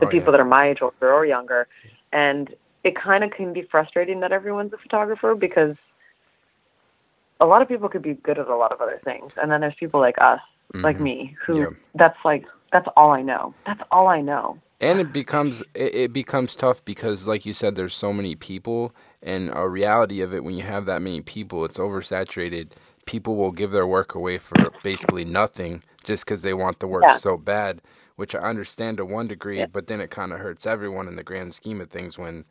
the 0.00 0.06
Oh, 0.06 0.08
people 0.10 0.26
yeah. 0.26 0.32
that 0.32 0.40
are 0.40 0.44
my 0.44 0.70
age 0.70 0.82
older 0.82 1.12
or 1.12 1.24
younger. 1.24 1.68
And 2.12 2.54
it 2.84 2.94
kind 2.96 3.24
of 3.24 3.30
can 3.30 3.52
be 3.52 3.62
frustrating 3.62 4.20
that 4.20 4.30
everyone's 4.32 4.72
a 4.72 4.76
photographer 4.78 5.34
because 5.34 5.74
a 7.40 7.46
lot 7.46 7.62
of 7.62 7.68
people 7.68 7.88
could 7.88 8.02
be 8.02 8.14
good 8.14 8.38
at 8.38 8.48
a 8.48 8.56
lot 8.56 8.72
of 8.72 8.80
other 8.80 9.00
things. 9.04 9.32
And 9.40 9.50
then 9.50 9.60
there's 9.62 9.74
people 9.74 10.00
like 10.00 10.16
us, 10.20 10.40
like 10.74 10.98
Mhm. 10.98 11.00
me, 11.00 11.36
who 11.46 11.58
Yeah. 11.60 11.66
that's 11.94 12.18
like 12.24 12.44
that's 12.72 12.88
all 12.96 13.12
I 13.12 13.22
know. 13.22 13.54
That's 13.66 13.80
all 13.92 14.08
I 14.08 14.20
know. 14.20 14.58
and 14.80 14.98
it 15.00 15.12
becomes 15.12 15.62
it, 15.74 15.94
it 15.94 16.12
becomes 16.12 16.56
tough 16.56 16.84
because 16.84 17.26
like 17.28 17.46
you 17.46 17.52
said 17.52 17.74
there's 17.76 17.94
so 17.94 18.12
many 18.12 18.34
people 18.34 18.92
and 19.22 19.48
a 19.54 19.66
reality 19.68 20.20
of 20.20 20.34
it 20.34 20.42
when 20.44 20.54
you 20.56 20.64
have 20.64 20.84
that 20.84 21.00
many 21.00 21.20
people 21.22 21.64
it's 21.64 21.78
oversaturated 21.78 22.72
people 23.06 23.36
will 23.36 23.52
give 23.52 23.70
their 23.70 23.86
work 23.86 24.14
away 24.16 24.36
for 24.36 24.72
basically 24.82 25.24
nothing 25.24 25.82
just 26.02 26.24
because 26.24 26.42
they 26.42 26.52
want 26.52 26.80
the 26.80 26.88
work 26.88 27.04
Yeah. 27.04 27.12
so 27.12 27.36
bad 27.38 27.80
which 28.16 28.34
i 28.34 28.40
understand 28.40 28.96
to 28.96 29.04
one 29.06 29.28
degree 29.28 29.60
Yeah. 29.60 29.66
but 29.66 29.86
then 29.86 30.00
it 30.00 30.10
kind 30.10 30.32
of 30.32 30.40
hurts 30.40 30.66
everyone 30.66 31.06
in 31.06 31.14
the 31.16 31.22
grand 31.22 31.54
scheme 31.54 31.80
of 31.80 31.88
things 31.88 32.18
when 32.18 32.44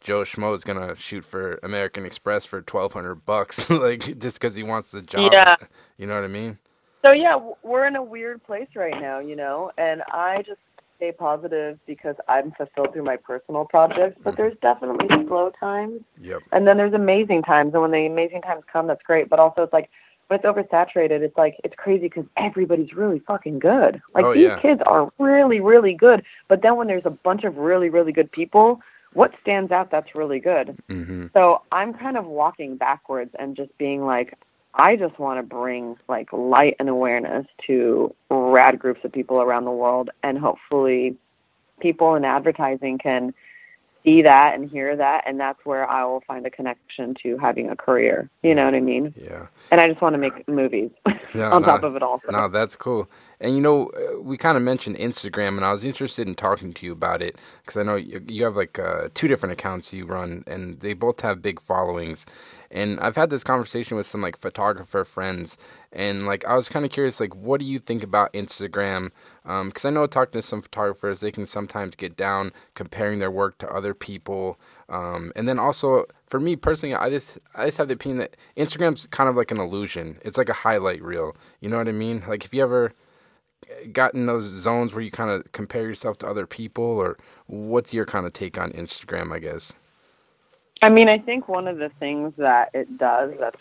joe 0.00 0.22
schmo 0.22 0.54
is 0.54 0.64
gonna 0.64 0.94
shoot 0.96 1.24
for 1.24 1.58
american 1.62 2.04
express 2.04 2.44
for 2.44 2.58
1200 2.58 3.14
bucks 3.26 3.70
like 3.86 4.18
just 4.18 4.38
because 4.40 4.54
he 4.54 4.62
wants 4.62 4.90
the 4.90 5.02
job 5.02 5.32
Yeah. 5.32 5.56
you 5.98 6.06
know 6.06 6.14
what 6.14 6.24
i 6.24 6.28
mean 6.28 6.58
So 7.02 7.12
yeah, 7.12 7.38
we're 7.62 7.86
in 7.86 7.94
a 7.94 8.02
weird 8.02 8.42
place 8.42 8.66
right 8.74 9.00
now, 9.00 9.20
you 9.20 9.36
know, 9.36 9.70
and 9.78 10.02
I 10.10 10.42
just 10.44 10.58
stay 10.96 11.12
positive 11.12 11.78
because 11.86 12.16
I'm 12.26 12.50
fulfilled 12.52 12.92
through 12.94 13.04
my 13.04 13.16
personal 13.16 13.64
projects, 13.64 14.18
but 14.24 14.32
mm-hmm. 14.32 14.42
there's 14.42 14.56
definitely 14.60 15.06
slow 15.28 15.52
times 15.60 16.00
yep 16.20 16.40
and 16.52 16.66
then 16.66 16.76
there's 16.78 16.94
amazing 16.94 17.42
times 17.42 17.74
and 17.74 17.82
when 17.82 17.92
the 17.92 18.06
amazing 18.06 18.42
times 18.42 18.64
come 18.72 18.86
that's 18.88 19.02
great, 19.02 19.28
but 19.28 19.38
also 19.38 19.62
it's 19.62 19.72
like 19.72 19.88
when 20.28 20.40
it's 20.40 20.46
oversaturated, 20.46 21.20
it's 21.20 21.36
like 21.36 21.54
it's 21.62 21.74
crazy 21.76 22.08
because 22.08 22.24
everybody's 22.36 22.92
really 22.94 23.20
fucking 23.20 23.60
good. 23.60 24.02
Like 24.14 24.24
Oh, 24.24 24.34
these 24.34 24.42
yeah. 24.44 24.58
kids 24.58 24.80
are 24.84 25.12
really, 25.20 25.60
really 25.60 25.94
good. 25.94 26.24
But 26.48 26.62
then 26.62 26.74
when 26.76 26.88
there's 26.88 27.06
a 27.06 27.10
bunch 27.10 27.44
of 27.44 27.56
really, 27.58 27.90
really 27.90 28.10
good 28.10 28.32
people, 28.32 28.80
what 29.16 29.32
stands 29.40 29.72
out 29.72 29.90
that's 29.90 30.14
really 30.14 30.38
good? 30.38 30.76
hmm 30.88 31.26
So 31.32 31.62
I'm 31.72 31.94
kind 31.94 32.18
of 32.18 32.26
walking 32.26 32.76
backwards 32.76 33.30
and 33.38 33.56
just 33.56 33.76
being 33.78 34.04
like, 34.04 34.34
I 34.74 34.96
just 34.96 35.18
want 35.18 35.38
to 35.38 35.42
bring 35.42 35.96
like 36.06 36.30
light 36.34 36.76
and 36.78 36.90
awareness 36.90 37.46
to 37.66 38.14
rad 38.30 38.78
groups 38.78 39.00
of 39.04 39.12
people 39.12 39.40
around 39.40 39.64
the 39.64 39.70
world, 39.70 40.10
and 40.22 40.36
hopefully, 40.36 41.16
people 41.80 42.14
in 42.14 42.26
advertising 42.26 42.98
can 42.98 43.32
see 44.06 44.22
that 44.22 44.54
and 44.56 44.70
hear 44.70 44.96
that, 44.96 45.24
and 45.26 45.40
that's 45.40 45.60
where 45.66 45.90
I 45.90 46.06
will 46.06 46.22
find 46.28 46.46
a 46.46 46.50
connection 46.52 47.16
to 47.24 47.38
having 47.38 47.70
a 47.70 47.76
career. 47.76 48.30
You 48.44 48.56
know 48.56 48.66
what 48.66 48.74
I 48.76 48.80
mean? 48.80 49.16
yeah 49.16 49.48
And 49.72 49.80
I 49.82 49.88
just 49.90 50.02
want 50.02 50.14
to 50.14 50.18
make 50.20 50.48
movies 50.48 50.92
Yeah, 51.34 51.52
on 51.52 51.62
no, 51.62 51.66
top 51.66 51.84
of 51.84 51.96
it 51.96 52.04
all. 52.04 52.22
No, 52.28 52.48
that's 52.48 52.76
cool. 52.76 53.10
And 53.40 53.54
you 53.56 53.62
know, 53.62 53.88
uh, 53.90 54.22
we 54.22 54.38
kind 54.38 54.56
of 54.56 54.62
mentioned 54.64 54.96
Instagram, 54.96 55.56
and 55.56 55.64
I 55.64 55.72
was 55.72 55.84
interested 55.84 56.28
in 56.28 56.34
talking 56.36 56.72
to 56.74 56.86
you 56.86 56.92
about 56.92 57.22
it 57.22 57.38
because 57.62 57.76
I 57.76 57.84
know 57.84 57.96
you, 57.96 58.24
you 58.28 58.44
have 58.44 58.56
like 58.56 58.78
uh, 58.78 59.10
two 59.14 59.28
different 59.28 59.52
accounts 59.52 59.92
you 59.94 60.06
run, 60.06 60.44
and 60.46 60.80
they 60.80 60.94
both 60.94 61.20
have 61.22 61.42
big 61.42 61.60
followings. 61.60 62.26
And 62.70 62.98
I've 63.00 63.16
had 63.16 63.30
this 63.30 63.44
conversation 63.44 63.96
with 63.96 64.06
some 64.06 64.22
like 64.22 64.38
photographer 64.38 65.04
friends, 65.04 65.56
and 65.92 66.26
like 66.26 66.44
I 66.44 66.54
was 66.54 66.68
kind 66.68 66.84
of 66.84 66.90
curious, 66.90 67.20
like, 67.20 67.34
what 67.34 67.60
do 67.60 67.66
you 67.66 67.78
think 67.78 68.02
about 68.02 68.32
Instagram? 68.32 69.10
Because 69.44 69.84
I 69.84 69.90
know 69.90 70.06
talking 70.06 70.40
to 70.40 70.42
some 70.42 70.62
photographers, 70.62 71.20
they 71.20 71.30
can 71.30 71.46
sometimes 71.46 71.94
get 71.94 72.16
down 72.16 72.52
comparing 72.74 73.18
their 73.18 73.30
work 73.30 73.58
to 73.58 73.68
other 73.70 73.94
people. 73.94 74.58
Um, 74.88 75.32
and 75.36 75.48
then 75.48 75.58
also 75.58 76.04
for 76.26 76.40
me 76.40 76.56
personally, 76.56 76.94
I 76.94 77.10
just 77.10 77.38
I 77.54 77.66
just 77.66 77.78
have 77.78 77.88
the 77.88 77.94
opinion 77.94 78.18
that 78.18 78.36
Instagram's 78.56 79.06
kind 79.06 79.28
of 79.28 79.36
like 79.36 79.50
an 79.50 79.60
illusion. 79.60 80.18
It's 80.22 80.38
like 80.38 80.48
a 80.48 80.54
highlight 80.54 81.02
reel. 81.02 81.36
You 81.60 81.68
know 81.68 81.78
what 81.78 81.88
I 81.88 81.92
mean? 81.92 82.22
Like 82.28 82.44
if 82.44 82.52
you 82.52 82.62
ever 82.62 82.92
gotten 83.92 84.26
those 84.26 84.44
zones 84.44 84.94
where 84.94 85.02
you 85.02 85.10
kind 85.10 85.30
of 85.30 85.50
compare 85.52 85.82
yourself 85.82 86.18
to 86.18 86.26
other 86.26 86.46
people, 86.46 86.84
or 86.84 87.16
what's 87.46 87.92
your 87.94 88.06
kind 88.06 88.26
of 88.26 88.32
take 88.32 88.58
on 88.58 88.72
Instagram? 88.72 89.32
I 89.32 89.38
guess. 89.38 89.72
I 90.86 90.88
mean, 90.88 91.08
I 91.08 91.18
think 91.18 91.48
one 91.48 91.66
of 91.66 91.78
the 91.78 91.90
things 91.98 92.32
that 92.38 92.70
it 92.72 92.96
does 92.96 93.32
that's 93.40 93.56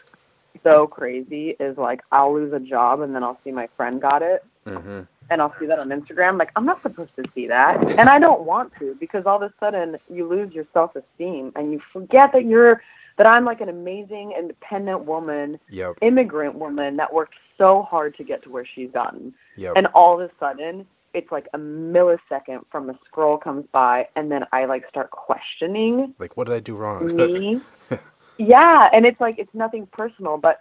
so 0.63 0.86
crazy 0.86 1.55
is 1.59 1.76
like 1.76 2.01
I'll 2.11 2.32
lose 2.36 2.53
a 2.53 2.59
job 2.59 3.01
and 3.01 3.15
then 3.15 3.23
I'll 3.23 3.39
see 3.43 3.51
my 3.51 3.67
friend 3.76 3.99
got 3.99 4.21
it 4.21 4.45
Mm-hmm. 4.67 5.01
and 5.30 5.41
I'll 5.41 5.53
see 5.59 5.65
that 5.67 5.78
on 5.80 5.89
Instagram. 5.89 6.38
Like 6.39 6.49
I'm 6.55 6.65
not 6.65 6.82
supposed 6.84 7.15
to 7.17 7.23
see 7.36 7.47
that, 7.47 7.78
and 7.99 8.09
I 8.09 8.17
don't 8.19 8.43
want 8.43 8.73
to 8.80 8.95
because 8.99 9.26
all 9.28 9.36
of 9.38 9.43
a 9.43 9.53
sudden 9.59 9.97
you 10.11 10.28
lose 10.28 10.53
your 10.53 10.65
self 10.73 10.95
esteem 10.95 11.51
and 11.55 11.71
you 11.71 11.82
forget 11.93 12.32
that 12.34 12.45
you're 12.45 12.82
that 13.17 13.26
I'm 13.28 13.45
like 13.45 13.61
an 13.61 13.69
amazing 13.69 14.34
independent 14.38 15.05
woman, 15.05 15.59
Yep. 15.69 15.97
immigrant 16.01 16.55
woman 16.55 16.97
that 16.97 17.11
worked 17.13 17.36
so 17.57 17.82
hard 17.84 18.17
to 18.17 18.23
get 18.23 18.43
to 18.43 18.49
where 18.49 18.65
she's 18.76 18.91
gotten, 18.91 19.34
Yep. 19.55 19.73
and 19.78 19.88
all 19.95 20.19
of 20.19 20.30
a 20.30 20.32
sudden 20.39 20.86
it's 21.16 21.32
like 21.32 21.47
a 21.53 21.57
millisecond 21.57 22.61
from 22.72 22.89
a 22.89 22.99
scroll 23.05 23.38
comes 23.38 23.66
by 23.72 24.07
and 24.16 24.32
then 24.32 24.43
I 24.51 24.66
like 24.66 24.88
start 24.89 25.11
questioning 25.11 26.13
like 26.20 26.38
what 26.38 26.47
did 26.47 26.55
I 26.55 26.59
do 26.59 26.76
wrong? 26.76 27.16
me. 27.16 27.61
yeah, 28.38 28.89
and 28.93 29.05
it's 29.05 29.20
like 29.20 29.39
it's 29.39 29.53
nothing 29.53 29.88
personal, 29.88 30.38
but 30.38 30.59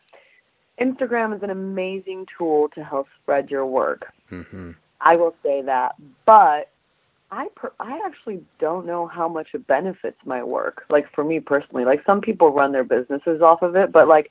Instagram 0.81 1.35
is 1.37 1.43
an 1.43 1.51
amazing 1.51 2.27
tool 2.37 2.69
to 2.75 2.83
help 2.83 3.07
spread 3.23 3.51
your 3.51 3.67
work. 3.67 4.13
mm-hmm. 4.31 4.73
I 5.01 5.17
will 5.17 5.35
say 5.43 5.61
that, 5.63 5.97
but 6.25 6.71
I 7.31 7.49
per- 7.55 7.73
I 7.81 8.01
actually 8.07 8.43
don't 8.59 8.87
know 8.87 9.07
how 9.07 9.29
much 9.29 9.49
it 9.55 9.67
benefits 9.67 10.19
my 10.25 10.43
work. 10.43 10.85
Like 10.89 11.13
for 11.15 11.25
me 11.25 11.41
personally, 11.41 11.85
like 11.85 12.05
some 12.07 12.21
people 12.21 12.51
run 12.51 12.73
their 12.73 12.85
businesses 12.85 13.43
off 13.43 13.63
of 13.63 13.77
it, 13.77 13.93
but 13.93 14.09
like 14.09 14.31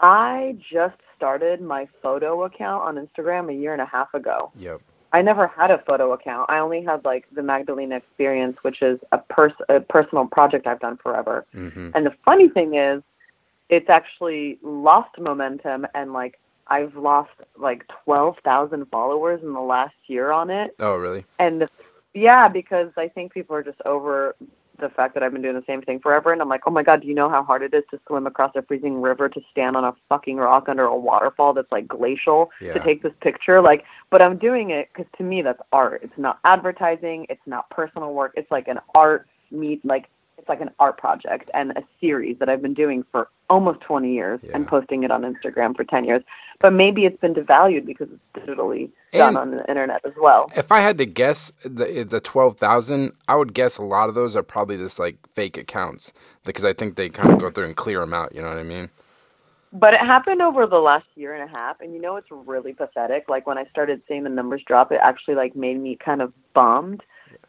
I 0.00 0.56
just 0.72 0.96
started 1.16 1.60
my 1.60 1.88
photo 2.02 2.42
account 2.44 2.82
on 2.82 3.06
Instagram 3.06 3.50
a 3.50 3.54
year 3.54 3.72
and 3.72 3.80
a 3.82 3.86
half 3.86 4.12
ago. 4.14 4.50
Yep. 4.58 4.80
I 5.12 5.20
never 5.22 5.46
had 5.46 5.70
a 5.70 5.78
photo 5.78 6.12
account. 6.12 6.50
I 6.50 6.58
only 6.58 6.82
had 6.82 7.04
like 7.04 7.26
the 7.32 7.42
Magdalena 7.42 7.96
Experience, 7.96 8.56
which 8.62 8.80
is 8.82 8.98
a 9.12 9.18
pers- 9.18 9.52
a 9.68 9.80
personal 9.80 10.26
project 10.26 10.66
I've 10.66 10.80
done 10.80 10.96
forever. 10.96 11.44
Mm-hmm. 11.54 11.90
And 11.94 12.06
the 12.06 12.14
funny 12.24 12.48
thing 12.48 12.74
is, 12.74 13.02
it's 13.68 13.90
actually 13.90 14.58
lost 14.62 15.18
momentum, 15.18 15.86
and 15.94 16.12
like 16.12 16.38
I've 16.68 16.96
lost 16.96 17.30
like 17.58 17.86
twelve 18.04 18.36
thousand 18.44 18.86
followers 18.86 19.40
in 19.42 19.52
the 19.52 19.60
last 19.60 19.94
year 20.06 20.30
on 20.30 20.50
it. 20.50 20.74
Oh, 20.78 20.96
really? 20.96 21.24
And 21.38 21.62
the, 21.62 21.68
yeah, 22.14 22.48
because 22.48 22.90
I 22.96 23.08
think 23.08 23.32
people 23.32 23.54
are 23.56 23.62
just 23.62 23.80
over 23.84 24.34
the 24.80 24.88
fact 24.88 25.14
that 25.14 25.22
I've 25.22 25.32
been 25.32 25.42
doing 25.42 25.54
the 25.54 25.64
same 25.66 25.82
thing 25.82 26.00
forever, 26.00 26.32
and 26.32 26.40
I'm 26.40 26.48
like, 26.48 26.62
oh 26.66 26.70
my 26.70 26.82
god, 26.82 27.02
do 27.02 27.08
you 27.08 27.14
know 27.14 27.28
how 27.28 27.42
hard 27.42 27.62
it 27.62 27.74
is 27.74 27.84
to 27.90 28.00
swim 28.06 28.26
across 28.26 28.52
a 28.56 28.62
freezing 28.62 29.00
river 29.00 29.28
to 29.28 29.40
stand 29.50 29.76
on 29.76 29.84
a 29.84 29.94
fucking 30.08 30.36
rock 30.36 30.68
under 30.68 30.84
a 30.84 30.96
waterfall 30.96 31.52
that's 31.52 31.70
like 31.70 31.86
glacial 31.86 32.50
Yeah. 32.60 32.74
to 32.74 32.80
take 32.80 33.02
this 33.02 33.12
picture? 33.20 33.60
Like, 33.60 33.84
but 34.10 34.22
I'm 34.22 34.38
doing 34.38 34.70
it 34.70 34.88
because 34.92 35.10
to 35.18 35.24
me 35.24 35.42
that's 35.42 35.60
art. 35.72 36.00
It's 36.02 36.16
not 36.16 36.38
advertising. 36.44 37.26
It's 37.28 37.46
not 37.46 37.68
personal 37.70 38.14
work. 38.14 38.32
It's 38.36 38.50
like 38.50 38.68
an 38.68 38.78
art 38.94 39.26
meet 39.50 39.84
like 39.84 40.06
it's 40.42 40.48
like 40.48 40.60
an 40.60 40.70
art 40.80 40.98
project 40.98 41.48
and 41.54 41.70
a 41.72 41.84
series 42.00 42.36
that 42.40 42.48
I've 42.48 42.60
been 42.60 42.74
doing 42.74 43.04
for 43.12 43.28
almost 43.48 43.80
20 43.82 44.12
years 44.12 44.40
and 44.52 44.66
posting 44.66 45.04
it 45.04 45.12
on 45.12 45.22
Instagram 45.22 45.76
for 45.76 45.84
10 45.84 46.04
years. 46.04 46.22
But 46.58 46.72
maybe 46.72 47.04
it's 47.04 47.20
been 47.20 47.32
devalued 47.32 47.86
because 47.86 48.08
it's 48.10 48.46
digitally 48.46 48.90
done 49.12 49.28
And- 49.28 49.38
on 49.38 49.50
the 49.52 49.64
internet 49.68 50.00
as 50.04 50.14
well. 50.20 50.50
If 50.56 50.72
I 50.72 50.80
had 50.80 50.98
to 50.98 51.06
guess 51.06 51.52
the 51.62 52.04
the 52.08 52.20
twelve 52.20 52.58
thousand, 52.58 53.12
I 53.28 53.36
would 53.36 53.54
guess 53.54 53.78
a 53.78 53.82
lot 53.84 54.08
of 54.08 54.16
those 54.16 54.34
are 54.34 54.42
probably 54.42 54.76
just 54.78 54.98
like 54.98 55.16
fake 55.34 55.56
accounts 55.56 56.12
because 56.44 56.64
I 56.64 56.72
think 56.72 56.96
they 56.96 57.08
kind 57.08 57.30
of 57.32 57.38
go 57.38 57.50
through 57.50 57.66
and 57.66 57.76
clear 57.76 58.00
them 58.00 58.12
out. 58.12 58.34
You 58.34 58.42
know 58.42 58.48
what 58.48 58.58
I 58.58 58.64
mean? 58.64 58.90
But 59.72 59.94
it 59.94 60.00
happened 60.00 60.42
over 60.42 60.66
the 60.66 60.78
last 60.78 61.06
year 61.14 61.34
and 61.34 61.48
a 61.48 61.52
half, 61.56 61.80
and 61.80 61.94
you 61.94 62.00
know 62.00 62.16
it's 62.16 62.28
really 62.30 62.72
pathetic. 62.72 63.28
Like 63.28 63.46
when 63.46 63.58
I 63.58 63.64
started 63.66 64.02
seeing 64.08 64.24
the 64.24 64.28
numbers 64.30 64.62
drop, 64.66 64.90
it 64.92 64.98
actually 65.02 65.34
like 65.36 65.54
made 65.54 65.78
me 65.80 65.96
kind 65.96 66.20
of 66.20 66.32
bummed. 66.52 67.02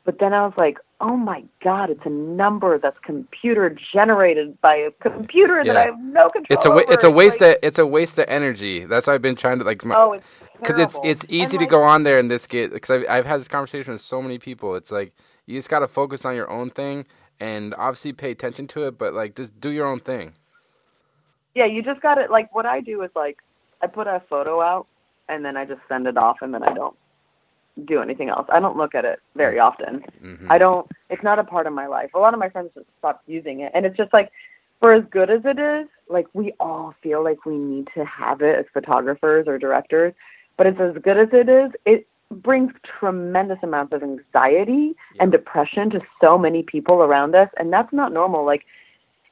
But 0.05 0.19
then 0.19 0.33
I 0.33 0.45
was 0.45 0.53
like, 0.57 0.79
oh 0.99 1.15
my 1.17 1.43
god, 1.63 1.89
it's 1.89 2.05
a 2.05 2.09
number 2.09 2.77
that's 2.79 2.97
computer 3.03 3.75
generated 3.93 4.59
by 4.61 4.75
a 4.75 4.91
computer 4.91 5.63
Yeah. 5.63 5.73
that 5.73 5.77
I 5.77 5.85
have 5.85 5.99
no 5.99 6.29
control. 6.29 6.57
It's 6.57 6.65
a 6.65 6.71
wa- 6.71 6.83
it's 6.89 7.03
a 7.03 7.11
waste 7.11 7.41
like, 7.41 7.51
of 7.57 7.57
it's 7.63 7.79
a 7.79 7.85
waste 7.85 8.19
of 8.19 8.25
energy. 8.27 8.85
That's 8.85 9.07
why 9.07 9.13
I've 9.13 9.21
been 9.21 9.35
trying 9.35 9.59
to 9.59 9.65
like 9.65 9.83
my, 9.85 9.95
oh, 9.97 10.13
it's 10.13 10.27
because 10.57 10.79
it's 10.79 10.99
it's 11.03 11.25
easy 11.29 11.43
And, 11.43 11.51
to 11.53 11.57
like, 11.59 11.69
go 11.69 11.83
on 11.83 12.03
there 12.03 12.19
and 12.19 12.29
this 12.31 12.47
get 12.47 12.73
because 12.73 12.89
I've, 12.91 13.05
I've 13.09 13.25
had 13.25 13.39
this 13.39 13.47
conversation 13.47 13.93
with 13.93 14.01
so 14.01 14.21
many 14.21 14.39
people 14.39 14.75
it's 14.75 14.91
like 14.91 15.13
you 15.45 15.57
just 15.57 15.69
got 15.69 15.79
to 15.79 15.87
focus 15.87 16.25
on 16.25 16.35
your 16.35 16.49
own 16.49 16.69
thing 16.69 17.05
and 17.39 17.73
obviously 17.77 18.13
pay 18.13 18.31
attention 18.31 18.67
to 18.67 18.87
it 18.87 18.97
but 18.97 19.13
like 19.13 19.35
just 19.35 19.59
do 19.59 19.69
your 19.71 19.87
own 19.87 19.99
thing 20.01 20.33
Yeah, 21.55 21.65
you 21.65 21.81
just 21.83 22.01
got 22.01 22.15
to 22.15 22.27
like 22.31 22.53
what 22.55 22.65
I 22.65 22.81
do 22.81 23.03
is 23.03 23.11
like 23.15 23.37
I 23.81 23.87
put 23.87 24.07
a 24.07 24.21
photo 24.29 24.61
out 24.61 24.87
and 25.29 25.45
then 25.45 25.57
I 25.57 25.65
just 25.65 25.81
send 25.89 26.07
it 26.07 26.17
off 26.17 26.37
and 26.41 26.53
then 26.53 26.63
I 26.63 26.73
don't 26.73 26.95
do 27.85 28.01
anything 28.01 28.29
else. 28.29 28.47
I 28.51 28.59
don't 28.59 28.77
look 28.77 28.93
at 28.95 29.05
it 29.05 29.19
very 29.35 29.59
often. 29.59 30.03
Mhm. 30.23 30.47
I 30.49 30.57
don't 30.57 30.89
it's 31.09 31.23
not 31.23 31.39
a 31.39 31.43
part 31.43 31.67
of 31.67 31.73
my 31.73 31.87
life. 31.87 32.11
A 32.13 32.19
lot 32.19 32.33
of 32.33 32.39
my 32.39 32.49
friends 32.49 32.71
just 32.75 32.87
stopped 32.99 33.27
using 33.27 33.61
it 33.61 33.71
and 33.73 33.85
it's 33.85 33.97
just 33.97 34.13
like 34.13 34.31
for 34.79 34.93
as 34.93 35.03
good 35.09 35.29
as 35.29 35.41
it 35.45 35.59
is, 35.59 35.87
like 36.09 36.27
we 36.33 36.53
all 36.59 36.93
feel 37.01 37.23
like 37.23 37.45
we 37.45 37.57
need 37.57 37.87
to 37.93 38.03
have 38.05 38.41
it 38.41 38.59
as 38.59 38.65
photographers 38.73 39.47
or 39.47 39.57
directors, 39.57 40.13
but 40.57 40.67
it's 40.67 40.79
as 40.79 41.01
good 41.01 41.17
as 41.17 41.29
it 41.31 41.47
is, 41.47 41.71
it 41.85 42.05
brings 42.31 42.73
tremendous 42.99 43.59
amounts 43.63 43.93
of 43.93 44.03
anxiety 44.03 44.95
and 45.19 45.31
depression 45.31 45.89
to 45.89 46.01
so 46.19 46.37
many 46.37 46.63
people 46.63 46.95
around 46.95 47.35
us 47.35 47.49
and 47.57 47.71
that's 47.71 47.93
not 47.93 48.11
normal. 48.11 48.45
Like 48.45 48.65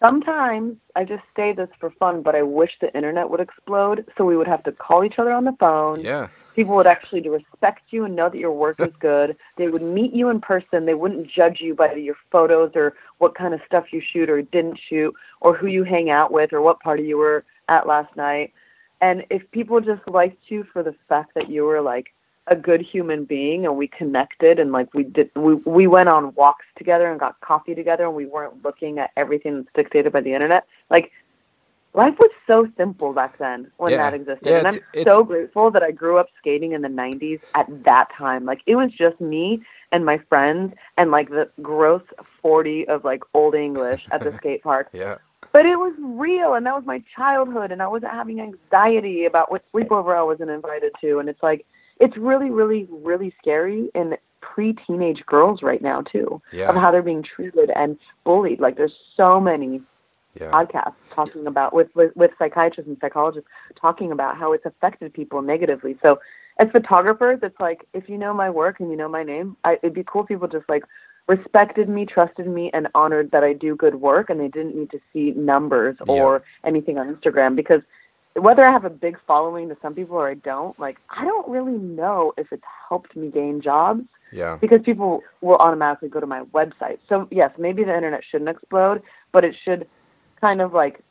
sometimes 0.01 0.77
I 0.95 1.05
just 1.05 1.23
say 1.35 1.53
this 1.53 1.69
for 1.79 1.91
fun, 1.91 2.21
but 2.21 2.35
I 2.35 2.41
wish 2.41 2.71
the 2.81 2.93
internet 2.93 3.29
would 3.29 3.39
explode 3.39 4.05
so 4.17 4.25
we 4.25 4.35
would 4.35 4.47
have 4.47 4.63
to 4.63 4.71
call 4.71 5.03
each 5.03 5.19
other 5.19 5.31
on 5.31 5.45
the 5.45 5.55
phone. 5.59 6.01
yeah 6.01 6.27
People 6.53 6.75
would 6.75 6.87
actually 6.87 7.27
respect 7.29 7.83
you 7.91 8.03
and 8.03 8.13
know 8.13 8.27
that 8.27 8.37
your 8.37 8.51
work 8.51 8.81
is 8.81 8.93
good. 8.99 9.37
They 9.55 9.69
would 9.69 9.81
meet 9.81 10.13
you 10.13 10.27
in 10.29 10.41
person. 10.41 10.85
They 10.85 10.93
wouldn't 10.93 11.31
judge 11.31 11.61
you 11.61 11.75
by 11.75 11.93
your 11.93 12.17
photos 12.29 12.71
or 12.75 12.93
what 13.19 13.35
kind 13.35 13.53
of 13.53 13.61
stuff 13.65 13.93
you 13.93 14.01
shoot 14.01 14.29
or 14.29 14.41
didn't 14.41 14.77
shoot 14.89 15.15
or 15.39 15.55
who 15.55 15.67
you 15.67 15.85
hang 15.85 16.09
out 16.09 16.33
with 16.33 16.51
or 16.51 16.61
what 16.61 16.81
party 16.81 17.05
you 17.05 17.17
were 17.17 17.45
at 17.69 17.87
last 17.87 18.13
night. 18.17 18.53
And 18.99 19.25
if 19.29 19.49
people 19.51 19.79
just 19.79 20.05
liked 20.07 20.43
you 20.49 20.65
for 20.73 20.83
the 20.83 20.93
fact 21.07 21.33
that 21.35 21.49
you 21.49 21.63
were 21.63 21.81
like 21.81 22.13
a 22.47 22.55
good 22.55 22.81
human 22.81 23.23
being 23.25 23.65
and 23.65 23.77
we 23.77 23.87
connected 23.87 24.59
and 24.59 24.71
like 24.71 24.91
we 24.93 25.03
did 25.03 25.29
we 25.35 25.53
we 25.55 25.85
went 25.87 26.09
on 26.09 26.33
walks 26.35 26.65
together 26.75 27.09
and 27.09 27.19
got 27.19 27.39
coffee 27.41 27.75
together 27.75 28.05
and 28.05 28.15
we 28.15 28.25
weren't 28.25 28.63
looking 28.63 28.97
at 28.99 29.11
everything 29.15 29.57
that's 29.57 29.69
dictated 29.75 30.11
by 30.11 30.21
the 30.21 30.33
internet. 30.33 30.65
Like 30.89 31.11
life 31.93 32.15
was 32.19 32.31
so 32.47 32.67
simple 32.77 33.13
back 33.13 33.37
then 33.37 33.69
when 33.77 33.91
Yeah. 33.91 33.97
that 33.97 34.13
existed. 34.15 34.47
Yeah, 34.47 34.57
and 34.59 34.67
i'm 34.67 34.73
it's- 34.75 34.89
it's- 35.01 35.15
so 35.15 35.23
grateful 35.23 35.69
that 35.71 35.83
i 35.83 35.91
grew 35.91 36.17
up 36.17 36.27
skating 36.39 36.71
in 36.71 36.81
the 36.81 36.89
90s 36.89 37.39
at 37.53 37.67
that 37.83 38.11
time. 38.11 38.45
Like 38.45 38.61
it 38.65 38.75
was 38.75 38.91
just 38.91 39.21
me 39.21 39.61
and 39.91 40.03
my 40.03 40.17
friends 40.17 40.73
and 40.97 41.11
like 41.11 41.29
the 41.29 41.47
gross 41.61 42.01
40 42.41 42.87
of 42.87 43.03
like 43.05 43.21
old 43.35 43.53
english 43.55 44.03
at 44.11 44.21
the 44.21 44.33
skate 44.37 44.63
park. 44.63 44.89
Yeah. 44.93 45.17
But 45.53 45.65
it 45.67 45.75
was 45.77 45.93
real 45.99 46.55
and 46.55 46.65
that 46.65 46.75
was 46.75 46.85
my 46.85 47.03
childhood 47.15 47.71
and 47.71 47.83
i 47.83 47.87
wasn't 47.87 48.11
having 48.13 48.41
anxiety 48.41 49.25
about 49.25 49.51
what 49.51 49.63
sleepover 49.71 50.17
i 50.17 50.23
wasn't 50.23 50.49
invited 50.49 50.91
to. 51.01 51.19
And 51.19 51.29
it's 51.29 51.43
like 51.43 51.65
it's 52.01 52.17
really 52.17 52.49
really 52.49 52.87
really 52.89 53.33
scary 53.39 53.89
in 53.95 54.17
pre-teenage 54.41 55.23
girls 55.25 55.61
right 55.61 55.81
now 55.81 56.01
too 56.01 56.41
of 56.69 56.75
how 56.75 56.91
they're 56.91 57.01
being 57.01 57.23
treated 57.23 57.69
and 57.75 57.97
bullied. 58.25 58.59
Like 58.59 58.75
there's 58.75 58.95
so 59.15 59.39
many 59.39 59.81
yeah. 60.39 60.49
podcasts 60.51 60.95
talking 61.11 61.47
about 61.47 61.73
with, 61.73 61.87
with 61.95 62.15
with 62.15 62.31
psychiatrists 62.37 62.89
and 62.89 62.97
psychologists 62.99 63.49
talking 63.79 64.11
about 64.11 64.37
how 64.37 64.51
it's 64.51 64.65
affected 64.65 65.13
people 65.13 65.41
negatively. 65.41 65.95
So 66.01 66.19
as 66.59 66.67
photographers 66.71 67.39
it's 67.43 67.59
like 67.59 67.87
if 67.93 68.09
you 68.09 68.17
know 68.17 68.33
my 68.33 68.49
work 68.49 68.79
and 68.79 68.89
you 68.89 68.97
know 68.97 69.09
my 69.09 69.23
name 69.23 69.55
I, 69.63 69.77
it'd 69.83 69.93
be 69.93 70.03
cool 70.05 70.23
if 70.23 70.27
people 70.27 70.47
just 70.47 70.67
like 70.69 70.83
respected 71.27 71.87
me 71.87 72.05
trusted 72.05 72.47
me 72.47 72.69
and 72.73 72.87
honored 72.93 73.31
that 73.31 73.43
i 73.43 73.53
do 73.53 73.75
good 73.75 73.95
work 73.95 74.29
and 74.29 74.39
they 74.39 74.47
didn't 74.47 74.75
need 74.75 74.91
to 74.91 74.99
see 75.13 75.31
numbers 75.31 75.95
or 76.07 76.43
anything 76.65 76.99
on 76.99 77.13
instagram 77.13 77.55
because 77.55 77.81
whether 78.36 78.65
i 78.65 78.71
have 78.71 78.86
a 78.86 78.89
big 78.89 79.17
following 79.27 79.69
to 79.69 79.77
some 79.82 79.93
people 79.93 80.15
or 80.15 80.29
i 80.29 80.34
don't 80.34 80.79
like 80.79 80.97
i 81.09 81.25
don't 81.25 81.47
really 81.49 81.77
know 81.77 82.34
if 82.38 82.51
it's 82.51 82.63
helped 82.89 83.15
me 83.15 83.29
gain 83.29 83.61
jobs 83.61 84.03
yeah 84.32 84.57
because 84.61 84.79
people 84.84 85.23
will 85.41 85.57
automatically 85.57 86.09
go 86.09 86.19
to 86.19 86.27
my 86.27 86.43
website. 86.53 86.99
So 87.09 87.27
yes, 87.32 87.51
maybe 87.57 87.84
the 87.84 87.93
internet 87.95 88.21
shouldn't 88.29 88.49
explode, 88.49 89.01
but 89.32 89.43
it 89.43 89.55
should 89.63 89.88
kind 90.39 90.61
of 90.61 90.73
like 90.73 91.03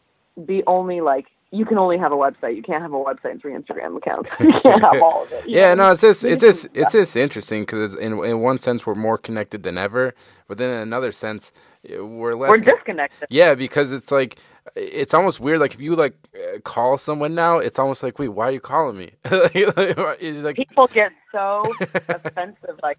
be 0.46 0.62
only 0.66 1.00
like 1.00 1.26
you 1.52 1.64
can 1.64 1.78
only 1.78 1.98
have 1.98 2.12
a 2.12 2.16
website. 2.16 2.54
You 2.54 2.62
can't 2.62 2.80
have 2.80 2.92
a 2.92 2.96
website 2.96 3.32
and 3.32 3.40
three 3.40 3.54
Instagram 3.54 3.96
accounts. 3.96 4.30
you 4.40 4.52
can't 4.60 4.82
have 4.82 5.02
all 5.02 5.24
of 5.24 5.32
it. 5.32 5.48
you 5.48 5.58
yeah 5.58 5.74
know? 5.74 5.86
no 5.86 5.92
it's 5.92 6.00
just 6.00 6.24
it's 6.24 6.40
just 6.42 6.66
it's 6.74 6.92
just 6.92 7.16
interesting 7.16 7.62
because 7.62 7.94
in 7.94 8.12
in 8.24 8.40
one 8.40 8.58
sense 8.58 8.86
we're 8.86 8.94
more 8.94 9.18
connected 9.18 9.62
than 9.62 9.76
ever 9.76 10.14
but 10.48 10.58
then 10.58 10.70
in 10.70 10.80
another 10.80 11.12
sense 11.12 11.52
we're 11.88 12.34
less 12.34 12.50
we're 12.50 12.58
disconnected. 12.58 13.26
Yeah, 13.30 13.54
because 13.54 13.92
it's 13.92 14.10
like 14.10 14.38
it's 14.74 15.14
almost 15.14 15.40
weird. 15.40 15.60
Like 15.60 15.74
if 15.74 15.80
you 15.80 15.96
like 15.96 16.14
uh, 16.34 16.58
call 16.60 16.98
someone 16.98 17.34
now, 17.34 17.58
it's 17.58 17.78
almost 17.78 18.02
like, 18.02 18.18
wait, 18.18 18.28
why 18.28 18.48
are 18.48 18.52
you 18.52 18.60
calling 18.60 18.96
me? 18.96 19.10
Like, 19.30 20.56
People 20.56 20.86
get 20.88 21.12
so 21.32 21.62
offensive, 21.80 22.78
like 22.82 22.98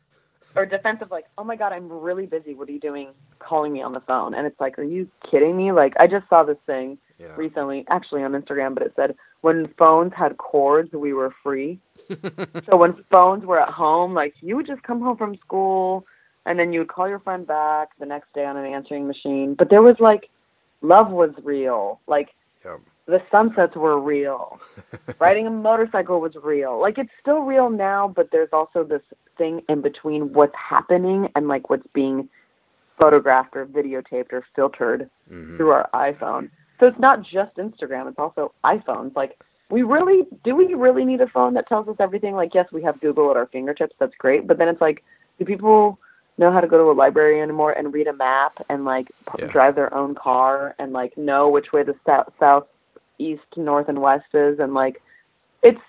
or 0.55 0.65
defensive, 0.65 1.09
like, 1.11 1.25
oh 1.37 1.43
my 1.43 1.55
god, 1.55 1.71
I'm 1.71 1.89
really 1.89 2.25
busy. 2.25 2.53
What 2.53 2.67
are 2.67 2.71
you 2.71 2.79
doing 2.79 3.09
calling 3.39 3.71
me 3.71 3.81
on 3.81 3.93
the 3.93 4.01
phone? 4.01 4.33
And 4.33 4.45
it's 4.45 4.59
like, 4.59 4.77
are 4.79 4.83
you 4.83 5.07
kidding 5.29 5.55
me? 5.55 5.71
Like 5.71 5.93
I 5.99 6.07
just 6.07 6.27
saw 6.29 6.43
this 6.43 6.57
thing 6.65 6.97
yeah. 7.19 7.27
recently, 7.35 7.85
actually 7.89 8.23
on 8.23 8.31
Instagram, 8.33 8.73
but 8.73 8.83
it 8.83 8.93
said 8.95 9.15
when 9.41 9.73
phones 9.77 10.13
had 10.13 10.37
cords, 10.37 10.91
we 10.93 11.13
were 11.13 11.33
free. 11.43 11.79
so 12.65 12.75
when 12.75 12.93
phones 13.09 13.45
were 13.45 13.59
at 13.59 13.69
home, 13.69 14.13
like 14.13 14.33
you 14.41 14.55
would 14.55 14.67
just 14.67 14.83
come 14.83 15.01
home 15.01 15.17
from 15.17 15.35
school 15.37 16.05
and 16.45 16.59
then 16.59 16.73
you 16.73 16.79
would 16.79 16.89
call 16.89 17.07
your 17.07 17.19
friend 17.19 17.45
back 17.45 17.89
the 17.99 18.05
next 18.05 18.33
day 18.33 18.45
on 18.45 18.57
an 18.57 18.65
answering 18.65 19.07
machine. 19.07 19.55
But 19.55 19.69
there 19.69 19.81
was 19.81 19.95
like 19.99 20.29
love 20.81 21.09
was 21.09 21.31
real. 21.43 21.99
Like 22.07 22.29
Yep. 22.65 22.81
the 23.07 23.21
sunsets 23.31 23.75
were 23.75 23.99
real. 23.99 24.59
Riding 25.19 25.47
a 25.47 25.51
motorcycle 25.51 26.21
was 26.21 26.35
real. 26.43 26.79
Like 26.79 26.97
it's 26.97 27.11
still 27.19 27.39
real 27.41 27.69
now, 27.69 28.07
but 28.07 28.29
there's 28.31 28.49
also 28.53 28.83
this 28.83 29.01
thing 29.37 29.61
in 29.69 29.81
between 29.81 30.33
what's 30.33 30.55
happening 30.55 31.29
and 31.35 31.47
like 31.47 31.69
what's 31.69 31.87
being 31.93 32.29
photographed 32.97 33.55
or 33.55 33.65
videotaped 33.65 34.31
or 34.31 34.45
filtered 34.55 35.09
Mhm. 35.31 35.57
through 35.57 35.71
our 35.71 35.89
iPhone. 35.93 36.49
So 36.79 36.87
it's 36.87 36.99
not 36.99 37.21
just 37.23 37.55
Instagram, 37.57 38.07
it's 38.09 38.19
also 38.19 38.53
iPhones. 38.63 39.15
Like 39.15 39.39
we 39.69 39.83
really 39.83 40.27
do 40.43 40.55
we 40.55 40.73
really 40.73 41.05
need 41.05 41.21
a 41.21 41.27
phone 41.27 41.53
that 41.55 41.67
tells 41.67 41.87
us 41.87 41.95
everything? 41.99 42.35
Like 42.35 42.53
yes, 42.53 42.67
we 42.71 42.81
have 42.83 42.99
Google 43.01 43.29
at 43.31 43.37
our 43.37 43.47
fingertips, 43.47 43.95
that's 43.99 44.15
great, 44.17 44.47
but 44.47 44.57
then 44.57 44.67
it's 44.67 44.81
like 44.81 45.03
do 45.39 45.45
people 45.45 45.99
know 46.41 46.51
how 46.51 46.61
to 46.61 46.67
go 46.67 46.77
to 46.79 46.91
a 46.91 46.97
library 46.99 47.41
anymore 47.41 47.71
and 47.73 47.93
read 47.93 48.07
a 48.07 48.13
map 48.13 48.53
and 48.69 48.85
like 48.85 49.07
p- 49.31 49.39
Yeah. 49.39 49.47
drive 49.47 49.75
their 49.75 49.93
own 49.93 50.15
car 50.15 50.75
and 50.79 50.93
like 50.93 51.17
know 51.17 51.49
which 51.49 51.71
way 51.73 51.83
the 51.83 51.95
south, 52.05 52.33
south, 52.39 52.67
east, 53.19 53.43
north 53.57 53.89
and 53.89 54.01
west 54.01 54.25
is 54.33 54.59
and 54.59 54.73
like 54.73 55.01
it's 55.63 55.79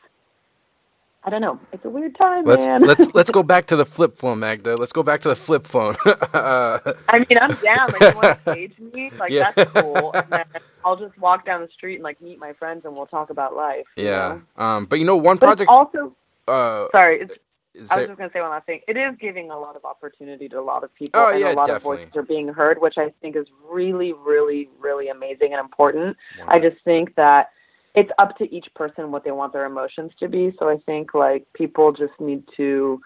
I 1.24 1.30
don't 1.30 1.40
know. 1.40 1.60
It's 1.72 1.84
a 1.84 1.90
weird 1.90 2.16
time, 2.18 2.46
Let's 2.46 2.66
man. 2.66 2.82
let's 2.82 3.14
let's 3.14 3.30
go 3.30 3.42
back 3.44 3.66
to 3.66 3.76
the 3.76 3.86
flip 3.86 4.18
phone, 4.18 4.40
Magda. 4.40 4.76
Let's 4.76 4.92
go 4.92 5.04
back 5.04 5.20
to 5.22 5.28
the 5.28 5.36
flip 5.36 5.66
phone. 5.68 5.94
uh, 6.06 6.78
I 7.08 7.18
mean, 7.20 7.38
I'm 7.40 7.54
down. 7.62 7.92
Like, 7.92 8.06
you 8.08 8.14
want 8.16 8.28
to 8.28 8.36
stage 8.50 8.74
me? 8.78 9.12
Like, 9.18 9.30
Yeah. 9.32 9.44
that's 9.52 9.70
cool. 9.72 10.14
And 10.14 10.32
then 10.32 10.44
I'll 10.84 10.96
just 10.96 11.16
walk 11.18 11.46
down 11.46 11.60
the 11.62 11.68
street 11.68 11.96
and 11.96 12.02
like 12.04 12.20
meet 12.20 12.38
my 12.40 12.52
friends, 12.54 12.82
and 12.84 12.94
we'll 12.94 13.06
talk 13.06 13.30
about 13.30 13.54
life. 13.54 13.86
you 13.96 14.04
yeah. 14.04 14.38
know? 14.56 14.64
Um. 14.64 14.86
But 14.86 14.98
you 14.98 15.04
know, 15.04 15.16
one 15.16 15.38
But 15.38 15.46
project. 15.46 15.68
also 15.68 16.16
Uh. 16.48 16.88
sorry. 16.92 17.20
It's, 17.20 17.34
Is 17.74 17.90
I 17.90 17.96
was 17.96 18.00
there, 18.00 18.06
just 18.08 18.18
gonna 18.18 18.30
say 18.32 18.40
one 18.40 18.50
last 18.50 18.66
thing. 18.66 18.80
It 18.86 18.96
is 18.96 19.16
giving 19.18 19.50
a 19.50 19.58
lot 19.58 19.76
of 19.76 19.84
opportunity 19.84 20.48
to 20.50 20.60
a 20.60 20.62
lot 20.62 20.84
of 20.84 20.94
people, 20.94 21.20
Oh, 21.20 21.30
and 21.30 21.40
yeah, 21.40 21.52
a 21.52 21.54
lot 21.54 21.66
definitely. 21.66 22.02
of 22.02 22.08
voices 22.10 22.16
are 22.16 22.22
being 22.22 22.48
heard, 22.48 22.80
which 22.80 22.98
I 22.98 23.12
think 23.22 23.34
is 23.34 23.46
really, 23.70 24.12
really, 24.12 24.68
really 24.78 25.08
amazing 25.08 25.52
and 25.52 25.60
important. 25.60 26.16
I 26.48 26.58
just 26.58 26.76
think 26.84 27.14
that 27.14 27.50
it's 27.94 28.10
up 28.18 28.36
to 28.38 28.54
each 28.54 28.66
person 28.74 29.10
what 29.10 29.24
they 29.24 29.30
want 29.30 29.52
their 29.52 29.64
emotions 29.64 30.12
to 30.20 30.28
be. 30.28 30.52
So 30.58 30.68
I 30.68 30.76
think 30.84 31.14
like 31.14 31.46
people 31.54 31.92
just 31.92 32.18
need 32.20 32.44
to 32.56 33.00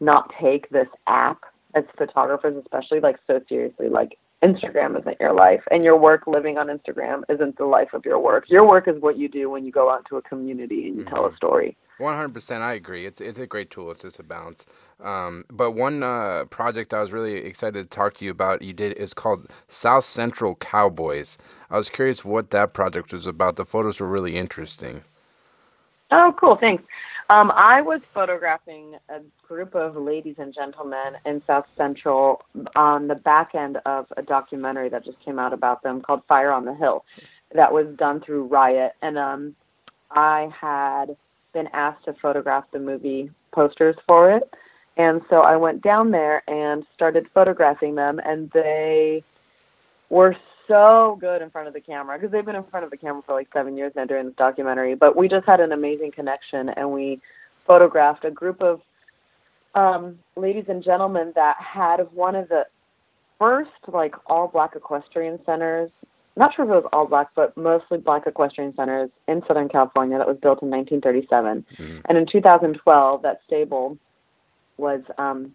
not 0.00 0.32
take 0.40 0.68
this 0.70 0.88
app 1.06 1.42
as 1.74 1.84
photographers, 1.96 2.56
especially 2.60 3.00
like 3.00 3.16
so 3.26 3.40
seriously. 3.48 3.88
Like 3.88 4.18
Instagram 4.42 4.98
isn't 4.98 5.16
your 5.20 5.32
life, 5.32 5.62
and 5.70 5.84
your 5.84 5.96
work 5.96 6.26
living 6.26 6.58
on 6.58 6.66
Instagram 6.66 7.22
isn't 7.28 7.56
the 7.58 7.64
life 7.64 7.92
of 7.92 8.04
your 8.04 8.18
work. 8.18 8.44
Your 8.48 8.68
work 8.68 8.88
is 8.88 9.00
what 9.00 9.16
you 9.16 9.28
do 9.28 9.48
when 9.48 9.64
you 9.64 9.70
go 9.70 9.90
out 9.90 10.04
to 10.08 10.16
a 10.16 10.22
community 10.22 10.88
and 10.88 10.96
you 10.96 11.04
tell 11.04 11.24
a 11.24 11.28
mm-hmm. 11.28 11.36
story. 11.36 11.76
One 12.02 12.16
hundred 12.16 12.34
percent, 12.34 12.62
I 12.62 12.72
agree. 12.74 13.06
It's 13.06 13.20
it's 13.20 13.38
a 13.38 13.46
great 13.46 13.70
tool. 13.70 13.90
It's 13.92 14.02
just 14.02 14.18
a 14.18 14.22
balance. 14.24 14.66
Um, 15.02 15.44
but 15.50 15.72
one 15.72 16.02
uh, 16.02 16.44
project 16.50 16.92
I 16.94 17.00
was 17.00 17.12
really 17.12 17.36
excited 17.36 17.80
to 17.90 17.96
talk 17.96 18.14
to 18.14 18.24
you 18.24 18.30
about, 18.30 18.62
you 18.62 18.72
did, 18.72 18.92
is 18.98 19.14
called 19.14 19.40
South 19.68 20.04
Central 20.04 20.54
Cowboys. 20.56 21.38
I 21.70 21.76
was 21.76 21.90
curious 21.90 22.24
what 22.24 22.50
that 22.50 22.72
project 22.72 23.12
was 23.12 23.26
about. 23.26 23.56
The 23.56 23.64
photos 23.64 24.00
were 24.00 24.08
really 24.08 24.36
interesting. 24.36 25.02
Oh, 26.10 26.34
cool. 26.40 26.56
Thanks. 26.56 26.84
Um, 27.30 27.50
I 27.52 27.80
was 27.80 28.00
photographing 28.12 28.96
a 29.08 29.20
group 29.48 29.74
of 29.74 29.96
ladies 29.96 30.36
and 30.38 30.52
gentlemen 30.52 31.10
in 31.24 31.42
South 31.46 31.66
Central 31.76 32.42
on 32.76 33.08
the 33.08 33.14
back 33.14 33.54
end 33.54 33.78
of 33.86 34.06
a 34.16 34.22
documentary 34.22 34.88
that 34.90 35.04
just 35.04 35.20
came 35.24 35.38
out 35.38 35.52
about 35.52 35.82
them 35.82 36.02
called 36.02 36.22
Fire 36.28 36.52
on 36.52 36.64
the 36.64 36.74
Hill. 36.74 37.04
that 37.54 37.72
was 37.72 37.86
done 37.96 38.20
through 38.20 38.44
Riot, 38.44 38.92
and 39.02 39.18
um, 39.18 39.56
I 40.10 40.50
had 40.58 41.16
been 41.52 41.68
asked 41.72 42.04
to 42.04 42.14
photograph 42.14 42.64
the 42.72 42.78
movie 42.78 43.30
posters 43.52 43.96
for 44.06 44.30
it, 44.32 44.52
and 44.96 45.22
so 45.30 45.40
I 45.40 45.56
went 45.56 45.82
down 45.82 46.10
there 46.10 46.42
and 46.48 46.84
started 46.94 47.26
photographing 47.32 47.94
them, 47.94 48.20
and 48.24 48.50
they 48.50 49.24
were 50.10 50.36
so 50.68 51.16
good 51.20 51.42
in 51.42 51.50
front 51.50 51.68
of 51.68 51.74
the 51.74 51.80
camera 51.80 52.18
because 52.18 52.30
they've 52.30 52.44
been 52.44 52.56
in 52.56 52.64
front 52.64 52.84
of 52.84 52.90
the 52.90 52.96
camera 52.96 53.22
for 53.26 53.34
like 53.34 53.48
seven 53.52 53.76
years 53.76 53.92
now 53.96 54.04
during 54.04 54.26
this 54.26 54.36
documentary. 54.36 54.94
But 54.94 55.16
we 55.16 55.28
just 55.28 55.46
had 55.46 55.60
an 55.60 55.72
amazing 55.72 56.12
connection, 56.12 56.68
and 56.68 56.92
we 56.92 57.20
photographed 57.66 58.24
a 58.24 58.30
group 58.30 58.62
of 58.62 58.80
um, 59.74 60.18
ladies 60.36 60.66
and 60.68 60.82
gentlemen 60.82 61.32
that 61.34 61.56
had 61.58 62.12
one 62.12 62.34
of 62.34 62.48
the 62.48 62.66
first 63.38 63.70
like 63.88 64.14
all 64.26 64.48
black 64.48 64.76
equestrian 64.76 65.38
centers. 65.44 65.90
Not 66.36 66.54
sure 66.54 66.64
if 66.64 66.70
it 66.70 66.74
was 66.74 66.88
all 66.92 67.06
black, 67.06 67.28
but 67.34 67.56
mostly 67.56 67.98
black 67.98 68.26
equestrian 68.26 68.74
centers 68.74 69.10
in 69.28 69.42
Southern 69.46 69.68
California 69.68 70.16
that 70.18 70.26
was 70.26 70.38
built 70.38 70.62
in 70.62 70.70
1937. 70.70 71.66
Mm-hmm. 71.78 72.00
And 72.06 72.18
in 72.18 72.26
2012, 72.26 73.22
that 73.22 73.40
stable 73.46 73.98
was 74.78 75.02
um, 75.18 75.54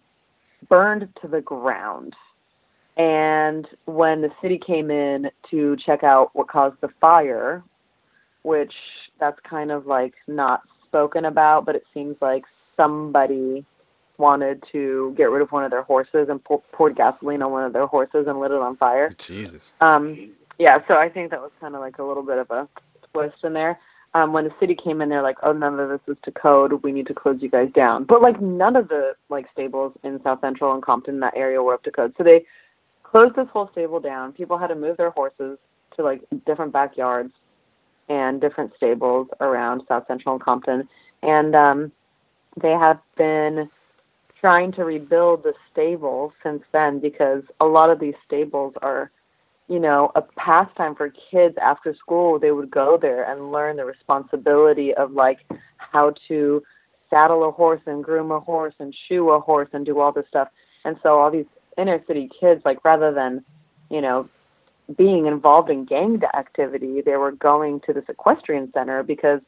burned 0.68 1.08
to 1.20 1.28
the 1.28 1.40
ground. 1.40 2.14
And 2.96 3.66
when 3.86 4.22
the 4.22 4.30
city 4.40 4.58
came 4.58 4.90
in 4.90 5.30
to 5.50 5.76
check 5.84 6.04
out 6.04 6.30
what 6.34 6.48
caused 6.48 6.80
the 6.80 6.88
fire, 7.00 7.62
which 8.42 8.72
that's 9.18 9.38
kind 9.48 9.70
of 9.70 9.86
like 9.86 10.14
not 10.26 10.62
spoken 10.86 11.24
about, 11.24 11.64
but 11.66 11.76
it 11.76 11.84
seems 11.92 12.16
like 12.20 12.44
somebody 12.76 13.64
wanted 14.16 14.64
to 14.72 15.14
get 15.16 15.30
rid 15.30 15.42
of 15.42 15.52
one 15.52 15.64
of 15.64 15.70
their 15.70 15.82
horses 15.82 16.28
and 16.28 16.42
pour, 16.42 16.60
poured 16.72 16.96
gasoline 16.96 17.40
on 17.42 17.52
one 17.52 17.64
of 17.64 17.72
their 17.72 17.86
horses 17.86 18.26
and 18.26 18.40
lit 18.40 18.50
it 18.50 18.58
on 18.58 18.76
fire. 18.76 19.14
Jesus. 19.18 19.72
Um, 19.80 20.30
yeah, 20.58 20.78
so 20.88 20.94
I 20.94 21.08
think 21.08 21.30
that 21.30 21.40
was 21.40 21.52
kind 21.60 21.74
of 21.74 21.80
like 21.80 21.98
a 21.98 22.02
little 22.02 22.22
bit 22.22 22.38
of 22.38 22.50
a 22.50 22.68
twist 23.12 23.36
in 23.44 23.52
there. 23.52 23.78
Um, 24.14 24.32
when 24.32 24.44
the 24.44 24.54
city 24.58 24.74
came 24.74 25.00
in, 25.00 25.08
they're 25.10 25.22
like, 25.22 25.36
"Oh, 25.42 25.52
none 25.52 25.78
of 25.78 25.88
this 25.90 26.00
is 26.08 26.16
to 26.24 26.32
code. 26.32 26.82
We 26.82 26.92
need 26.92 27.06
to 27.08 27.14
close 27.14 27.38
you 27.40 27.50
guys 27.50 27.70
down." 27.74 28.04
But 28.04 28.22
like, 28.22 28.40
none 28.40 28.74
of 28.74 28.88
the 28.88 29.14
like 29.28 29.46
stables 29.52 29.92
in 30.02 30.20
South 30.22 30.40
Central 30.40 30.72
and 30.72 30.82
Compton, 30.82 31.20
that 31.20 31.36
area, 31.36 31.62
were 31.62 31.74
up 31.74 31.82
to 31.84 31.90
code. 31.90 32.14
So 32.16 32.24
they 32.24 32.44
closed 33.02 33.36
this 33.36 33.48
whole 33.52 33.68
stable 33.72 34.00
down. 34.00 34.32
People 34.32 34.58
had 34.58 34.68
to 34.68 34.74
move 34.74 34.96
their 34.96 35.10
horses 35.10 35.58
to 35.96 36.02
like 36.02 36.22
different 36.46 36.72
backyards 36.72 37.32
and 38.08 38.40
different 38.40 38.72
stables 38.76 39.28
around 39.40 39.82
South 39.86 40.04
Central 40.08 40.34
and 40.36 40.42
Compton, 40.42 40.88
and 41.22 41.54
um, 41.54 41.92
they 42.60 42.72
have 42.72 42.98
been 43.16 43.70
trying 44.40 44.72
to 44.72 44.84
rebuild 44.84 45.42
the 45.42 45.52
stable 45.70 46.32
since 46.42 46.62
then 46.72 46.98
because 47.00 47.42
a 47.60 47.66
lot 47.66 47.90
of 47.90 48.00
these 48.00 48.14
stables 48.24 48.72
are 48.82 49.10
you 49.68 49.78
know 49.78 50.10
a 50.14 50.22
pastime 50.22 50.94
for 50.94 51.12
kids 51.30 51.56
after 51.62 51.94
school 51.94 52.38
they 52.38 52.50
would 52.50 52.70
go 52.70 52.98
there 53.00 53.30
and 53.30 53.52
learn 53.52 53.76
the 53.76 53.84
responsibility 53.84 54.94
of 54.94 55.12
like 55.12 55.38
how 55.76 56.12
to 56.26 56.62
saddle 57.10 57.48
a 57.48 57.50
horse 57.50 57.80
and 57.86 58.04
groom 58.04 58.30
a 58.30 58.40
horse 58.40 58.74
and 58.78 58.94
shoe 59.08 59.30
a 59.30 59.40
horse 59.40 59.68
and 59.72 59.86
do 59.86 60.00
all 60.00 60.12
this 60.12 60.26
stuff. 60.28 60.48
And 60.84 60.96
so 61.02 61.18
all 61.18 61.30
these 61.30 61.46
inner 61.76 62.02
city 62.06 62.28
kids 62.40 62.62
like 62.64 62.84
rather 62.84 63.12
than 63.12 63.44
you 63.90 64.00
know 64.00 64.28
being 64.96 65.26
involved 65.26 65.70
in 65.70 65.84
gang 65.84 66.20
activity 66.36 67.02
they 67.02 67.16
were 67.16 67.32
going 67.32 67.80
to 67.86 67.92
this 67.92 68.04
equestrian 68.08 68.70
center 68.72 69.02
because 69.02 69.40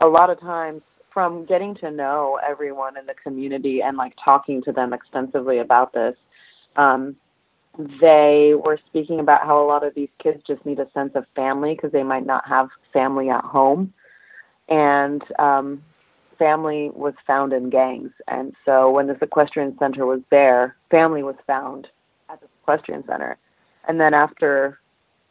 a 0.00 0.06
lot 0.06 0.28
of 0.28 0.38
times 0.40 0.82
from 1.12 1.46
getting 1.46 1.74
to 1.74 1.90
know 1.90 2.38
everyone 2.46 2.96
in 2.96 3.06
the 3.06 3.14
community 3.14 3.80
and 3.82 3.96
like 3.96 4.12
talking 4.22 4.62
to 4.62 4.70
them 4.70 4.92
extensively 4.92 5.58
about 5.58 5.92
this, 5.92 6.14
um, 6.76 7.16
they 7.78 8.54
were 8.54 8.78
speaking 8.86 9.20
about 9.20 9.46
how 9.46 9.62
a 9.62 9.66
lot 9.66 9.84
of 9.84 9.94
these 9.94 10.08
kids 10.22 10.42
just 10.46 10.64
need 10.66 10.80
a 10.80 10.90
sense 10.92 11.12
of 11.14 11.24
family 11.36 11.74
because 11.74 11.92
they 11.92 12.02
might 12.02 12.26
not 12.26 12.46
have 12.46 12.68
family 12.92 13.30
at 13.30 13.44
home. 13.44 13.92
And 14.68 15.22
um, 15.38 15.82
family 16.38 16.90
was 16.94 17.14
found 17.26 17.52
in 17.52 17.70
gangs. 17.70 18.10
And 18.26 18.54
so 18.64 18.90
when 18.90 19.06
this 19.06 19.18
equestrian 19.22 19.78
center 19.78 20.04
was 20.04 20.20
there, 20.30 20.76
family 20.90 21.22
was 21.22 21.36
found 21.46 21.86
at 22.28 22.40
the 22.40 22.48
equestrian 22.62 23.04
center. 23.06 23.36
And 23.86 24.00
then 24.00 24.12
after 24.12 24.80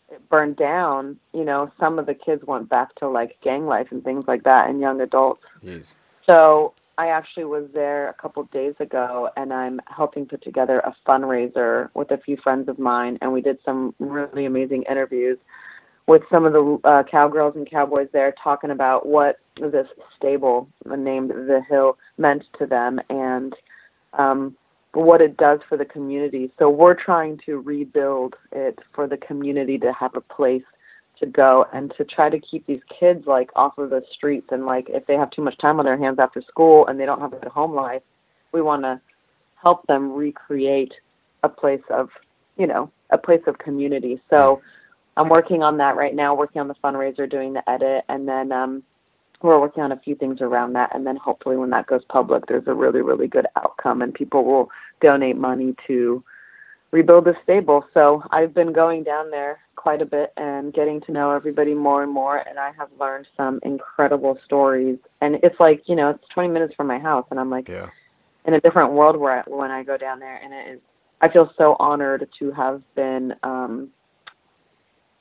it 0.10 0.28
burned 0.30 0.56
down, 0.56 1.20
you 1.34 1.44
know, 1.44 1.72
some 1.80 2.00
of 2.00 2.06
the 2.06 2.14
kids 2.14 2.44
went 2.46 2.70
back 2.70 2.96
to 2.96 3.10
like 3.10 3.38
gang 3.44 3.66
life 3.66 3.88
and 3.92 4.04
things 4.04 4.24
like 4.26 4.44
that 4.44 4.70
and 4.70 4.80
young 4.80 5.02
adults. 5.02 5.44
Yes. 5.62 5.94
So 6.26 6.74
I 6.98 7.10
actually 7.10 7.46
was 7.46 7.70
there 7.74 8.10
a 8.10 8.14
couple 8.14 8.44
days 8.46 8.74
ago 8.80 9.30
and 9.38 9.54
I'm 9.54 9.80
helping 9.86 10.26
put 10.26 10.42
together 10.44 10.80
a 10.80 10.96
fundraiser 11.08 11.90
with 11.94 12.12
a 12.12 12.18
few 12.18 12.38
friends 12.38 12.68
of 12.70 12.80
mine 12.80 13.18
and 13.22 13.32
we 13.32 13.42
did 13.42 13.60
some 13.64 13.94
really 14.00 14.46
amazing 14.46 14.84
interviews 14.90 15.38
with 16.08 16.24
some 16.32 16.46
of 16.46 16.54
the 16.54 16.80
uh, 16.84 17.04
cowgirls 17.04 17.56
and 17.56 17.70
cowboys 17.70 18.08
there 18.14 18.34
talking 18.44 18.72
about 18.72 19.06
what 19.06 19.38
this 19.60 19.88
stable 20.16 20.68
named 20.86 21.30
the 21.30 21.62
hill 21.70 21.98
meant 22.18 22.44
to 22.58 22.66
them 22.66 23.00
and 23.10 23.54
um 24.14 24.56
what 24.94 25.22
it 25.22 25.38
does 25.38 25.60
for 25.70 25.78
the 25.78 25.86
community. 25.86 26.52
So 26.58 26.70
we're 26.70 26.96
trying 26.96 27.40
to 27.46 27.60
rebuild 27.60 28.36
it 28.52 28.80
for 28.94 29.08
the 29.08 29.18
community 29.18 29.78
to 29.80 29.94
have 29.94 30.16
a 30.16 30.22
place 30.22 30.64
to 31.20 31.26
go 31.26 31.66
and 31.74 31.94
to 31.98 32.06
try 32.06 32.30
to 32.30 32.40
keep 32.40 32.66
these 32.66 32.82
kids 33.00 33.26
like 33.28 33.50
off 33.56 33.78
of 33.78 33.90
the 33.90 34.04
streets 34.12 34.48
and 34.52 34.66
like 34.66 34.90
if 34.90 35.06
they 35.08 35.16
have 35.16 35.32
too 35.32 35.42
much 35.42 35.58
time 35.58 35.80
on 35.80 35.86
their 35.86 35.98
hands 35.98 36.20
after 36.20 36.42
school 36.42 36.86
and 36.88 37.00
they 37.00 37.06
don't 37.06 37.22
have 37.22 37.34
a 37.34 37.38
good 37.38 37.52
home 37.52 37.74
life, 37.74 38.02
we 38.52 38.62
want 38.62 38.84
to 38.84 39.00
help 39.62 39.86
them 39.88 40.14
recreate 40.14 40.94
a 41.44 41.50
place 41.50 41.82
of, 41.90 42.10
you 42.58 42.68
know, 42.68 42.92
a 43.10 43.18
place 43.18 43.42
of 43.48 43.58
community. 43.58 44.22
So 44.30 44.62
I'm 45.16 45.30
working 45.30 45.64
on 45.64 45.78
that 45.78 45.96
right 45.96 46.14
now, 46.16 46.36
working 46.36 46.62
on 46.62 46.68
the 46.68 46.76
fundraiser, 46.76 47.30
doing 47.30 47.54
the 47.54 47.68
edit 47.70 48.06
and 48.10 48.28
then 48.28 48.52
um 48.52 48.84
we're 49.42 49.60
working 49.60 49.84
on 49.84 49.92
a 49.92 50.00
few 50.00 50.16
things 50.16 50.40
around 50.42 50.74
that 50.74 50.96
and 50.96 51.06
then 51.06 51.16
hopefully 51.16 51.58
when 51.58 51.70
that 51.70 51.86
goes 51.86 52.02
public 52.10 52.46
there's 52.48 52.68
a 52.68 52.74
really 52.74 53.02
really 53.02 53.28
good 53.28 53.46
outcome 53.56 54.02
and 54.02 54.14
people 54.14 54.44
will 54.44 54.70
donate 55.00 55.38
money 55.38 55.76
to 55.86 56.24
rebuild 56.92 57.26
the 57.26 57.36
stable 57.44 57.86
so 57.94 58.24
i've 58.32 58.54
been 58.54 58.74
going 58.74 59.04
down 59.04 59.30
there 59.30 59.60
quite 59.76 60.02
a 60.02 60.06
bit 60.06 60.34
and 60.38 60.74
getting 60.74 61.00
to 61.02 61.12
know 61.12 61.32
everybody 61.32 61.74
more 61.74 62.04
and 62.04 62.12
more 62.12 62.38
and 62.38 62.58
i 62.58 62.72
have 62.78 62.90
learned 63.00 63.28
some 63.36 63.60
incredible 63.64 64.38
stories 64.46 64.98
and 65.22 65.36
it's 65.44 65.60
like 65.60 65.84
you 65.86 65.96
know 65.96 66.10
it's 66.12 66.24
20 66.34 66.50
minutes 66.50 66.74
from 66.76 66.88
my 66.88 67.00
house 67.00 67.26
and 67.32 67.40
i'm 67.40 67.50
like 67.50 67.68
yeah. 67.68 67.90
in 68.46 68.54
a 68.54 68.62
different 68.62 68.94
world 68.94 69.18
where 69.18 69.40
I, 69.40 69.44
when 69.48 69.72
i 69.72 69.84
go 69.84 69.98
down 69.98 70.20
there 70.20 70.38
and 70.38 70.54
it 70.54 70.76
is 70.76 70.80
i 71.22 71.30
feel 71.30 71.52
so 71.58 71.76
honored 71.80 72.28
to 72.40 72.52
have 72.52 72.82
been 72.96 73.34
um 73.44 73.90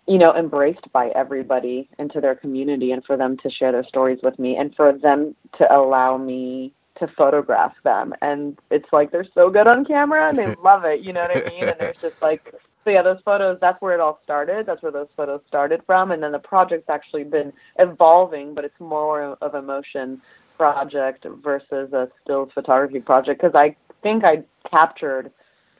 you 0.06 0.18
know, 0.18 0.34
embraced 0.34 0.90
by 0.92 1.08
everybody 1.08 1.88
into 1.98 2.20
their 2.20 2.34
community 2.34 2.92
and 2.92 3.04
for 3.04 3.16
them 3.16 3.36
to 3.38 3.50
share 3.50 3.72
their 3.72 3.84
stories 3.84 4.20
with 4.22 4.38
me 4.38 4.56
and 4.56 4.74
for 4.74 4.96
them 4.96 5.34
to 5.58 5.72
allow 5.72 6.16
me 6.16 6.72
to 6.98 7.06
photograph 7.08 7.74
them. 7.82 8.14
And 8.22 8.58
it's 8.70 8.92
like 8.92 9.10
they're 9.10 9.26
so 9.34 9.50
good 9.50 9.66
on 9.66 9.84
camera 9.84 10.28
and 10.28 10.36
they 10.36 10.54
love 10.62 10.84
it, 10.84 11.00
you 11.00 11.12
know 11.12 11.20
what 11.20 11.36
I 11.36 11.50
mean? 11.50 11.64
And 11.64 11.76
there's 11.78 11.96
just 12.00 12.20
like 12.22 12.54
so 12.84 12.90
yeah, 12.90 13.02
those 13.02 13.20
photos 13.24 13.58
that's 13.60 13.80
where 13.82 13.94
it 13.94 14.00
all 14.00 14.20
started. 14.22 14.66
That's 14.66 14.82
where 14.82 14.92
those 14.92 15.08
photos 15.16 15.40
started 15.48 15.82
from 15.86 16.10
and 16.10 16.22
then 16.22 16.32
the 16.32 16.38
project's 16.38 16.88
actually 16.88 17.24
been 17.24 17.52
evolving, 17.78 18.54
but 18.54 18.64
it's 18.64 18.78
more 18.78 19.36
of 19.40 19.54
a 19.54 19.62
motion 19.62 20.20
project 20.56 21.26
versus 21.42 21.92
a 21.92 22.08
stills 22.22 22.50
photography 22.54 23.00
project 23.00 23.40
because 23.40 23.54
I 23.54 23.76
think 24.02 24.24
I 24.24 24.44
captured 24.70 25.30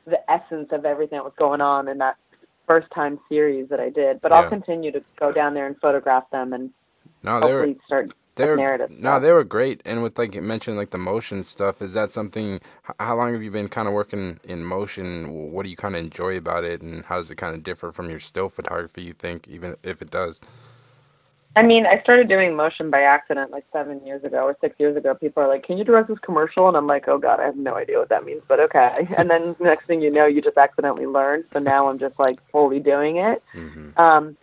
the 0.07 0.19
essence 0.31 0.69
of 0.73 0.85
everything 0.85 1.17
that 1.17 1.25
was 1.25 1.33
going 1.39 1.61
on 1.61 1.89
in 1.89 1.99
that 1.99 2.17
first 2.67 2.89
time 2.93 3.19
series 3.29 3.69
that 3.69 3.81
I 3.81 3.91
did, 3.91 4.21
but 4.21 4.33
yeah. 4.33 4.39
I'll 4.39 4.49
continue 4.49 4.93
to 4.93 5.03
go 5.19 5.31
down 5.31 5.55
there 5.55 5.67
and 5.67 5.79
photograph 5.81 6.29
them 6.31 6.53
and 6.53 6.71
no, 7.23 7.41
they 7.41 7.53
were, 7.53 7.75
start 7.87 8.13
they're, 8.37 8.57
narrative. 8.57 8.91
No, 8.91 8.97
stuff. 8.97 9.23
they 9.23 9.33
were 9.33 9.45
great. 9.45 9.83
And 9.85 10.03
with 10.03 10.19
like 10.19 10.35
you 10.35 10.43
mentioned, 10.43 10.77
like 10.77 10.91
the 10.91 10.99
motion 10.99 11.43
stuff, 11.43 11.83
is 11.83 11.93
that 11.95 12.11
something? 12.11 12.61
How 13.01 13.17
long 13.17 13.33
have 13.33 13.43
you 13.43 13.51
been 13.51 13.69
kind 13.69 13.89
of 13.89 13.95
working 13.95 14.39
in 14.45 14.65
motion? 14.65 15.53
What 15.53 15.65
do 15.65 15.71
you 15.71 15.77
kind 15.77 15.97
of 15.97 16.01
enjoy 16.03 16.37
about 16.37 16.65
it, 16.65 16.83
and 16.83 17.05
how 17.05 17.17
does 17.17 17.31
it 17.31 17.37
kind 17.37 17.55
of 17.55 17.63
differ 17.63 17.91
from 17.93 18.11
your 18.11 18.21
still 18.21 18.49
photography? 18.49 19.03
You 19.03 19.15
think, 19.15 19.49
even 19.49 19.77
if 19.83 20.03
it 20.03 20.11
does? 20.11 20.41
I 21.57 21.63
mean, 21.63 21.87
I 21.87 22.03
started 22.03 22.29
doing 22.29 22.55
motion 22.55 22.91
by 22.91 23.01
accident 23.01 23.51
like 23.51 23.65
seven 23.73 24.05
years 24.05 24.23
ago 24.25 24.41
or 24.45 24.55
six 24.61 24.79
years 24.79 24.95
ago. 24.95 25.15
People 25.15 25.43
are 25.43 25.49
like, 25.49 25.65
"Can 25.65 25.79
you 25.79 25.85
direct 25.85 26.09
this 26.09 26.19
commercial?" 26.19 26.69
And 26.69 26.77
I'm 26.77 26.87
like, 26.87 27.09
"Oh 27.09 27.17
God, 27.17 27.41
I 27.41 27.47
have 27.47 27.57
no 27.57 27.75
idea 27.75 27.99
what 27.99 28.11
that 28.11 28.27
means, 28.27 28.43
but 28.47 28.61
okay." 28.61 29.09
And 29.17 29.31
then 29.31 29.57
next 29.59 29.87
thing 29.87 30.03
you 30.03 30.11
know, 30.11 30.27
you 30.27 30.43
just 30.43 30.59
accidentally 30.59 31.07
learn. 31.07 31.45
So 31.55 31.59
now 31.59 31.89
I'm 31.89 31.99
just 31.99 32.19
like 32.19 32.39
fully 32.53 32.79
doing 32.79 33.17
it. 33.17 33.43
Mm-hmm. 33.55 33.99
Um, 33.99 34.37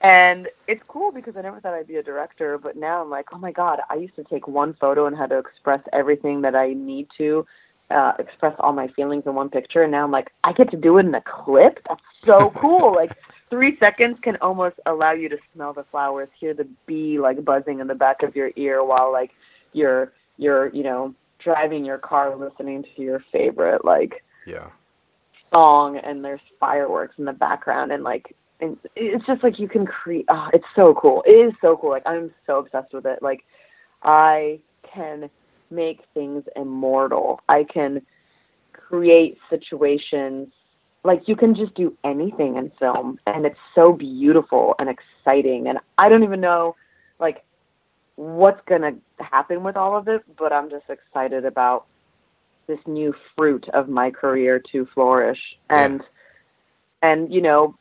and 0.00 0.48
it's 0.66 0.82
cool 0.88 1.12
because 1.12 1.36
I 1.36 1.42
never 1.42 1.60
thought 1.60 1.74
I'd 1.74 1.86
be 1.86 1.96
a 1.96 2.02
director, 2.02 2.58
but 2.58 2.76
now 2.76 3.02
I'm 3.02 3.10
like, 3.10 3.26
oh 3.32 3.38
my 3.38 3.52
God, 3.52 3.80
I 3.90 3.96
used 3.96 4.16
to 4.16 4.24
take 4.24 4.48
one 4.48 4.74
photo 4.80 5.06
and 5.06 5.16
had 5.16 5.30
to 5.30 5.38
express 5.38 5.80
everything 5.92 6.40
that 6.42 6.54
I 6.54 6.72
need 6.72 7.08
to 7.18 7.46
uh, 7.90 8.12
express 8.18 8.54
all 8.60 8.72
my 8.72 8.88
feelings 8.88 9.24
in 9.26 9.34
one 9.34 9.50
picture. 9.50 9.82
And 9.82 9.92
now 9.92 10.04
I'm 10.04 10.10
like, 10.10 10.32
I 10.44 10.52
get 10.52 10.70
to 10.70 10.76
do 10.76 10.96
it 10.98 11.06
in 11.06 11.14
a 11.14 11.20
clip. 11.20 11.80
That's 11.88 12.02
so 12.24 12.50
cool. 12.56 12.94
like 12.94 13.12
three 13.50 13.76
seconds 13.78 14.18
can 14.20 14.36
almost 14.36 14.76
allow 14.86 15.12
you 15.12 15.28
to 15.28 15.38
smell 15.52 15.72
the 15.74 15.84
flowers, 15.90 16.28
hear 16.38 16.54
the 16.54 16.68
bee 16.86 17.18
like 17.18 17.44
buzzing 17.44 17.80
in 17.80 17.86
the 17.86 17.94
back 17.94 18.22
of 18.22 18.34
your 18.34 18.52
ear 18.56 18.82
while 18.84 19.12
like 19.12 19.32
you're 19.72 20.12
you're 20.38 20.68
you 20.74 20.82
know 20.82 21.14
driving 21.38 21.84
your 21.84 21.98
car 21.98 22.34
listening 22.36 22.84
to 22.96 23.02
your 23.02 23.22
favorite 23.32 23.84
like 23.84 24.22
yeah 24.46 24.68
song 25.52 25.96
and 25.96 26.24
there's 26.24 26.40
fireworks 26.58 27.14
in 27.18 27.24
the 27.24 27.32
background 27.32 27.92
and 27.92 28.02
like 28.02 28.34
and 28.60 28.78
it's 28.96 29.24
just 29.26 29.42
like 29.42 29.58
you 29.58 29.68
can 29.68 29.86
create 29.86 30.24
oh, 30.28 30.48
it's 30.52 30.66
so 30.74 30.94
cool. 30.94 31.22
It 31.26 31.32
is 31.32 31.52
so 31.60 31.76
cool. 31.76 31.90
Like 31.90 32.02
i'm 32.06 32.32
so 32.46 32.58
obsessed 32.58 32.92
with 32.92 33.06
it. 33.06 33.22
Like 33.22 33.44
i 34.02 34.60
can 34.82 35.30
make 35.70 36.00
things 36.14 36.44
immortal. 36.56 37.40
I 37.48 37.64
can 37.64 38.02
create 38.72 39.38
situations. 39.48 40.48
Like 41.04 41.28
you 41.28 41.36
can 41.36 41.54
just 41.54 41.74
do 41.74 41.96
anything 42.04 42.56
in 42.56 42.70
film 42.78 43.18
and 43.26 43.46
it's 43.46 43.58
so 43.74 43.92
beautiful 43.92 44.74
and 44.78 44.88
exciting 44.90 45.66
and 45.66 45.78
i 45.96 46.10
don't 46.10 46.24
even 46.24 46.40
know 46.42 46.76
like 47.18 47.42
what's 48.16 48.60
going 48.66 48.82
to 48.82 48.94
happen 49.24 49.62
with 49.62 49.76
all 49.76 49.96
of 49.96 50.08
it 50.08 50.22
but 50.36 50.52
i'm 50.52 50.68
just 50.68 50.84
excited 50.90 51.46
about 51.46 51.86
this 52.70 52.78
new 52.86 53.12
fruit 53.36 53.68
of 53.74 53.88
my 53.88 54.10
career 54.10 54.62
to 54.72 54.86
flourish. 54.94 55.40
And 55.68 56.00
yeah. 56.00 57.10
and 57.10 57.34
you 57.34 57.42
know 57.42 57.76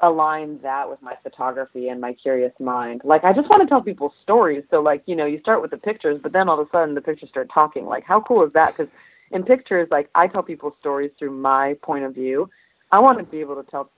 align 0.00 0.58
that 0.62 0.90
with 0.90 1.00
my 1.00 1.14
photography 1.22 1.88
and 1.88 2.00
my 2.00 2.12
curious 2.12 2.52
mind. 2.60 3.00
Like 3.04 3.24
i 3.24 3.32
just 3.32 3.48
want 3.48 3.62
to 3.62 3.68
tell 3.68 3.80
people 3.80 4.12
stories. 4.22 4.64
So 4.70 4.80
like 4.80 5.02
you 5.06 5.16
know 5.16 5.26
you 5.26 5.40
start 5.40 5.62
with 5.62 5.70
the 5.70 5.78
pictures 5.78 6.20
but 6.22 6.32
then 6.32 6.48
all 6.48 6.60
of 6.60 6.66
a 6.66 6.70
sudden 6.70 6.94
the 6.94 7.00
pictures 7.00 7.28
start 7.28 7.50
talking. 7.52 7.86
Like 7.86 8.04
how 8.04 8.20
cool 8.20 8.44
is 8.44 8.52
that? 8.52 8.76
Because 8.76 8.92
in 9.30 9.42
pictures 9.42 9.88
like 9.90 10.08
i 10.14 10.28
tell 10.28 10.42
people 10.42 10.76
stories 10.78 11.10
through 11.18 11.30
my 11.30 11.74
point 11.82 12.04
of 12.04 12.14
view. 12.14 12.50
I 12.92 13.00
want 13.00 13.18
to 13.18 13.24
be 13.24 13.40
able 13.40 13.56
to 13.62 13.68
tell 13.70 13.90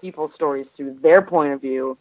people 0.00 0.30
stories 0.34 0.66
through 0.76 0.98
their 1.02 1.20
point 1.20 1.52
of 1.52 1.60
view 1.60 1.98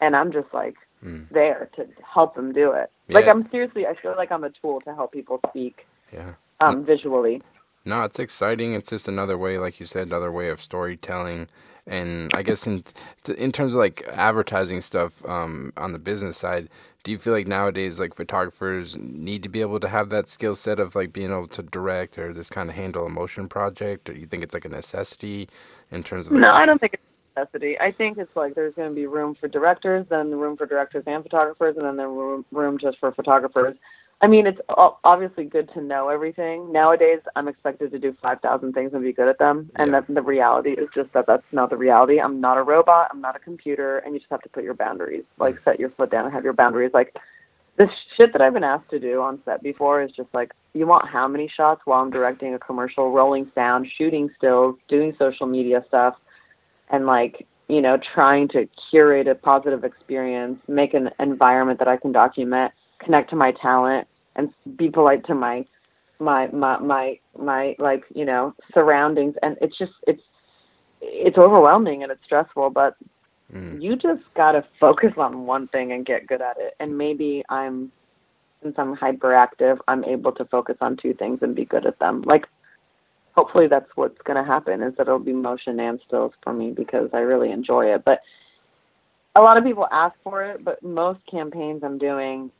and 0.00 0.16
i'm 0.16 0.32
just 0.32 0.48
like 0.54 0.76
mm. 1.04 1.28
there 1.30 1.68
to 1.76 1.86
help 2.02 2.34
them 2.34 2.52
do 2.52 2.72
it. 2.72 2.90
Yeah. 3.08 3.14
like 3.14 3.28
i'm 3.28 3.48
seriously 3.50 3.86
i 3.86 3.94
feel 3.94 4.14
like 4.16 4.32
i'm 4.32 4.44
a 4.44 4.50
tool 4.50 4.80
to 4.82 4.94
help 4.94 5.12
people 5.12 5.40
speak 5.50 5.86
yeah. 6.12 6.34
um, 6.60 6.84
visually. 6.84 7.42
No, 7.84 8.04
it's 8.04 8.18
exciting. 8.18 8.74
It's 8.74 8.90
just 8.90 9.08
another 9.08 9.36
way, 9.38 9.58
like 9.58 9.80
you 9.80 9.86
said, 9.86 10.06
another 10.08 10.32
way 10.32 10.48
of 10.50 10.60
storytelling. 10.60 11.48
And 11.86 12.30
I 12.34 12.42
guess 12.42 12.66
in 12.66 12.84
in 13.36 13.52
terms 13.52 13.74
of 13.74 13.78
like 13.80 14.04
advertising 14.12 14.82
stuff 14.82 15.24
um, 15.28 15.72
on 15.76 15.92
the 15.92 15.98
business 15.98 16.38
side, 16.38 16.70
do 17.04 17.12
you 17.12 17.18
feel 17.18 17.34
like 17.34 17.46
nowadays 17.48 18.00
like 18.00 18.14
photographers 18.16 18.96
need 18.98 19.42
to 19.42 19.50
be 19.50 19.60
able 19.60 19.80
to 19.80 19.88
have 19.88 20.10
that 20.10 20.28
skill 20.28 20.54
set 20.54 20.80
of 20.80 20.94
like 20.94 21.12
being 21.12 21.30
able 21.30 21.48
to 21.48 21.62
direct 21.62 22.18
or 22.18 22.32
just 22.32 22.52
kind 22.52 22.70
of 22.70 22.76
handle 22.76 23.04
a 23.06 23.10
motion 23.10 23.48
project, 23.48 24.08
or 24.08 24.14
do 24.14 24.20
you 24.20 24.26
think 24.26 24.42
it's 24.44 24.54
like 24.54 24.64
a 24.64 24.70
necessity 24.70 25.48
in 25.90 26.02
terms 26.02 26.28
of? 26.28 26.32
Like, 26.34 26.42
no, 26.42 26.50
I 26.50 26.66
don't 26.66 26.80
think 26.80 26.94
it's 26.94 27.02
a 27.36 27.40
necessity. 27.40 27.78
I 27.80 27.90
think 27.90 28.18
it's 28.18 28.34
like 28.36 28.54
there's 28.54 28.74
going 28.74 28.88
to 28.90 28.94
be 28.94 29.06
room 29.06 29.36
for 29.38 29.48
directors, 29.48 30.06
then 30.08 30.30
room 30.30 30.56
for 30.56 30.66
directors 30.66 31.04
and 31.06 31.22
photographers, 31.22 31.76
and 31.76 31.86
then 31.86 31.96
there's 31.98 32.44
room 32.52 32.78
just 32.80 32.98
for 33.00 33.12
photographers. 33.12 33.76
I 34.20 34.26
mean, 34.26 34.46
it's 34.46 34.60
obviously 34.68 35.44
good 35.44 35.70
to 35.74 35.82
know 35.82 36.08
everything. 36.08 36.72
Nowadays, 36.72 37.20
I'm 37.36 37.48
expected 37.48 37.90
to 37.90 37.98
do 37.98 38.16
5,000 38.22 38.72
things 38.72 38.94
and 38.94 39.02
be 39.02 39.12
good 39.12 39.28
at 39.28 39.38
them. 39.38 39.70
And 39.76 39.92
yeah. 39.92 40.00
the 40.08 40.22
reality 40.22 40.70
is 40.70 40.88
just 40.94 41.12
that 41.12 41.26
that's 41.26 41.44
not 41.52 41.68
the 41.68 41.76
reality. 41.76 42.20
I'm 42.20 42.40
not 42.40 42.56
a 42.56 42.62
robot. 42.62 43.08
I'm 43.12 43.20
not 43.20 43.36
a 43.36 43.38
computer. 43.38 43.98
And 43.98 44.14
you 44.14 44.20
just 44.20 44.30
have 44.30 44.42
to 44.42 44.48
put 44.48 44.64
your 44.64 44.74
boundaries, 44.74 45.24
like 45.38 45.56
mm-hmm. 45.56 45.64
set 45.64 45.80
your 45.80 45.90
foot 45.90 46.10
down 46.10 46.24
and 46.24 46.32
have 46.32 46.44
your 46.44 46.54
boundaries. 46.54 46.92
Like 46.94 47.14
this 47.76 47.90
shit 48.16 48.32
that 48.32 48.40
I've 48.40 48.54
been 48.54 48.64
asked 48.64 48.88
to 48.90 49.00
do 49.00 49.20
on 49.20 49.40
set 49.44 49.62
before 49.62 50.00
is 50.00 50.12
just 50.12 50.28
like, 50.32 50.52
you 50.72 50.86
want 50.86 51.08
how 51.08 51.28
many 51.28 51.48
shots 51.48 51.82
while 51.84 52.00
I'm 52.00 52.10
directing 52.10 52.54
a 52.54 52.58
commercial, 52.58 53.10
rolling 53.10 53.50
sound, 53.54 53.88
shooting 53.98 54.30
stills, 54.38 54.76
doing 54.88 55.14
social 55.18 55.46
media 55.46 55.84
stuff, 55.88 56.14
and 56.90 57.04
like, 57.04 57.46
you 57.68 57.80
know, 57.80 57.98
trying 58.14 58.48
to 58.48 58.68
curate 58.90 59.26
a 59.26 59.34
positive 59.34 59.84
experience, 59.84 60.60
make 60.68 60.94
an 60.94 61.10
environment 61.18 61.78
that 61.80 61.88
I 61.88 61.96
can 61.96 62.12
document, 62.12 62.72
connect 63.00 63.30
to 63.30 63.36
my 63.36 63.52
talent 63.52 64.06
and 64.36 64.52
be 64.76 64.90
polite 64.90 65.24
to 65.26 65.34
my 65.34 65.64
my 66.18 66.46
my 66.48 66.78
my 66.78 67.18
my 67.38 67.76
like 67.78 68.04
you 68.14 68.24
know 68.24 68.54
surroundings. 68.72 69.34
And 69.42 69.56
it's 69.60 69.76
just 69.76 69.92
it's 70.06 70.22
it's 71.00 71.38
overwhelming 71.38 72.02
and 72.02 72.10
it's 72.10 72.24
stressful 72.24 72.70
but 72.70 72.96
mm. 73.52 73.82
you 73.82 73.94
just 73.94 74.22
got 74.34 74.52
to 74.52 74.64
focus 74.80 75.12
on 75.18 75.44
one 75.46 75.68
thing 75.68 75.92
and 75.92 76.06
get 76.06 76.26
good 76.26 76.40
at 76.40 76.56
it. 76.58 76.74
And 76.80 76.96
maybe 76.96 77.44
i'm 77.48 77.92
since 78.62 78.74
i'm 78.78 78.96
hyperactive 78.96 79.78
i'm 79.88 80.04
able 80.04 80.32
to 80.32 80.44
focus 80.46 80.76
on 80.80 80.96
two 80.96 81.12
things 81.14 81.40
and 81.42 81.54
be 81.54 81.64
good 81.64 81.86
at 81.86 81.98
them. 81.98 82.22
Like 82.22 82.46
hopefully 83.36 83.66
that's 83.66 83.90
what's 83.96 84.20
going 84.22 84.42
to 84.42 84.50
happen 84.50 84.82
is 84.82 84.94
that 84.96 85.08
it'll 85.08 85.18
be 85.18 85.32
motion 85.32 85.78
and 85.80 86.00
stills 86.06 86.32
for 86.42 86.54
me 86.54 86.70
because 86.70 87.10
i 87.12 87.18
really 87.18 87.50
enjoy 87.50 87.92
it. 87.94 88.04
But 88.04 88.20
a 89.36 89.40
lot 89.40 89.56
of 89.56 89.64
people 89.64 89.88
ask 89.90 90.14
for 90.22 90.44
it 90.44 90.64
but 90.64 90.82
most 90.82 91.18
campaigns 91.28 91.82
i'm 91.82 91.98
doing 91.98 92.50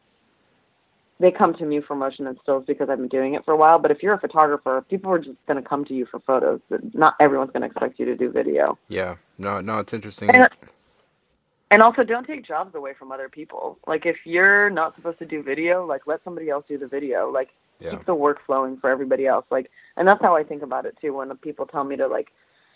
they 1.20 1.30
come 1.30 1.54
to 1.54 1.64
me 1.64 1.80
for 1.80 1.94
motion 1.94 2.26
and 2.26 2.36
stills 2.42 2.64
because 2.66 2.88
I've 2.90 2.98
been 2.98 3.08
doing 3.08 3.34
it 3.34 3.44
for 3.44 3.52
a 3.52 3.56
while. 3.56 3.78
But 3.78 3.90
if 3.90 4.02
you're 4.02 4.14
a 4.14 4.20
photographer, 4.20 4.84
people 4.90 5.12
are 5.12 5.18
just 5.18 5.38
going 5.46 5.62
to 5.62 5.68
come 5.68 5.84
to 5.86 5.94
you 5.94 6.06
for 6.06 6.20
photos. 6.20 6.60
Not 6.92 7.14
everyone's 7.20 7.52
going 7.52 7.62
to 7.62 7.68
expect 7.68 7.98
you 7.98 8.04
to 8.06 8.16
do 8.16 8.30
video. 8.30 8.78
Yeah, 8.88 9.16
no, 9.38 9.60
no, 9.60 9.78
it's 9.78 9.94
interesting. 9.94 10.30
And, 10.30 10.48
and 11.70 11.82
also, 11.82 12.02
don't 12.02 12.26
take 12.26 12.46
jobs 12.46 12.74
away 12.74 12.94
from 12.98 13.12
other 13.12 13.28
people. 13.28 13.78
Like 13.86 14.06
if 14.06 14.16
you're 14.24 14.70
not 14.70 14.94
supposed 14.96 15.18
to 15.20 15.26
do 15.26 15.42
video, 15.42 15.86
like 15.86 16.06
let 16.06 16.22
somebody 16.24 16.50
else 16.50 16.64
do 16.68 16.78
the 16.78 16.88
video. 16.88 17.30
Like 17.30 17.50
yeah. 17.80 17.90
keep 17.90 18.06
the 18.06 18.14
work 18.14 18.38
flowing 18.46 18.76
for 18.78 18.90
everybody 18.90 19.26
else. 19.26 19.44
Like, 19.50 19.70
and 19.96 20.06
that's 20.06 20.22
how 20.22 20.36
I 20.36 20.42
think 20.42 20.62
about 20.62 20.86
it 20.86 20.96
too. 21.00 21.14
When 21.14 21.34
people 21.38 21.66
tell 21.66 21.84
me 21.84 21.96
to 21.96 22.06
like 22.08 22.28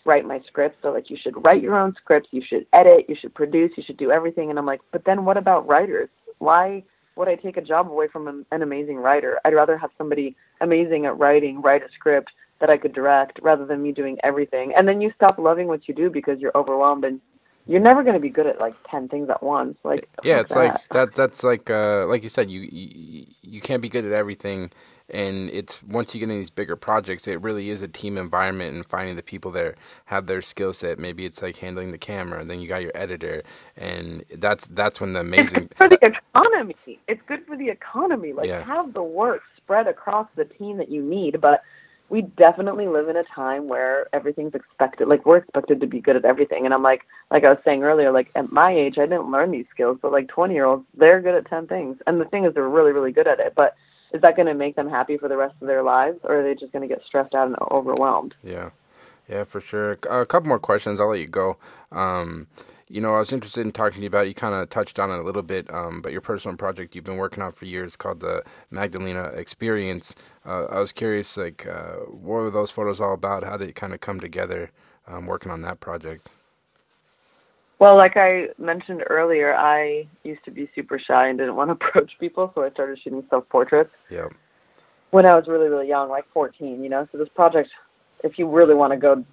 write 0.05 0.25
my 0.25 0.39
scripts, 0.47 0.77
so 0.81 0.91
like 0.91 1.09
you 1.09 1.17
should 1.21 1.43
write 1.43 1.61
your 1.61 1.77
own 1.77 1.93
scripts, 2.01 2.29
you 2.31 2.41
should 2.47 2.65
edit, 2.73 3.05
you 3.09 3.15
should 3.19 3.33
produce, 3.33 3.71
you 3.75 3.83
should 3.85 3.97
do 3.97 4.11
everything. 4.11 4.49
And 4.49 4.57
I'm 4.57 4.65
like, 4.65 4.81
but 4.91 5.03
then 5.05 5.25
what 5.25 5.37
about 5.37 5.67
writers? 5.67 6.09
Why? 6.37 6.83
Would 7.19 7.27
I 7.29 7.35
take 7.35 7.57
a 7.57 7.61
job 7.61 7.91
away 7.91 8.07
from 8.07 8.27
an, 8.27 8.45
an 8.51 8.63
amazing 8.63 8.97
writer? 8.97 9.39
I'd 9.45 9.53
rather 9.53 9.77
have 9.77 9.91
somebody 9.97 10.35
amazing 10.61 11.05
at 11.05 11.17
writing 11.19 11.61
write 11.61 11.83
a 11.83 11.89
script 11.93 12.31
that 12.61 12.69
I 12.69 12.77
could 12.77 12.93
direct 12.93 13.39
rather 13.41 13.65
than 13.65 13.83
me 13.83 13.91
doing 13.91 14.17
everything. 14.23 14.73
And 14.75 14.87
then 14.87 15.01
you 15.01 15.11
stop 15.15 15.37
loving 15.39 15.67
what 15.67 15.87
you 15.87 15.93
do 15.95 16.09
because 16.09 16.39
you're 16.39 16.55
overwhelmed 16.55 17.05
and 17.05 17.21
you're 17.67 17.81
never 17.81 18.03
going 18.03 18.15
to 18.15 18.19
be 18.21 18.29
good 18.29 18.47
at 18.47 18.59
like 18.59 18.75
10 18.89 19.09
things 19.09 19.29
at 19.29 19.43
once. 19.43 19.77
Like 19.83 20.09
Yeah, 20.23 20.39
it's 20.41 20.55
that. 20.55 20.55
like 20.55 20.89
that 20.91 21.13
that's 21.13 21.43
like 21.43 21.69
uh 21.69 22.05
like 22.07 22.23
you 22.23 22.29
said 22.29 22.51
you, 22.51 22.61
you 22.61 23.25
you 23.41 23.61
can't 23.61 23.81
be 23.81 23.89
good 23.89 24.05
at 24.05 24.11
everything 24.11 24.71
and 25.09 25.49
it's 25.49 25.81
once 25.83 26.13
you 26.13 26.19
get 26.19 26.29
in 26.29 26.37
these 26.37 26.49
bigger 26.49 26.75
projects 26.75 27.27
it 27.27 27.41
really 27.41 27.69
is 27.69 27.81
a 27.81 27.87
team 27.87 28.17
environment 28.17 28.75
and 28.75 28.85
finding 28.85 29.15
the 29.15 29.23
people 29.23 29.51
that 29.51 29.75
have 30.05 30.27
their 30.27 30.41
skill 30.41 30.73
set. 30.73 30.99
Maybe 30.99 31.25
it's 31.25 31.41
like 31.41 31.57
handling 31.57 31.91
the 31.91 31.97
camera 31.97 32.39
and 32.39 32.49
then 32.49 32.59
you 32.59 32.67
got 32.67 32.81
your 32.81 32.91
editor. 32.95 33.43
And 33.77 34.23
that's 34.35 34.67
that's 34.67 34.99
when 34.99 35.11
the 35.11 35.21
amazing 35.21 35.63
it's 35.63 35.73
good 35.73 35.77
for 35.77 35.89
the 35.89 35.99
economy. 36.05 36.75
It's 37.07 37.21
good 37.27 37.45
for 37.45 37.57
the 37.57 37.69
economy. 37.69 38.33
Like 38.33 38.47
yeah. 38.47 38.63
have 38.63 38.93
the 38.93 39.03
work 39.03 39.41
spread 39.57 39.87
across 39.87 40.27
the 40.35 40.45
team 40.45 40.77
that 40.77 40.89
you 40.89 41.01
need. 41.01 41.39
But 41.41 41.61
we 42.09 42.23
definitely 42.23 42.87
live 42.87 43.07
in 43.07 43.17
a 43.17 43.23
time 43.23 43.67
where 43.67 44.07
everything's 44.13 44.55
expected 44.55 45.07
like 45.07 45.27
we're 45.27 45.37
expected 45.37 45.79
to 45.79 45.87
be 45.87 45.99
good 46.01 46.15
at 46.15 46.25
everything. 46.25 46.65
And 46.65 46.73
i'm 46.73 46.83
like 46.83 47.03
like 47.29 47.43
i 47.43 47.49
was 47.49 47.59
saying 47.63 47.83
earlier 47.83 48.11
like 48.11 48.31
at 48.35 48.51
my 48.51 48.75
age 48.75 48.97
i 48.97 49.05
didn't 49.05 49.31
learn 49.31 49.51
these 49.51 49.67
skills. 49.71 49.99
But 50.01 50.11
like 50.11 50.27
20 50.27 50.53
year 50.53 50.65
olds 50.65 50.85
they're 50.95 51.21
good 51.21 51.35
at 51.35 51.47
10 51.47 51.67
things. 51.67 51.97
And 52.07 52.19
the 52.19 52.25
thing 52.25 52.45
is 52.45 52.53
they're 52.53 52.67
really 52.67 52.91
really 52.91 53.11
good 53.11 53.27
at 53.27 53.39
it. 53.39 53.53
But 53.55 53.75
is 54.13 54.21
that 54.21 54.35
going 54.35 54.47
to 54.47 54.53
make 54.53 54.75
them 54.75 54.89
happy 54.89 55.17
for 55.17 55.27
the 55.27 55.37
rest 55.37 55.55
of 55.61 55.67
their 55.67 55.83
lives, 55.83 56.19
or 56.23 56.39
are 56.39 56.43
they 56.43 56.55
just 56.55 56.71
going 56.71 56.87
to 56.87 56.93
get 56.93 57.03
stressed 57.05 57.35
out 57.35 57.47
and 57.47 57.55
overwhelmed? 57.71 58.35
Yeah, 58.43 58.71
yeah, 59.27 59.43
for 59.43 59.61
sure. 59.61 59.91
A 60.09 60.25
couple 60.25 60.47
more 60.47 60.59
questions. 60.59 60.99
I'll 60.99 61.09
let 61.09 61.19
you 61.19 61.27
go. 61.27 61.57
Um, 61.91 62.47
you 62.91 63.01
know, 63.01 63.13
I 63.13 63.19
was 63.19 63.31
interested 63.31 63.61
in 63.61 63.71
talking 63.71 63.97
to 63.97 64.01
you 64.01 64.07
about. 64.07 64.27
You 64.27 64.33
kind 64.33 64.55
of 64.55 64.69
touched 64.69 64.97
on 64.97 65.11
it 65.11 65.19
a 65.19 65.23
little 65.23 65.43
bit, 65.43 65.71
um, 65.71 66.01
but 66.01 66.11
your 66.11 66.21
personal 66.21 66.57
project 66.57 66.95
you've 66.95 67.05
been 67.05 67.17
working 67.17 67.43
on 67.43 67.51
for 67.51 67.65
years 67.65 67.95
called 67.95 68.19
the 68.19 68.43
Magdalena 68.71 69.25
Experience. 69.25 70.15
Uh, 70.43 70.65
I 70.65 70.79
was 70.79 70.91
curious, 70.91 71.37
like, 71.37 71.67
uh, 71.67 71.97
what 72.07 72.41
were 72.41 72.49
those 72.49 72.71
photos 72.71 72.99
all 72.99 73.13
about? 73.13 73.43
How 73.43 73.57
did 73.57 73.69
it 73.69 73.75
kind 73.75 73.93
of 73.93 73.99
come 73.99 74.19
together, 74.19 74.71
um, 75.07 75.27
working 75.27 75.51
on 75.51 75.61
that 75.61 75.79
project? 75.79 76.31
Well, 77.79 77.95
like 77.95 78.17
I 78.17 78.49
mentioned 78.57 79.03
earlier, 79.09 79.55
I 79.55 80.07
used 80.23 80.43
to 80.45 80.51
be 80.51 80.69
super 80.75 80.99
shy 80.99 81.29
and 81.29 81.39
didn't 81.39 81.55
want 81.55 81.69
to 81.69 81.73
approach 81.87 82.11
people, 82.19 82.51
so 82.53 82.63
I 82.63 82.69
started 82.71 82.99
shooting 82.99 83.23
self 83.29 83.47
portraits. 83.49 83.95
Yeah. 84.09 84.27
When 85.11 85.25
I 85.25 85.35
was 85.35 85.47
really, 85.47 85.69
really 85.69 85.87
young, 85.87 86.09
like 86.09 86.25
14, 86.33 86.83
you 86.83 86.89
know. 86.89 87.07
So 87.11 87.17
this 87.17 87.29
project, 87.29 87.69
if 88.23 88.37
you 88.37 88.47
really 88.47 88.75
want 88.75 88.91
to 88.91 88.97
go 88.97 89.25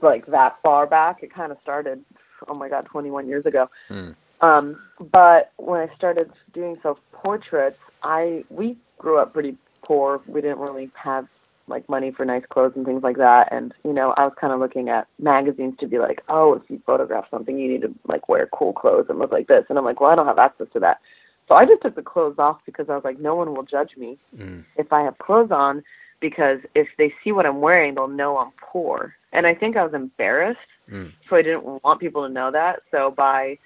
like 0.00 0.26
that 0.26 0.56
far 0.62 0.86
back, 0.86 1.22
it 1.22 1.32
kind 1.32 1.52
of 1.52 1.58
started, 1.62 2.04
oh 2.48 2.54
my 2.54 2.68
God, 2.68 2.86
21 2.86 3.28
years 3.28 3.46
ago. 3.46 3.70
Mm. 3.88 4.16
Um, 4.40 4.80
but 4.98 5.52
when 5.58 5.88
I 5.88 5.94
started 5.94 6.32
doing 6.52 6.76
self 6.82 6.98
portraits, 7.12 7.78
I 8.02 8.44
we 8.50 8.76
grew 8.98 9.18
up 9.18 9.32
pretty 9.32 9.56
poor. 9.84 10.20
We 10.26 10.40
didn't 10.40 10.58
really 10.58 10.90
have 10.94 11.28
like 11.66 11.88
money 11.88 12.10
for 12.10 12.24
nice 12.24 12.44
clothes 12.50 12.72
and 12.76 12.84
things 12.84 13.02
like 13.02 13.16
that. 13.16 13.52
And 13.52 13.72
you 13.84 13.92
know, 13.92 14.14
I 14.16 14.24
was 14.24 14.34
kind 14.40 14.52
of 14.52 14.60
looking 14.60 14.88
at 14.88 15.06
magazines 15.18 15.74
to 15.80 15.86
be 15.86 15.98
like, 15.98 16.22
oh, 16.28 16.54
if 16.54 16.62
you 16.68 16.80
photograph 16.86 17.26
something, 17.30 17.58
you 17.58 17.68
need 17.68 17.82
to 17.82 17.94
like 18.06 18.28
wear 18.28 18.48
cool 18.52 18.72
clothes 18.72 19.06
and 19.08 19.18
look 19.18 19.32
like 19.32 19.48
this. 19.48 19.64
And 19.68 19.78
I'm 19.78 19.84
like, 19.84 20.00
well, 20.00 20.10
I 20.10 20.14
don't 20.14 20.26
have 20.26 20.38
access 20.38 20.68
to 20.72 20.80
that. 20.80 21.00
So 21.48 21.54
I 21.54 21.66
just 21.66 21.82
took 21.82 21.94
the 21.94 22.02
clothes 22.02 22.36
off 22.38 22.60
because 22.64 22.88
I 22.88 22.94
was 22.94 23.04
like, 23.04 23.18
no 23.18 23.34
one 23.34 23.54
will 23.54 23.64
judge 23.64 23.96
me 23.96 24.18
mm. 24.36 24.64
if 24.76 24.92
I 24.92 25.02
have 25.02 25.18
clothes 25.18 25.50
on 25.50 25.82
because 26.20 26.60
if 26.74 26.86
they 26.98 27.12
see 27.22 27.32
what 27.32 27.46
I'm 27.46 27.60
wearing, 27.60 27.94
they'll 27.94 28.06
know 28.06 28.38
I'm 28.38 28.52
poor. 28.60 29.16
And 29.32 29.46
I 29.46 29.54
think 29.54 29.76
I 29.76 29.82
was 29.82 29.92
embarrassed, 29.92 30.60
mm. 30.88 31.12
so 31.28 31.36
I 31.36 31.42
didn't 31.42 31.82
want 31.82 32.00
people 32.00 32.26
to 32.26 32.32
know 32.32 32.52
that. 32.52 32.82
So 32.90 33.10
by 33.10 33.58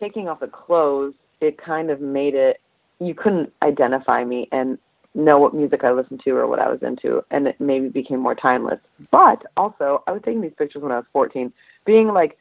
taking 0.00 0.28
off 0.28 0.40
the 0.40 0.48
clothes, 0.48 1.14
it 1.40 1.58
kind 1.58 1.90
of 1.90 2.00
made 2.00 2.34
it 2.34 2.60
you 3.00 3.14
couldn't 3.14 3.52
identify 3.62 4.24
me 4.24 4.48
and 4.52 4.78
know 5.14 5.38
what 5.38 5.54
music 5.54 5.82
I 5.84 5.92
listened 5.92 6.20
to 6.24 6.30
or 6.30 6.46
what 6.46 6.60
I 6.60 6.68
was 6.68 6.82
into, 6.82 7.24
and 7.30 7.48
it 7.48 7.60
maybe 7.60 7.88
became 7.88 8.20
more 8.20 8.34
timeless. 8.34 8.80
But 9.10 9.44
also, 9.56 10.02
I 10.06 10.12
was 10.12 10.22
taking 10.24 10.40
these 10.40 10.52
pictures 10.56 10.82
when 10.82 10.92
I 10.92 10.96
was 10.96 11.06
14, 11.12 11.52
being 11.84 12.08
like 12.08 12.38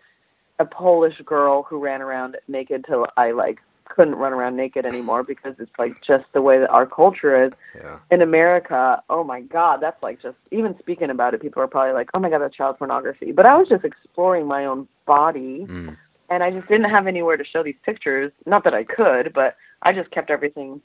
a 0.59 0.65
Polish 0.65 1.19
girl 1.25 1.63
who 1.63 1.79
ran 1.79 2.01
around 2.01 2.37
naked 2.47 2.85
till 2.87 3.07
I 3.17 3.31
like 3.31 3.59
couldn't 3.85 4.15
run 4.15 4.33
around 4.33 4.55
naked 4.55 4.85
anymore 4.85 5.23
because 5.23 5.55
it's 5.57 5.71
like 5.79 5.93
just 6.05 6.25
the 6.33 6.41
way 6.41 6.59
that 6.59 6.69
our 6.69 6.85
culture 6.85 7.45
is. 7.45 7.51
Yeah. 7.75 7.99
In 8.11 8.21
America, 8.21 9.01
oh 9.09 9.23
my 9.23 9.41
God, 9.41 9.77
that's 9.81 10.01
like 10.03 10.21
just 10.21 10.37
even 10.51 10.77
speaking 10.77 11.09
about 11.09 11.33
it, 11.33 11.41
people 11.41 11.61
are 11.63 11.67
probably 11.67 11.93
like, 11.93 12.09
oh 12.13 12.19
my 12.19 12.29
God, 12.29 12.39
that's 12.39 12.55
child 12.55 12.77
pornography. 12.77 13.31
But 13.31 13.45
I 13.47 13.57
was 13.57 13.67
just 13.67 13.83
exploring 13.83 14.45
my 14.47 14.65
own 14.65 14.87
body 15.05 15.65
Mm. 15.67 15.97
and 16.29 16.43
I 16.43 16.51
just 16.51 16.67
didn't 16.67 16.89
have 16.89 17.07
anywhere 17.07 17.35
to 17.35 17.43
show 17.43 17.63
these 17.63 17.75
pictures. 17.83 18.31
Not 18.45 18.63
that 18.63 18.75
I 18.75 18.83
could, 18.83 19.33
but 19.33 19.55
I 19.81 19.91
just 19.93 20.11
kept 20.11 20.29
everything 20.29 20.81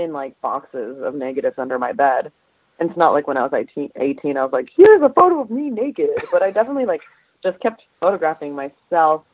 in 0.00 0.12
like 0.12 0.40
boxes 0.40 1.02
of 1.02 1.14
negatives 1.14 1.56
under 1.58 1.78
my 1.78 1.92
bed. 1.92 2.32
And 2.78 2.88
it's 2.88 2.98
not 2.98 3.12
like 3.12 3.26
when 3.26 3.36
I 3.36 3.42
was 3.42 3.52
18, 3.52 3.90
18 3.96 4.36
I 4.36 4.42
was 4.42 4.52
like, 4.52 4.68
here's 4.74 5.02
a 5.02 5.10
photo 5.10 5.40
of 5.40 5.50
me 5.50 5.70
naked. 5.70 6.10
But 6.32 6.42
I 6.42 6.50
definitely 6.50 6.86
like 6.86 7.02
just 7.42 7.60
kept 7.60 7.82
photographing 8.00 8.54
myself 8.54 9.24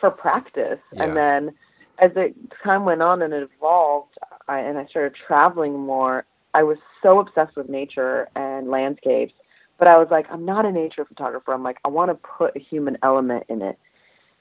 for 0.00 0.10
practice. 0.10 0.78
Yeah. 0.92 1.02
And 1.02 1.16
then 1.16 1.54
as 1.98 2.12
it 2.16 2.34
time 2.62 2.84
went 2.84 3.02
on 3.02 3.22
and 3.22 3.32
it 3.32 3.48
evolved, 3.56 4.16
I, 4.48 4.60
and 4.60 4.78
I 4.78 4.86
started 4.86 5.14
traveling 5.26 5.78
more, 5.78 6.24
I 6.54 6.62
was 6.62 6.78
so 7.02 7.18
obsessed 7.18 7.56
with 7.56 7.68
nature 7.68 8.28
and 8.36 8.68
landscapes. 8.70 9.34
But 9.78 9.88
I 9.88 9.98
was 9.98 10.08
like, 10.10 10.26
I'm 10.30 10.44
not 10.44 10.64
a 10.64 10.72
nature 10.72 11.04
photographer. 11.04 11.52
I'm 11.52 11.62
like, 11.62 11.78
I 11.84 11.88
want 11.88 12.10
to 12.10 12.14
put 12.14 12.56
a 12.56 12.60
human 12.60 12.96
element 13.02 13.44
in 13.48 13.60
it. 13.60 13.78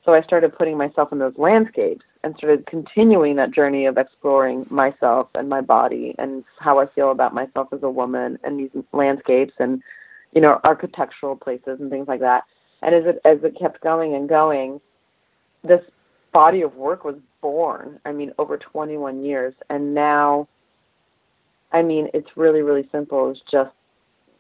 So 0.06 0.14
I 0.14 0.22
started 0.22 0.56
putting 0.56 0.78
myself 0.78 1.12
in 1.12 1.20
those 1.20 1.34
landscapes 1.38 2.06
and 2.26 2.36
started 2.38 2.66
continuing 2.66 3.36
that 3.36 3.52
journey 3.52 3.86
of 3.86 4.00
exploring 4.00 4.66
myself 4.72 5.30
and 5.36 5.48
my 5.48 5.62
body 5.62 6.16
and 6.18 6.44
how 6.60 6.80
I 6.80 6.88
feel 6.88 7.12
about 7.12 7.36
myself 7.36 7.68
as 7.72 7.84
a 7.84 7.90
woman 7.90 8.40
and 8.44 8.60
these 8.60 8.84
landscapes 8.94 9.54
and 9.60 9.82
you 10.34 10.42
know 10.42 10.60
architectural 10.64 11.36
places 11.36 11.80
and 11.80 11.92
things 11.92 12.08
like 12.08 12.22
that. 12.22 12.44
And 12.82 12.96
as 12.96 13.04
it 13.06 13.22
as 13.26 13.38
it 13.44 13.56
kept 13.58 13.82
going 13.82 14.16
and 14.16 14.28
going, 14.28 14.82
this 15.64 15.82
body 16.34 16.64
of 16.64 16.76
work 16.76 17.06
was 17.06 17.16
born. 17.42 18.00
I 18.06 18.12
mean, 18.12 18.34
over 18.40 18.58
21 18.58 19.24
years, 19.24 19.54
and 19.70 19.94
now, 19.94 20.48
I 21.72 21.84
mean, 21.84 22.10
it's 22.16 22.36
really 22.36 22.64
really 22.64 22.90
simple. 22.92 23.30
It's 23.30 23.40
just 23.52 23.72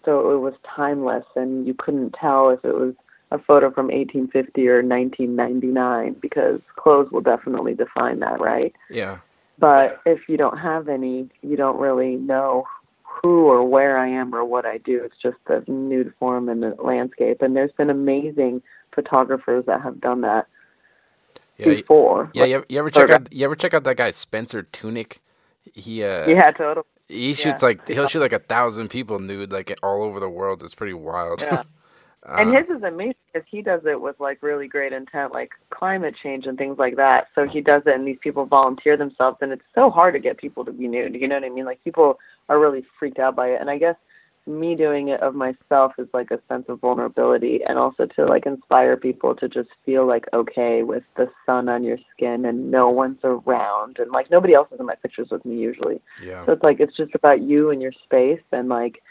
so 0.06 0.32
it 0.32 0.40
was 0.40 0.56
timeless, 0.76 1.26
and 1.36 1.68
you 1.68 1.76
couldn't 1.76 2.16
tell 2.20 2.50
if 2.50 2.66
it 2.66 2.74
was 2.74 2.96
a 3.32 3.40
photo 3.40 3.72
from 3.72 3.88
1850 3.88 4.68
or 4.68 4.84
1999 4.84 6.16
because 6.22 6.60
clothes 6.76 7.12
will 7.12 7.22
definitely 7.22 7.74
define 7.74 8.20
that, 8.20 8.40
right? 8.40 8.74
Yeah. 8.90 9.20
But 9.58 10.02
if 10.06 10.28
you 10.28 10.38
don't 10.38 10.58
have 10.58 10.90
any, 10.90 11.30
you 11.42 11.56
don't 11.56 11.80
really 11.80 12.16
know 12.16 12.66
who 13.02 13.46
or 13.46 13.64
where 13.68 13.98
I 13.98 14.08
am 14.08 14.36
or 14.36 14.44
what 14.44 14.66
I 14.66 14.78
do. 14.78 15.02
It's 15.04 15.18
just 15.22 15.38
the 15.48 15.64
nude 15.68 16.14
form 16.20 16.50
and 16.50 16.62
the 16.62 16.76
landscape. 16.82 17.42
And 17.42 17.56
there's 17.56 17.72
been 17.72 17.90
amazing 17.90 18.62
photographers 18.94 19.66
that 19.66 19.82
have 19.82 20.00
done 20.00 20.22
that 20.22 20.48
Yeah. 21.58 21.68
before. 21.68 22.30
Yeah. 22.34 22.46
You 22.46 22.56
ever, 22.56 22.66
you 22.70 22.80
ever 22.80 22.92
check 22.92 23.10
out? 23.10 23.34
You 23.34 23.46
ever 23.46 23.56
check 23.56 23.74
out 23.74 23.84
that 23.86 23.98
guy 23.98 24.12
Spencer 24.12 24.64
Tunick? 24.64 25.18
He 25.74 26.04
uh. 26.04 26.30
yeah, 26.30 26.52
totally. 26.52 26.86
He 27.08 27.34
shoots 27.34 27.62
yeah. 27.62 27.68
like 27.68 27.88
he'll 27.88 28.08
shoot 28.08 28.20
like 28.20 28.34
a 28.34 28.40
thousand 28.40 28.90
people 28.90 29.20
nude 29.20 29.52
like 29.52 29.78
all 29.82 30.04
over 30.04 30.20
the 30.20 30.30
world. 30.30 30.64
It's 30.64 30.76
pretty 30.76 30.94
wild. 30.94 31.42
Yeah. 31.42 31.64
Uh, 32.28 32.38
and 32.38 32.56
his 32.56 32.76
is 32.76 32.84
amazing 32.84 33.16
because 33.32 33.48
he 33.50 33.62
does 33.62 33.82
it 33.86 34.00
with 34.00 34.20
like 34.20 34.42
really 34.42 34.68
great 34.68 34.94
intent, 34.94 35.32
like 35.32 35.52
climate 35.70 36.16
change 36.22 36.46
and 36.46 36.58
things 36.58 36.78
like 36.80 36.96
that. 36.96 37.28
So 37.36 37.48
he 37.48 37.62
does 37.62 37.84
it, 37.86 37.94
and 37.94 38.08
these 38.08 38.18
people 38.22 38.46
volunteer 38.46 38.98
themselves, 38.98 39.38
and 39.42 39.52
it's 39.52 39.64
so 39.76 39.90
hard 39.90 40.14
to 40.16 40.20
get 40.20 40.38
people 40.38 40.66
to 40.66 40.72
be 40.72 40.88
nude. 40.88 41.16
You 41.16 41.28
know 41.28 41.36
what 41.36 41.44
I 41.44 41.50
mean? 41.50 41.66
Like 41.66 41.84
people 41.84 42.20
are 42.50 42.60
really 42.60 42.84
freaked 42.98 43.20
out 43.20 43.36
by 43.36 43.50
it, 43.50 43.62
and 43.62 43.70
I 43.70 43.78
guess 43.78 43.96
me 44.48 44.76
doing 44.76 45.08
it 45.08 45.22
of 45.22 45.34
myself 45.34 45.94
is 45.98 46.08
like 46.14 46.30
a 46.32 46.40
sense 46.48 46.66
of 46.68 46.80
vulnerability, 46.80 47.60
and 47.68 47.78
also 47.78 48.08
to 48.16 48.26
like 48.26 48.48
inspire 48.48 48.98
people 48.98 49.36
to 49.36 49.48
just 49.48 49.70
feel 49.86 50.08
like 50.08 50.26
okay 50.34 50.82
with 50.82 51.04
the 51.18 51.30
sun 51.46 51.70
on 51.70 51.84
your 51.84 51.98
skin 52.16 52.46
and 52.46 52.72
no 52.72 52.90
one's 52.90 53.20
around, 53.24 54.00
and 54.00 54.12
like 54.12 54.32
nobody 54.32 54.56
else 54.56 54.68
is 54.72 54.80
in 54.80 54.86
my 54.88 54.96
pictures 54.96 55.28
with 55.30 55.46
me 55.46 55.58
usually. 55.58 56.02
yeah. 56.24 56.44
So 56.48 56.54
it's 56.54 56.64
like 56.64 56.80
it's 56.80 56.98
just 56.98 57.14
about 57.14 57.44
you 57.44 57.70
and 57.70 57.84
your 57.84 57.94
space 58.04 58.42
and 58.52 58.68
like 58.68 59.04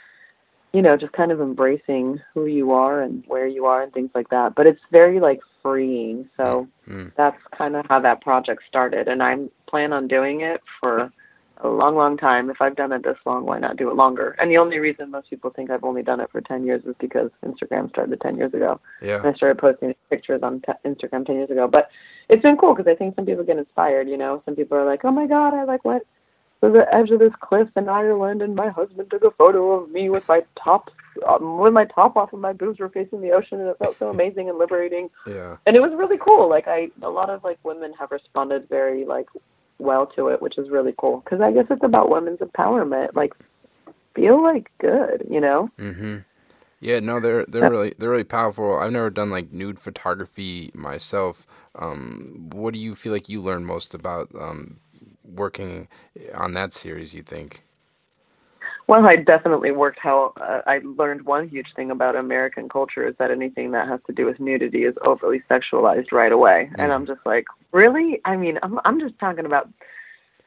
you 0.74 0.82
know, 0.82 0.96
just 0.96 1.12
kind 1.12 1.30
of 1.30 1.40
embracing 1.40 2.20
who 2.34 2.46
you 2.46 2.72
are 2.72 3.00
and 3.00 3.22
where 3.28 3.46
you 3.46 3.64
are 3.64 3.82
and 3.82 3.92
things 3.92 4.10
like 4.14 4.28
that. 4.30 4.54
But 4.56 4.66
it's 4.66 4.80
very 4.90 5.20
like 5.20 5.40
freeing. 5.62 6.28
So 6.36 6.68
Mm. 6.88 7.12
that's 7.16 7.40
kind 7.56 7.76
of 7.76 7.86
how 7.88 8.00
that 8.00 8.20
project 8.20 8.62
started 8.68 9.08
and 9.08 9.22
I'm 9.22 9.50
plan 9.66 9.92
on 9.92 10.06
doing 10.08 10.42
it 10.42 10.60
for 10.80 11.10
a 11.58 11.68
long, 11.68 11.94
long 11.96 12.16
time. 12.16 12.50
If 12.50 12.60
I've 12.60 12.76
done 12.76 12.92
it 12.92 13.04
this 13.04 13.16
long, 13.24 13.46
why 13.46 13.58
not 13.58 13.76
do 13.76 13.88
it 13.88 13.94
longer? 13.94 14.34
And 14.38 14.50
the 14.50 14.58
only 14.58 14.78
reason 14.80 15.10
most 15.12 15.30
people 15.30 15.50
think 15.50 15.70
I've 15.70 15.84
only 15.84 16.02
done 16.02 16.20
it 16.20 16.28
for 16.30 16.40
10 16.40 16.64
years 16.64 16.82
is 16.84 16.94
because 16.98 17.30
Instagram 17.46 17.88
started 17.90 18.20
10 18.20 18.36
years 18.36 18.52
ago. 18.52 18.80
Yeah. 19.00 19.18
And 19.18 19.26
I 19.28 19.32
started 19.34 19.58
posting 19.58 19.94
pictures 20.10 20.42
on 20.42 20.60
t- 20.60 20.72
Instagram 20.84 21.24
10 21.24 21.36
years 21.36 21.50
ago. 21.50 21.68
But 21.68 21.88
it's 22.28 22.42
been 22.42 22.56
cool 22.56 22.74
because 22.74 22.90
I 22.90 22.96
think 22.96 23.14
some 23.14 23.24
people 23.24 23.44
get 23.44 23.56
inspired, 23.56 24.08
you 24.08 24.16
know. 24.16 24.42
Some 24.44 24.56
people 24.56 24.76
are 24.76 24.84
like, 24.84 25.04
oh 25.04 25.12
my 25.12 25.26
God, 25.26 25.54
I 25.54 25.62
like 25.64 25.84
went 25.84 26.02
to 26.62 26.70
the 26.70 26.86
edge 26.94 27.10
of 27.10 27.18
this 27.18 27.32
cliff 27.40 27.68
in 27.76 27.88
Ireland 27.88 28.42
and 28.42 28.54
my 28.54 28.68
husband 28.68 29.10
took 29.10 29.24
a 29.24 29.30
photo 29.30 29.72
of 29.72 29.90
me 29.90 30.08
with 30.08 30.28
my 30.28 30.42
top, 30.62 30.90
um, 31.26 31.58
with 31.58 31.72
my 31.72 31.84
top 31.84 32.16
off 32.16 32.32
and 32.32 32.40
my 32.40 32.52
boobs 32.52 32.78
were 32.78 32.88
facing 32.88 33.20
the 33.20 33.32
ocean 33.32 33.60
and 33.60 33.68
it 33.68 33.78
felt 33.78 33.96
so 33.96 34.10
amazing 34.10 34.48
and 34.48 34.58
liberating. 34.58 35.10
Yeah. 35.26 35.56
And 35.66 35.76
it 35.76 35.80
was 35.80 35.92
really 35.94 36.18
cool. 36.18 36.48
Like 36.48 36.66
I, 36.66 36.88
a 37.02 37.10
lot 37.10 37.30
of 37.30 37.44
like 37.44 37.58
women 37.64 37.92
have 37.98 38.10
responded 38.10 38.68
very 38.68 39.04
like 39.04 39.26
well 39.78 40.06
to 40.16 40.28
it, 40.28 40.40
which 40.40 40.58
is 40.58 40.70
really 40.70 40.94
cool 40.96 41.20
because 41.20 41.40
I 41.40 41.52
guess 41.52 41.66
it's 41.68 41.84
about 41.84 42.10
women's 42.10 42.38
empowerment. 42.40 43.14
Like 43.14 43.34
feel 44.14 44.42
like 44.42 44.70
good, 44.78 45.26
you 45.30 45.40
know? 45.40 45.70
Mm-hmm. 45.78 46.18
Yeah, 46.80 47.00
no, 47.00 47.18
they're 47.18 47.46
they're 47.46 47.70
really 47.70 47.94
they're 47.98 48.10
really 48.10 48.24
powerful. 48.24 48.76
I've 48.76 48.92
never 48.92 49.08
done 49.08 49.30
like 49.30 49.52
nude 49.52 49.78
photography 49.78 50.70
myself. 50.74 51.46
Um, 51.76 52.50
what 52.52 52.74
do 52.74 52.80
you 52.80 52.94
feel 52.94 53.10
like 53.10 53.28
you 53.28 53.40
learned 53.40 53.66
most 53.66 53.94
about 53.94 54.28
um, 54.38 54.80
working 55.24 55.88
on 56.36 56.54
that 56.54 56.72
series? 56.72 57.14
You 57.14 57.22
think? 57.22 57.64
Well, 58.86 59.06
I 59.06 59.16
definitely 59.16 59.70
worked 59.72 59.98
how 60.00 60.32
uh, 60.40 60.60
I 60.66 60.80
learned 60.84 61.24
one 61.24 61.48
huge 61.48 61.68
thing 61.74 61.90
about 61.90 62.16
American 62.16 62.68
culture 62.68 63.06
is 63.06 63.14
that 63.18 63.30
anything 63.30 63.72
that 63.72 63.88
has 63.88 64.00
to 64.06 64.12
do 64.12 64.26
with 64.26 64.40
nudity 64.40 64.84
is 64.84 64.94
overly 65.04 65.42
sexualized 65.50 66.12
right 66.12 66.32
away. 66.32 66.70
And 66.78 66.92
I'm 66.92 67.06
just 67.06 67.20
like, 67.24 67.46
really? 67.72 68.20
I 68.24 68.36
mean, 68.36 68.58
I'm 68.62 68.78
I'm 68.84 69.00
just 69.00 69.18
talking 69.18 69.46
about 69.46 69.68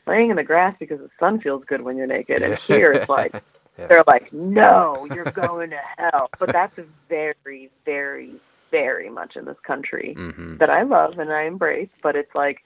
laying 0.08 0.30
in 0.30 0.36
the 0.38 0.44
grass 0.44 0.76
because 0.80 1.00
the 1.00 1.10
sun 1.20 1.42
feels 1.42 1.64
good 1.66 1.82
when 1.82 1.98
you're 1.98 2.08
naked. 2.08 2.44
And 2.44 2.58
here 2.68 2.94
it's 2.94 3.10
like 3.10 3.36
Yeah. 3.80 3.90
they're 3.90 4.04
like, 4.08 4.32
no, 4.34 5.06
you're 5.06 5.26
going 5.26 5.72
to 5.72 5.80
hell. 5.98 6.32
But 6.40 6.52
that's 6.52 6.78
very, 7.10 7.72
very, 7.86 8.42
very 8.72 9.10
much 9.10 9.36
in 9.36 9.46
this 9.46 9.58
country 9.66 10.18
Mm-hmm. 10.18 10.58
that 10.60 10.70
I 10.70 10.84
love 10.84 11.20
and 11.20 11.32
I 11.32 11.44
embrace. 11.46 11.90
But 12.04 12.16
it's 12.16 12.34
like 12.36 12.60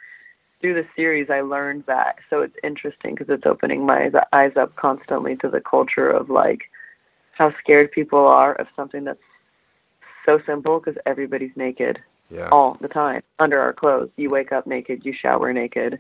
through 0.62 0.76
the 0.76 0.88
series, 0.96 1.30
I 1.30 1.42
learned 1.42 1.84
that. 1.88 2.18
So 2.30 2.42
it's 2.42 2.56
interesting 2.64 3.16
because 3.16 3.30
it's 3.30 3.46
opening 3.46 3.86
my 3.86 4.12
eyes- 4.32 4.56
up 4.56 4.76
constantly 4.76 5.36
to 5.38 5.50
the 5.50 5.62
culture 5.62 6.10
of 6.10 6.30
like 6.30 6.70
how 7.34 7.54
scared 7.60 7.92
people 7.92 8.20
are 8.20 8.54
of 8.54 8.68
something 8.76 9.04
that's 9.04 9.20
so 10.26 10.40
simple 10.46 10.80
because 10.80 11.00
everybody's 11.06 11.56
naked 11.56 12.00
Yeah. 12.30 12.50
all 12.52 12.78
the 12.80 12.88
time 12.88 13.24
under 13.40 13.60
our 13.60 13.74
clothes. 13.74 14.10
You 14.18 14.30
wake 14.30 14.52
up 14.52 14.68
naked, 14.68 15.04
you 15.06 15.14
shower 15.14 15.52
naked, 15.52 16.00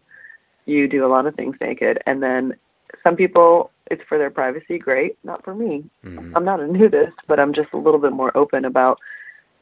you 0.65 0.87
do 0.87 1.05
a 1.05 1.09
lot 1.09 1.25
of 1.25 1.35
things 1.35 1.57
naked, 1.59 2.01
and 2.05 2.21
then 2.21 2.55
some 3.03 3.15
people 3.15 3.71
it's 3.89 4.03
for 4.03 4.17
their 4.17 4.29
privacy. 4.29 4.77
Great, 4.77 5.17
not 5.25 5.43
for 5.43 5.53
me. 5.53 5.83
Mhm. 6.05 6.31
I'm 6.33 6.45
not 6.45 6.61
a 6.61 6.67
nudist, 6.67 7.17
but 7.27 7.41
I'm 7.41 7.51
just 7.51 7.73
a 7.73 7.77
little 7.77 7.99
bit 7.99 8.13
more 8.13 8.31
open 8.37 8.63
about. 8.63 8.99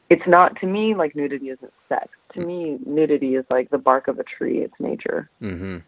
It's 0.08 0.26
not 0.26 0.54
to 0.60 0.66
me 0.66 0.94
like 0.94 1.16
nudity 1.16 1.48
isn't 1.50 1.72
sex. 1.88 2.08
To 2.34 2.40
me, 2.40 2.78
nudity 2.86 3.34
is 3.34 3.44
like 3.50 3.70
the 3.70 3.78
bark 3.78 4.08
of 4.08 4.18
a 4.18 4.24
tree. 4.24 4.58
It's 4.58 4.74
nature. 4.78 5.28
Mm-hmm. 5.42 5.78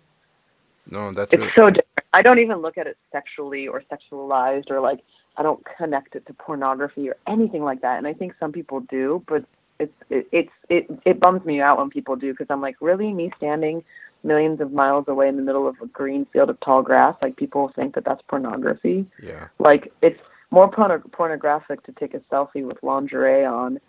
No, 0.90 1.12
that's 1.12 1.32
It's 1.32 1.40
really, 1.40 1.52
so 1.54 1.66
different. 1.70 1.88
I 2.12 2.22
don't 2.22 2.38
even 2.40 2.58
look 2.58 2.76
at 2.76 2.86
it 2.86 2.96
sexually 3.12 3.68
or 3.68 3.82
sexualized 3.90 4.70
or 4.70 4.80
like 4.80 5.00
I 5.36 5.42
don't 5.42 5.64
connect 5.78 6.14
it 6.14 6.26
to 6.26 6.34
pornography 6.34 7.08
or 7.08 7.16
anything 7.26 7.62
like 7.64 7.80
that. 7.82 7.98
And 7.98 8.06
I 8.06 8.12
think 8.12 8.34
some 8.38 8.52
people 8.52 8.80
do, 8.80 9.22
but 9.26 9.44
it's 9.78 9.92
it, 10.10 10.26
it's 10.32 10.52
it 10.68 10.86
it 11.04 11.20
bums 11.20 11.44
me 11.44 11.60
out 11.60 11.78
when 11.78 11.90
people 11.90 12.16
do 12.16 12.32
because 12.32 12.48
I'm 12.50 12.60
like, 12.60 12.76
really, 12.80 13.12
me 13.12 13.32
standing 13.36 13.84
millions 14.24 14.60
of 14.60 14.72
miles 14.72 15.06
away 15.08 15.28
in 15.28 15.36
the 15.36 15.42
middle 15.42 15.66
of 15.66 15.76
a 15.82 15.86
green 15.86 16.26
field 16.32 16.50
of 16.50 16.58
tall 16.60 16.82
grass, 16.82 17.16
like 17.22 17.36
people 17.36 17.72
think 17.74 17.94
that 17.94 18.04
that's 18.04 18.22
pornography. 18.28 19.06
yeah. 19.22 19.48
Like 19.58 19.92
it's 20.02 20.20
more 20.50 20.70
porno- 20.70 21.02
pornographic 21.12 21.82
to 21.84 21.92
take 21.92 22.14
a 22.14 22.20
selfie 22.30 22.64
with 22.64 22.76
lingerie 22.82 23.44
on, 23.44 23.80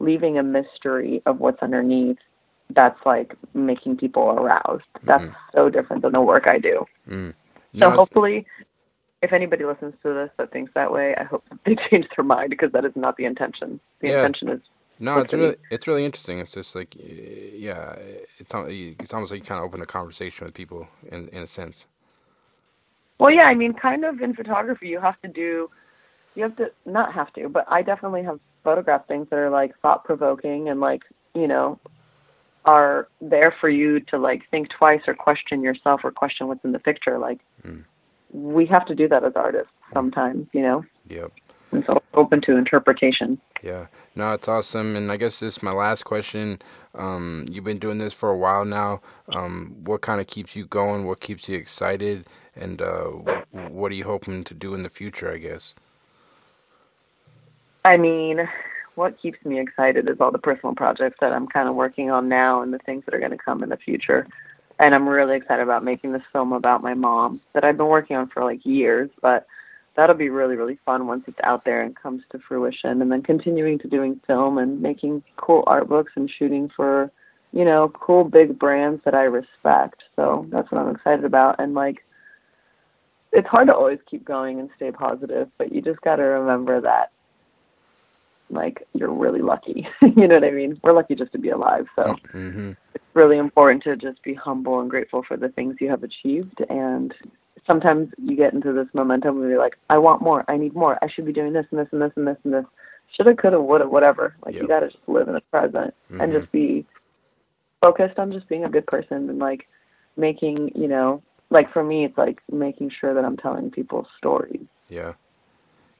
leaving 0.00 0.38
a 0.38 0.42
mystery 0.42 1.22
of 1.26 1.40
what's 1.40 1.62
underneath. 1.62 2.18
That's 2.74 2.98
like 3.06 3.34
making 3.54 3.98
people 3.98 4.30
aroused. 4.30 4.84
That's 5.04 5.24
Mhm. 5.24 5.36
so 5.54 5.70
different 5.70 6.02
than 6.02 6.12
the 6.12 6.20
work 6.20 6.46
I 6.46 6.58
do. 6.58 6.86
Mm. 7.08 7.34
So 7.80 7.90
No, 7.90 7.90
hopefully, 7.90 8.46
if 9.22 9.32
anybody 9.32 9.64
listens 9.64 9.94
to 10.02 10.14
this 10.14 10.30
that 10.38 10.52
thinks 10.52 10.72
that 10.74 10.92
way, 10.92 11.14
I 11.16 11.24
hope 11.24 11.44
they 11.66 11.76
change 11.90 12.06
their 12.16 12.24
mind 12.24 12.50
because 12.50 12.72
that 12.72 12.84
is 12.84 12.92
not 12.96 13.16
the 13.16 13.24
intention. 13.26 13.80
The 14.00 14.08
Yeah. 14.08 14.16
intention 14.16 14.48
is 14.50 14.60
No, 15.00 15.20
it's 15.20 15.32
really 15.34 15.56
it's 15.70 15.86
really 15.88 16.04
interesting. 16.04 16.38
It's 16.40 16.52
just 16.52 16.74
like 16.76 16.94
yeah, 16.96 17.94
it's 18.38 18.54
it's 19.00 19.14
almost 19.14 19.32
like 19.32 19.40
you 19.40 19.46
kind 19.46 19.58
of 19.60 19.64
open 19.64 19.82
a 19.82 19.86
conversation 19.86 20.46
with 20.46 20.54
people 20.54 20.88
in 21.10 21.28
in 21.28 21.42
a 21.42 21.46
sense. 21.46 21.86
Well, 23.18 23.30
yeah, 23.30 23.42
I 23.44 23.54
mean, 23.54 23.74
kind 23.74 24.04
of 24.04 24.20
in 24.22 24.34
photography, 24.34 24.88
you 24.88 25.00
have 25.00 25.20
to 25.22 25.28
do, 25.28 25.70
you 26.34 26.42
have 26.44 26.56
to 26.56 26.72
not 26.86 27.12
have 27.14 27.32
to, 27.34 27.48
but 27.48 27.64
I 27.68 27.82
definitely 27.82 28.22
have 28.24 28.40
photographed 28.62 29.08
things 29.08 29.28
that 29.30 29.38
are 29.38 29.50
like 29.50 29.72
thought 29.80 30.04
provoking 30.04 30.68
and 30.68 30.80
like 30.80 31.02
you 31.34 31.46
know 31.46 31.78
are 32.64 33.08
there 33.20 33.54
for 33.60 33.68
you 33.68 34.00
to 34.00 34.18
like 34.18 34.42
think 34.50 34.68
twice 34.70 35.00
or 35.06 35.14
question 35.14 35.62
yourself 35.62 36.00
or 36.04 36.10
question 36.10 36.48
what's 36.48 36.64
in 36.64 36.72
the 36.72 36.78
picture. 36.78 37.18
Like 37.18 37.40
mm. 37.66 37.84
we 38.32 38.66
have 38.66 38.86
to 38.86 38.94
do 38.94 39.08
that 39.08 39.24
as 39.24 39.32
artists 39.34 39.72
sometimes, 39.92 40.46
you 40.52 40.62
know. 40.62 40.84
Yep. 41.08 41.32
And 41.72 41.84
so 41.86 42.02
open 42.14 42.40
to 42.42 42.56
interpretation. 42.56 43.40
Yeah. 43.62 43.86
No, 44.16 44.32
it's 44.34 44.48
awesome. 44.48 44.96
And 44.96 45.10
I 45.12 45.16
guess 45.16 45.40
this 45.40 45.56
is 45.56 45.62
my 45.62 45.70
last 45.70 46.04
question. 46.04 46.60
Um, 46.94 47.44
you've 47.50 47.64
been 47.64 47.78
doing 47.78 47.98
this 47.98 48.12
for 48.12 48.30
a 48.30 48.36
while 48.36 48.64
now. 48.64 49.00
Um, 49.32 49.76
what 49.84 50.02
kind 50.02 50.20
of 50.20 50.26
keeps 50.26 50.56
you 50.56 50.66
going? 50.66 51.06
What 51.06 51.20
keeps 51.20 51.48
you 51.48 51.56
excited? 51.56 52.26
And 52.56 52.82
uh, 52.82 53.04
what 53.52 53.92
are 53.92 53.94
you 53.94 54.04
hoping 54.04 54.42
to 54.44 54.54
do 54.54 54.74
in 54.74 54.82
the 54.82 54.90
future, 54.90 55.32
I 55.32 55.38
guess? 55.38 55.76
I 57.84 57.96
mean, 57.96 58.48
what 58.94 59.20
keeps 59.20 59.42
me 59.44 59.58
excited 59.58 60.08
is 60.08 60.20
all 60.20 60.30
the 60.30 60.38
personal 60.38 60.74
projects 60.74 61.16
that 61.20 61.32
I'm 61.32 61.46
kind 61.46 61.68
of 61.68 61.74
working 61.74 62.10
on 62.10 62.28
now 62.28 62.62
and 62.62 62.72
the 62.72 62.78
things 62.78 63.04
that 63.06 63.14
are 63.14 63.18
going 63.20 63.30
to 63.30 63.38
come 63.38 63.62
in 63.62 63.70
the 63.70 63.76
future. 63.76 64.26
And 64.78 64.94
I'm 64.94 65.08
really 65.08 65.36
excited 65.36 65.62
about 65.62 65.84
making 65.84 66.12
this 66.12 66.22
film 66.32 66.52
about 66.52 66.82
my 66.82 66.94
mom 66.94 67.40
that 67.54 67.64
I've 67.64 67.76
been 67.76 67.86
working 67.86 68.16
on 68.16 68.28
for 68.28 68.44
like 68.44 68.64
years, 68.64 69.10
but 69.22 69.46
that'll 69.96 70.16
be 70.16 70.30
really 70.30 70.56
really 70.56 70.78
fun 70.86 71.06
once 71.06 71.24
it's 71.26 71.38
out 71.42 71.64
there 71.64 71.82
and 71.82 71.96
comes 71.96 72.22
to 72.30 72.38
fruition 72.38 73.02
and 73.02 73.10
then 73.10 73.22
continuing 73.22 73.78
to 73.78 73.88
doing 73.88 74.20
film 74.26 74.56
and 74.56 74.80
making 74.80 75.22
cool 75.36 75.64
art 75.66 75.88
books 75.88 76.12
and 76.16 76.30
shooting 76.30 76.70
for 76.74 77.10
you 77.52 77.64
know 77.64 77.90
cool 77.94 78.24
big 78.24 78.58
brands 78.58 79.02
that 79.04 79.14
I 79.14 79.24
respect. 79.24 80.02
So 80.16 80.46
that's 80.50 80.70
what 80.70 80.80
I'm 80.80 80.94
excited 80.94 81.24
about 81.24 81.56
and 81.58 81.74
like 81.74 82.04
it's 83.32 83.48
hard 83.48 83.68
to 83.68 83.74
always 83.74 83.98
keep 84.10 84.24
going 84.24 84.58
and 84.58 84.70
stay 84.76 84.90
positive, 84.90 85.48
but 85.56 85.72
you 85.72 85.80
just 85.82 86.00
got 86.00 86.16
to 86.16 86.22
remember 86.22 86.80
that 86.80 87.12
like 88.50 88.86
you're 88.94 89.12
really 89.12 89.40
lucky. 89.40 89.86
you 90.02 90.26
know 90.26 90.36
what 90.36 90.44
I 90.44 90.50
mean? 90.50 90.80
We're 90.82 90.92
lucky 90.92 91.14
just 91.14 91.32
to 91.32 91.38
be 91.38 91.50
alive. 91.50 91.86
So 91.96 92.16
mm-hmm. 92.32 92.72
it's 92.94 93.04
really 93.14 93.36
important 93.36 93.82
to 93.84 93.96
just 93.96 94.22
be 94.22 94.34
humble 94.34 94.80
and 94.80 94.90
grateful 94.90 95.22
for 95.26 95.36
the 95.36 95.48
things 95.48 95.76
you 95.80 95.88
have 95.90 96.02
achieved. 96.02 96.60
And 96.68 97.14
sometimes 97.66 98.10
you 98.18 98.36
get 98.36 98.52
into 98.52 98.72
this 98.72 98.88
momentum 98.94 99.38
where 99.38 99.50
you're 99.50 99.58
like, 99.58 99.76
I 99.88 99.98
want 99.98 100.22
more. 100.22 100.44
I 100.48 100.56
need 100.56 100.74
more. 100.74 100.98
I 101.02 101.08
should 101.08 101.26
be 101.26 101.32
doing 101.32 101.52
this 101.52 101.66
and 101.70 101.80
this 101.80 101.88
and 101.92 102.02
this 102.02 102.12
and 102.16 102.26
this 102.26 102.38
and 102.44 102.54
this. 102.54 102.64
Shoulda, 103.16 103.34
coulda, 103.34 103.60
woulda, 103.60 103.88
whatever. 103.88 104.36
Like 104.44 104.54
yep. 104.54 104.62
you 104.62 104.68
got 104.68 104.80
to 104.80 104.88
just 104.88 105.08
live 105.08 105.28
in 105.28 105.34
the 105.34 105.40
present 105.50 105.94
mm-hmm. 106.10 106.20
and 106.20 106.32
just 106.32 106.50
be 106.52 106.86
focused 107.80 108.18
on 108.18 108.30
just 108.30 108.48
being 108.48 108.64
a 108.64 108.68
good 108.68 108.86
person 108.86 109.28
and 109.28 109.38
like 109.38 109.66
making, 110.16 110.72
you 110.74 110.88
know, 110.88 111.22
like 111.50 111.72
for 111.72 111.82
me, 111.82 112.04
it's 112.04 112.16
like 112.16 112.40
making 112.50 112.90
sure 113.00 113.14
that 113.14 113.24
I'm 113.24 113.36
telling 113.36 113.70
people 113.70 114.06
stories. 114.16 114.66
Yeah. 114.88 115.14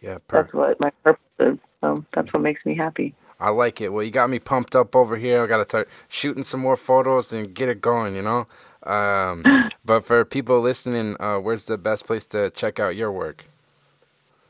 Yeah. 0.01 0.19
Per- 0.27 0.43
That's 0.43 0.55
what 0.55 0.81
my 0.81 0.91
purpose 1.05 1.23
is. 1.39 1.59
So 1.81 2.05
that's 2.15 2.33
what 2.33 2.43
makes 2.43 2.65
me 2.67 2.77
happy. 2.77 3.15
I 3.39 3.51
like 3.51 3.81
it. 3.81 3.91
Well, 3.91 4.03
you 4.05 4.11
got 4.11 4.29
me 4.29 4.39
pumped 4.39 4.77
up 4.77 4.95
over 4.95 5.17
here. 5.17 5.43
I 5.43 5.47
got 5.47 5.59
to 5.59 5.65
start 5.65 5.89
shooting 6.09 6.43
some 6.45 6.61
more 6.61 6.77
photos 6.77 7.33
and 7.33 7.55
get 7.55 7.71
it 7.71 7.81
going, 7.81 8.15
you 8.15 8.23
know? 8.23 8.47
Um, 8.83 9.45
but 9.85 10.05
for 10.05 10.25
people 10.25 10.61
listening, 10.61 11.17
uh, 11.21 11.39
where's 11.39 11.67
the 11.67 11.79
best 11.79 12.07
place 12.07 12.27
to 12.27 12.51
check 12.51 12.79
out 12.79 12.97
your 12.97 13.11
work? 13.11 13.47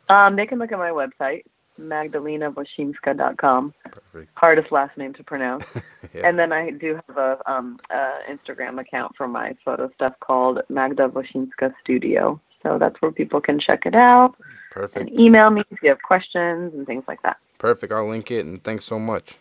Um, 0.08 0.34
they 0.34 0.44
can 0.44 0.58
look 0.58 0.72
at 0.72 0.78
my 0.78 0.90
website, 0.90 1.44
magdalenawosinska.com. 1.80 3.74
Perfect. 3.84 4.30
Hardest 4.34 4.72
last 4.72 4.98
name 4.98 5.14
to 5.14 5.22
pronounce. 5.22 5.76
yeah. 6.14 6.26
And 6.26 6.36
then 6.36 6.52
I 6.52 6.70
do 6.70 6.98
have 7.06 7.16
a 7.16 7.38
um, 7.50 7.78
uh, 7.94 8.18
Instagram 8.28 8.80
account 8.80 9.14
for 9.16 9.28
my 9.28 9.54
photo 9.64 9.88
stuff 9.94 10.14
called 10.18 10.62
Magda 10.68 11.08
Wosinska 11.08 11.72
Studio. 11.80 12.40
So 12.64 12.76
that's 12.78 13.00
where 13.00 13.12
people 13.12 13.40
can 13.40 13.60
check 13.60 13.86
it 13.86 13.94
out. 13.94 14.34
Perfect. 14.70 15.10
And 15.10 15.20
email 15.20 15.50
me 15.50 15.62
if 15.70 15.82
you 15.82 15.88
have 15.88 16.00
questions 16.02 16.72
and 16.74 16.86
things 16.86 17.04
like 17.08 17.22
that. 17.22 17.36
Perfect. 17.58 17.92
I'll 17.92 18.08
link 18.08 18.30
it 18.30 18.46
and 18.46 18.62
thanks 18.62 18.84
so 18.84 18.98
much. 18.98 19.36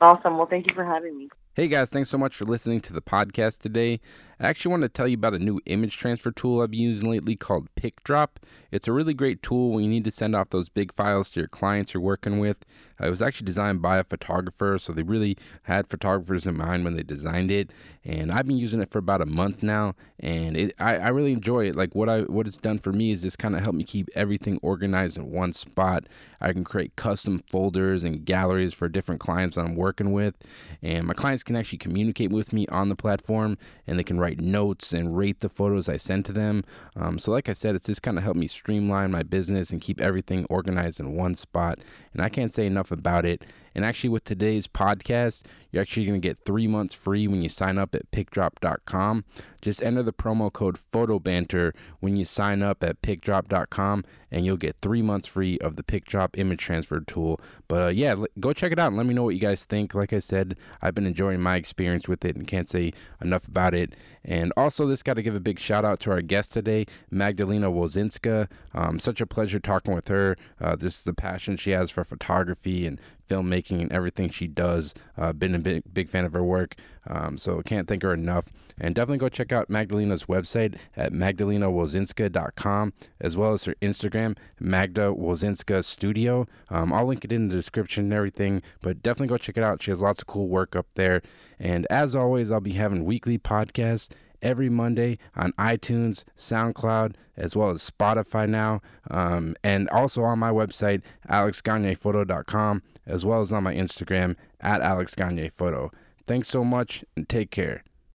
Awesome. 0.00 0.36
Well, 0.38 0.46
thank 0.46 0.66
you 0.66 0.74
for 0.74 0.84
having 0.84 1.18
me. 1.18 1.28
Hey 1.54 1.66
guys, 1.66 1.90
thanks 1.90 2.08
so 2.08 2.18
much 2.18 2.36
for 2.36 2.44
listening 2.44 2.78
to 2.82 2.92
the 2.92 3.02
podcast 3.02 3.58
today. 3.58 4.00
I 4.40 4.46
actually 4.46 4.70
want 4.70 4.84
to 4.84 4.88
tell 4.88 5.08
you 5.08 5.16
about 5.16 5.34
a 5.34 5.40
new 5.40 5.60
image 5.66 5.96
transfer 5.96 6.30
tool 6.30 6.60
I've 6.60 6.70
been 6.70 6.80
using 6.80 7.10
lately 7.10 7.34
called 7.34 7.68
PicDrop. 7.74 8.28
It's 8.70 8.86
a 8.86 8.92
really 8.92 9.14
great 9.14 9.42
tool 9.42 9.72
when 9.72 9.82
you 9.82 9.90
need 9.90 10.04
to 10.04 10.12
send 10.12 10.36
off 10.36 10.50
those 10.50 10.68
big 10.68 10.94
files 10.94 11.30
to 11.32 11.40
your 11.40 11.48
clients 11.48 11.92
you're 11.92 12.02
working 12.02 12.38
with. 12.38 12.64
Uh, 13.00 13.06
it 13.06 13.10
was 13.10 13.22
actually 13.22 13.46
designed 13.46 13.80
by 13.80 13.96
a 13.96 14.04
photographer, 14.04 14.78
so 14.78 14.92
they 14.92 15.02
really 15.02 15.36
had 15.62 15.86
photographers 15.86 16.46
in 16.46 16.56
mind 16.56 16.84
when 16.84 16.94
they 16.94 17.02
designed 17.02 17.50
it. 17.50 17.70
And 18.04 18.30
I've 18.30 18.46
been 18.46 18.58
using 18.58 18.80
it 18.80 18.90
for 18.90 18.98
about 18.98 19.20
a 19.20 19.26
month 19.26 19.62
now, 19.62 19.94
and 20.20 20.56
it, 20.56 20.74
I, 20.78 20.96
I 20.96 21.08
really 21.08 21.32
enjoy 21.32 21.68
it. 21.68 21.76
Like 21.76 21.94
what 21.94 22.08
I 22.08 22.22
what 22.22 22.46
it's 22.46 22.56
done 22.56 22.78
for 22.78 22.92
me 22.92 23.10
is 23.12 23.22
just 23.22 23.38
kind 23.38 23.54
of 23.54 23.62
helped 23.62 23.76
me 23.78 23.84
keep 23.84 24.08
everything 24.14 24.58
organized 24.62 25.16
in 25.16 25.30
one 25.30 25.52
spot. 25.52 26.04
I 26.40 26.52
can 26.52 26.64
create 26.64 26.96
custom 26.96 27.42
folders 27.50 28.04
and 28.04 28.24
galleries 28.24 28.74
for 28.74 28.88
different 28.88 29.20
clients 29.20 29.56
I'm 29.56 29.74
working 29.74 30.12
with, 30.12 30.36
and 30.82 31.06
my 31.06 31.14
clients 31.14 31.42
can 31.42 31.56
actually 31.56 31.78
communicate 31.78 32.30
with 32.30 32.52
me 32.52 32.66
on 32.68 32.88
the 32.88 32.96
platform, 32.96 33.58
and 33.86 33.98
they 33.98 34.04
can 34.04 34.18
write 34.18 34.27
write 34.28 34.40
notes 34.40 34.92
and 34.92 35.16
rate 35.16 35.40
the 35.40 35.48
photos 35.48 35.88
I 35.88 35.96
send 35.96 36.26
to 36.26 36.32
them. 36.32 36.64
Um, 36.96 37.18
so, 37.18 37.32
like 37.32 37.48
I 37.48 37.54
said, 37.54 37.74
it's 37.74 37.86
just 37.86 38.02
kind 38.02 38.18
of 38.18 38.24
helped 38.24 38.38
me 38.38 38.46
streamline 38.46 39.10
my 39.10 39.22
business 39.22 39.70
and 39.70 39.80
keep 39.80 40.00
everything 40.00 40.44
organized 40.50 41.00
in 41.00 41.16
one 41.16 41.34
spot. 41.34 41.78
And 42.12 42.22
I 42.22 42.28
can't 42.28 42.52
say 42.52 42.66
enough 42.66 42.90
about 42.90 43.24
it. 43.24 43.42
And 43.78 43.84
actually, 43.84 44.10
with 44.10 44.24
today's 44.24 44.66
podcast, 44.66 45.44
you're 45.70 45.82
actually 45.82 46.04
going 46.04 46.20
to 46.20 46.28
get 46.28 46.36
three 46.38 46.66
months 46.66 46.96
free 46.96 47.28
when 47.28 47.42
you 47.42 47.48
sign 47.48 47.78
up 47.78 47.94
at 47.94 48.10
picdrop.com. 48.10 49.24
Just 49.62 49.82
enter 49.84 50.02
the 50.02 50.12
promo 50.12 50.52
code 50.52 50.78
PhotoBanter 50.92 51.74
when 52.00 52.16
you 52.16 52.24
sign 52.24 52.62
up 52.62 52.82
at 52.82 53.02
picdrop.com, 53.02 54.04
and 54.30 54.46
you'll 54.46 54.56
get 54.56 54.76
three 54.80 55.02
months 55.02 55.28
free 55.28 55.58
of 55.58 55.76
the 55.76 55.82
PicDrop 55.82 56.38
image 56.38 56.60
transfer 56.60 57.00
tool. 57.00 57.40
But 57.66 57.82
uh, 57.82 57.88
yeah, 57.88 58.14
go 58.38 58.52
check 58.52 58.72
it 58.72 58.78
out 58.78 58.88
and 58.88 58.96
let 58.96 59.06
me 59.06 59.14
know 59.14 59.24
what 59.24 59.34
you 59.34 59.40
guys 59.40 59.64
think. 59.64 59.94
Like 59.94 60.12
I 60.12 60.20
said, 60.20 60.56
I've 60.80 60.94
been 60.94 61.06
enjoying 61.06 61.40
my 61.40 61.56
experience 61.56 62.06
with 62.06 62.24
it 62.24 62.36
and 62.36 62.46
can't 62.46 62.68
say 62.68 62.92
enough 63.20 63.48
about 63.48 63.74
it. 63.74 63.94
And 64.24 64.52
also, 64.56 64.86
this 64.86 65.02
got 65.02 65.14
to 65.14 65.22
give 65.22 65.34
a 65.34 65.40
big 65.40 65.58
shout 65.58 65.84
out 65.84 66.00
to 66.00 66.10
our 66.10 66.22
guest 66.22 66.52
today, 66.52 66.86
Magdalena 67.10 67.70
Wosinska. 67.70 68.48
Um, 68.74 68.98
such 68.98 69.20
a 69.20 69.26
pleasure 69.26 69.58
talking 69.58 69.94
with 69.94 70.08
her. 70.08 70.36
Uh, 70.60 70.76
this 70.76 70.98
is 70.98 71.04
the 71.04 71.14
passion 71.14 71.56
she 71.56 71.70
has 71.70 71.90
for 71.90 72.04
photography 72.04 72.86
and 72.86 73.00
filmmaking 73.28 73.80
and 73.80 73.92
everything 73.92 74.30
she 74.30 74.46
does. 74.46 74.94
Uh, 75.16 75.32
been 75.32 75.54
a 75.54 75.58
big, 75.58 75.82
big 75.92 76.08
fan 76.08 76.24
of 76.24 76.32
her 76.32 76.42
work, 76.42 76.74
um, 77.06 77.36
so 77.36 77.60
can't 77.62 77.86
thank 77.86 78.02
her 78.02 78.14
enough. 78.14 78.46
And 78.80 78.94
definitely 78.94 79.18
go 79.18 79.28
check 79.28 79.52
out 79.52 79.68
Magdalena's 79.68 80.24
website 80.24 80.76
at 80.96 81.12
magdalenawosinska.com 81.12 82.92
as 83.20 83.36
well 83.36 83.52
as 83.52 83.64
her 83.64 83.74
Instagram, 83.82 84.36
Magda 84.60 85.12
Wosinska 85.12 85.84
Studio. 85.84 86.46
Um, 86.70 86.92
I'll 86.92 87.06
link 87.06 87.24
it 87.24 87.32
in 87.32 87.48
the 87.48 87.54
description 87.54 88.04
and 88.04 88.12
everything, 88.12 88.62
but 88.80 89.02
definitely 89.02 89.28
go 89.28 89.38
check 89.38 89.56
it 89.56 89.64
out. 89.64 89.82
She 89.82 89.90
has 89.90 90.00
lots 90.00 90.20
of 90.20 90.26
cool 90.26 90.48
work 90.48 90.76
up 90.76 90.86
there. 90.94 91.22
And 91.58 91.86
as 91.90 92.14
always, 92.14 92.50
I'll 92.52 92.60
be 92.60 92.74
having 92.74 93.04
weekly 93.04 93.38
podcasts 93.38 94.08
every 94.42 94.68
Monday 94.68 95.18
on 95.36 95.52
iTunes, 95.52 96.24
SoundCloud, 96.36 97.14
as 97.36 97.54
well 97.54 97.70
as 97.70 97.88
Spotify 97.88 98.48
now, 98.48 98.80
um, 99.10 99.54
and 99.62 99.88
also 99.90 100.22
on 100.24 100.38
my 100.38 100.50
website, 100.50 101.02
alexgagnephoto.com, 101.28 102.82
as 103.06 103.24
well 103.24 103.40
as 103.40 103.52
on 103.52 103.62
my 103.62 103.74
Instagram 103.74 104.36
at 104.60 104.80
alexgagnephoto. 104.80 105.92
Thanks 106.26 106.48
so 106.48 106.64
much 106.64 107.04
and 107.16 107.28
take 107.28 107.50
care. 107.50 107.82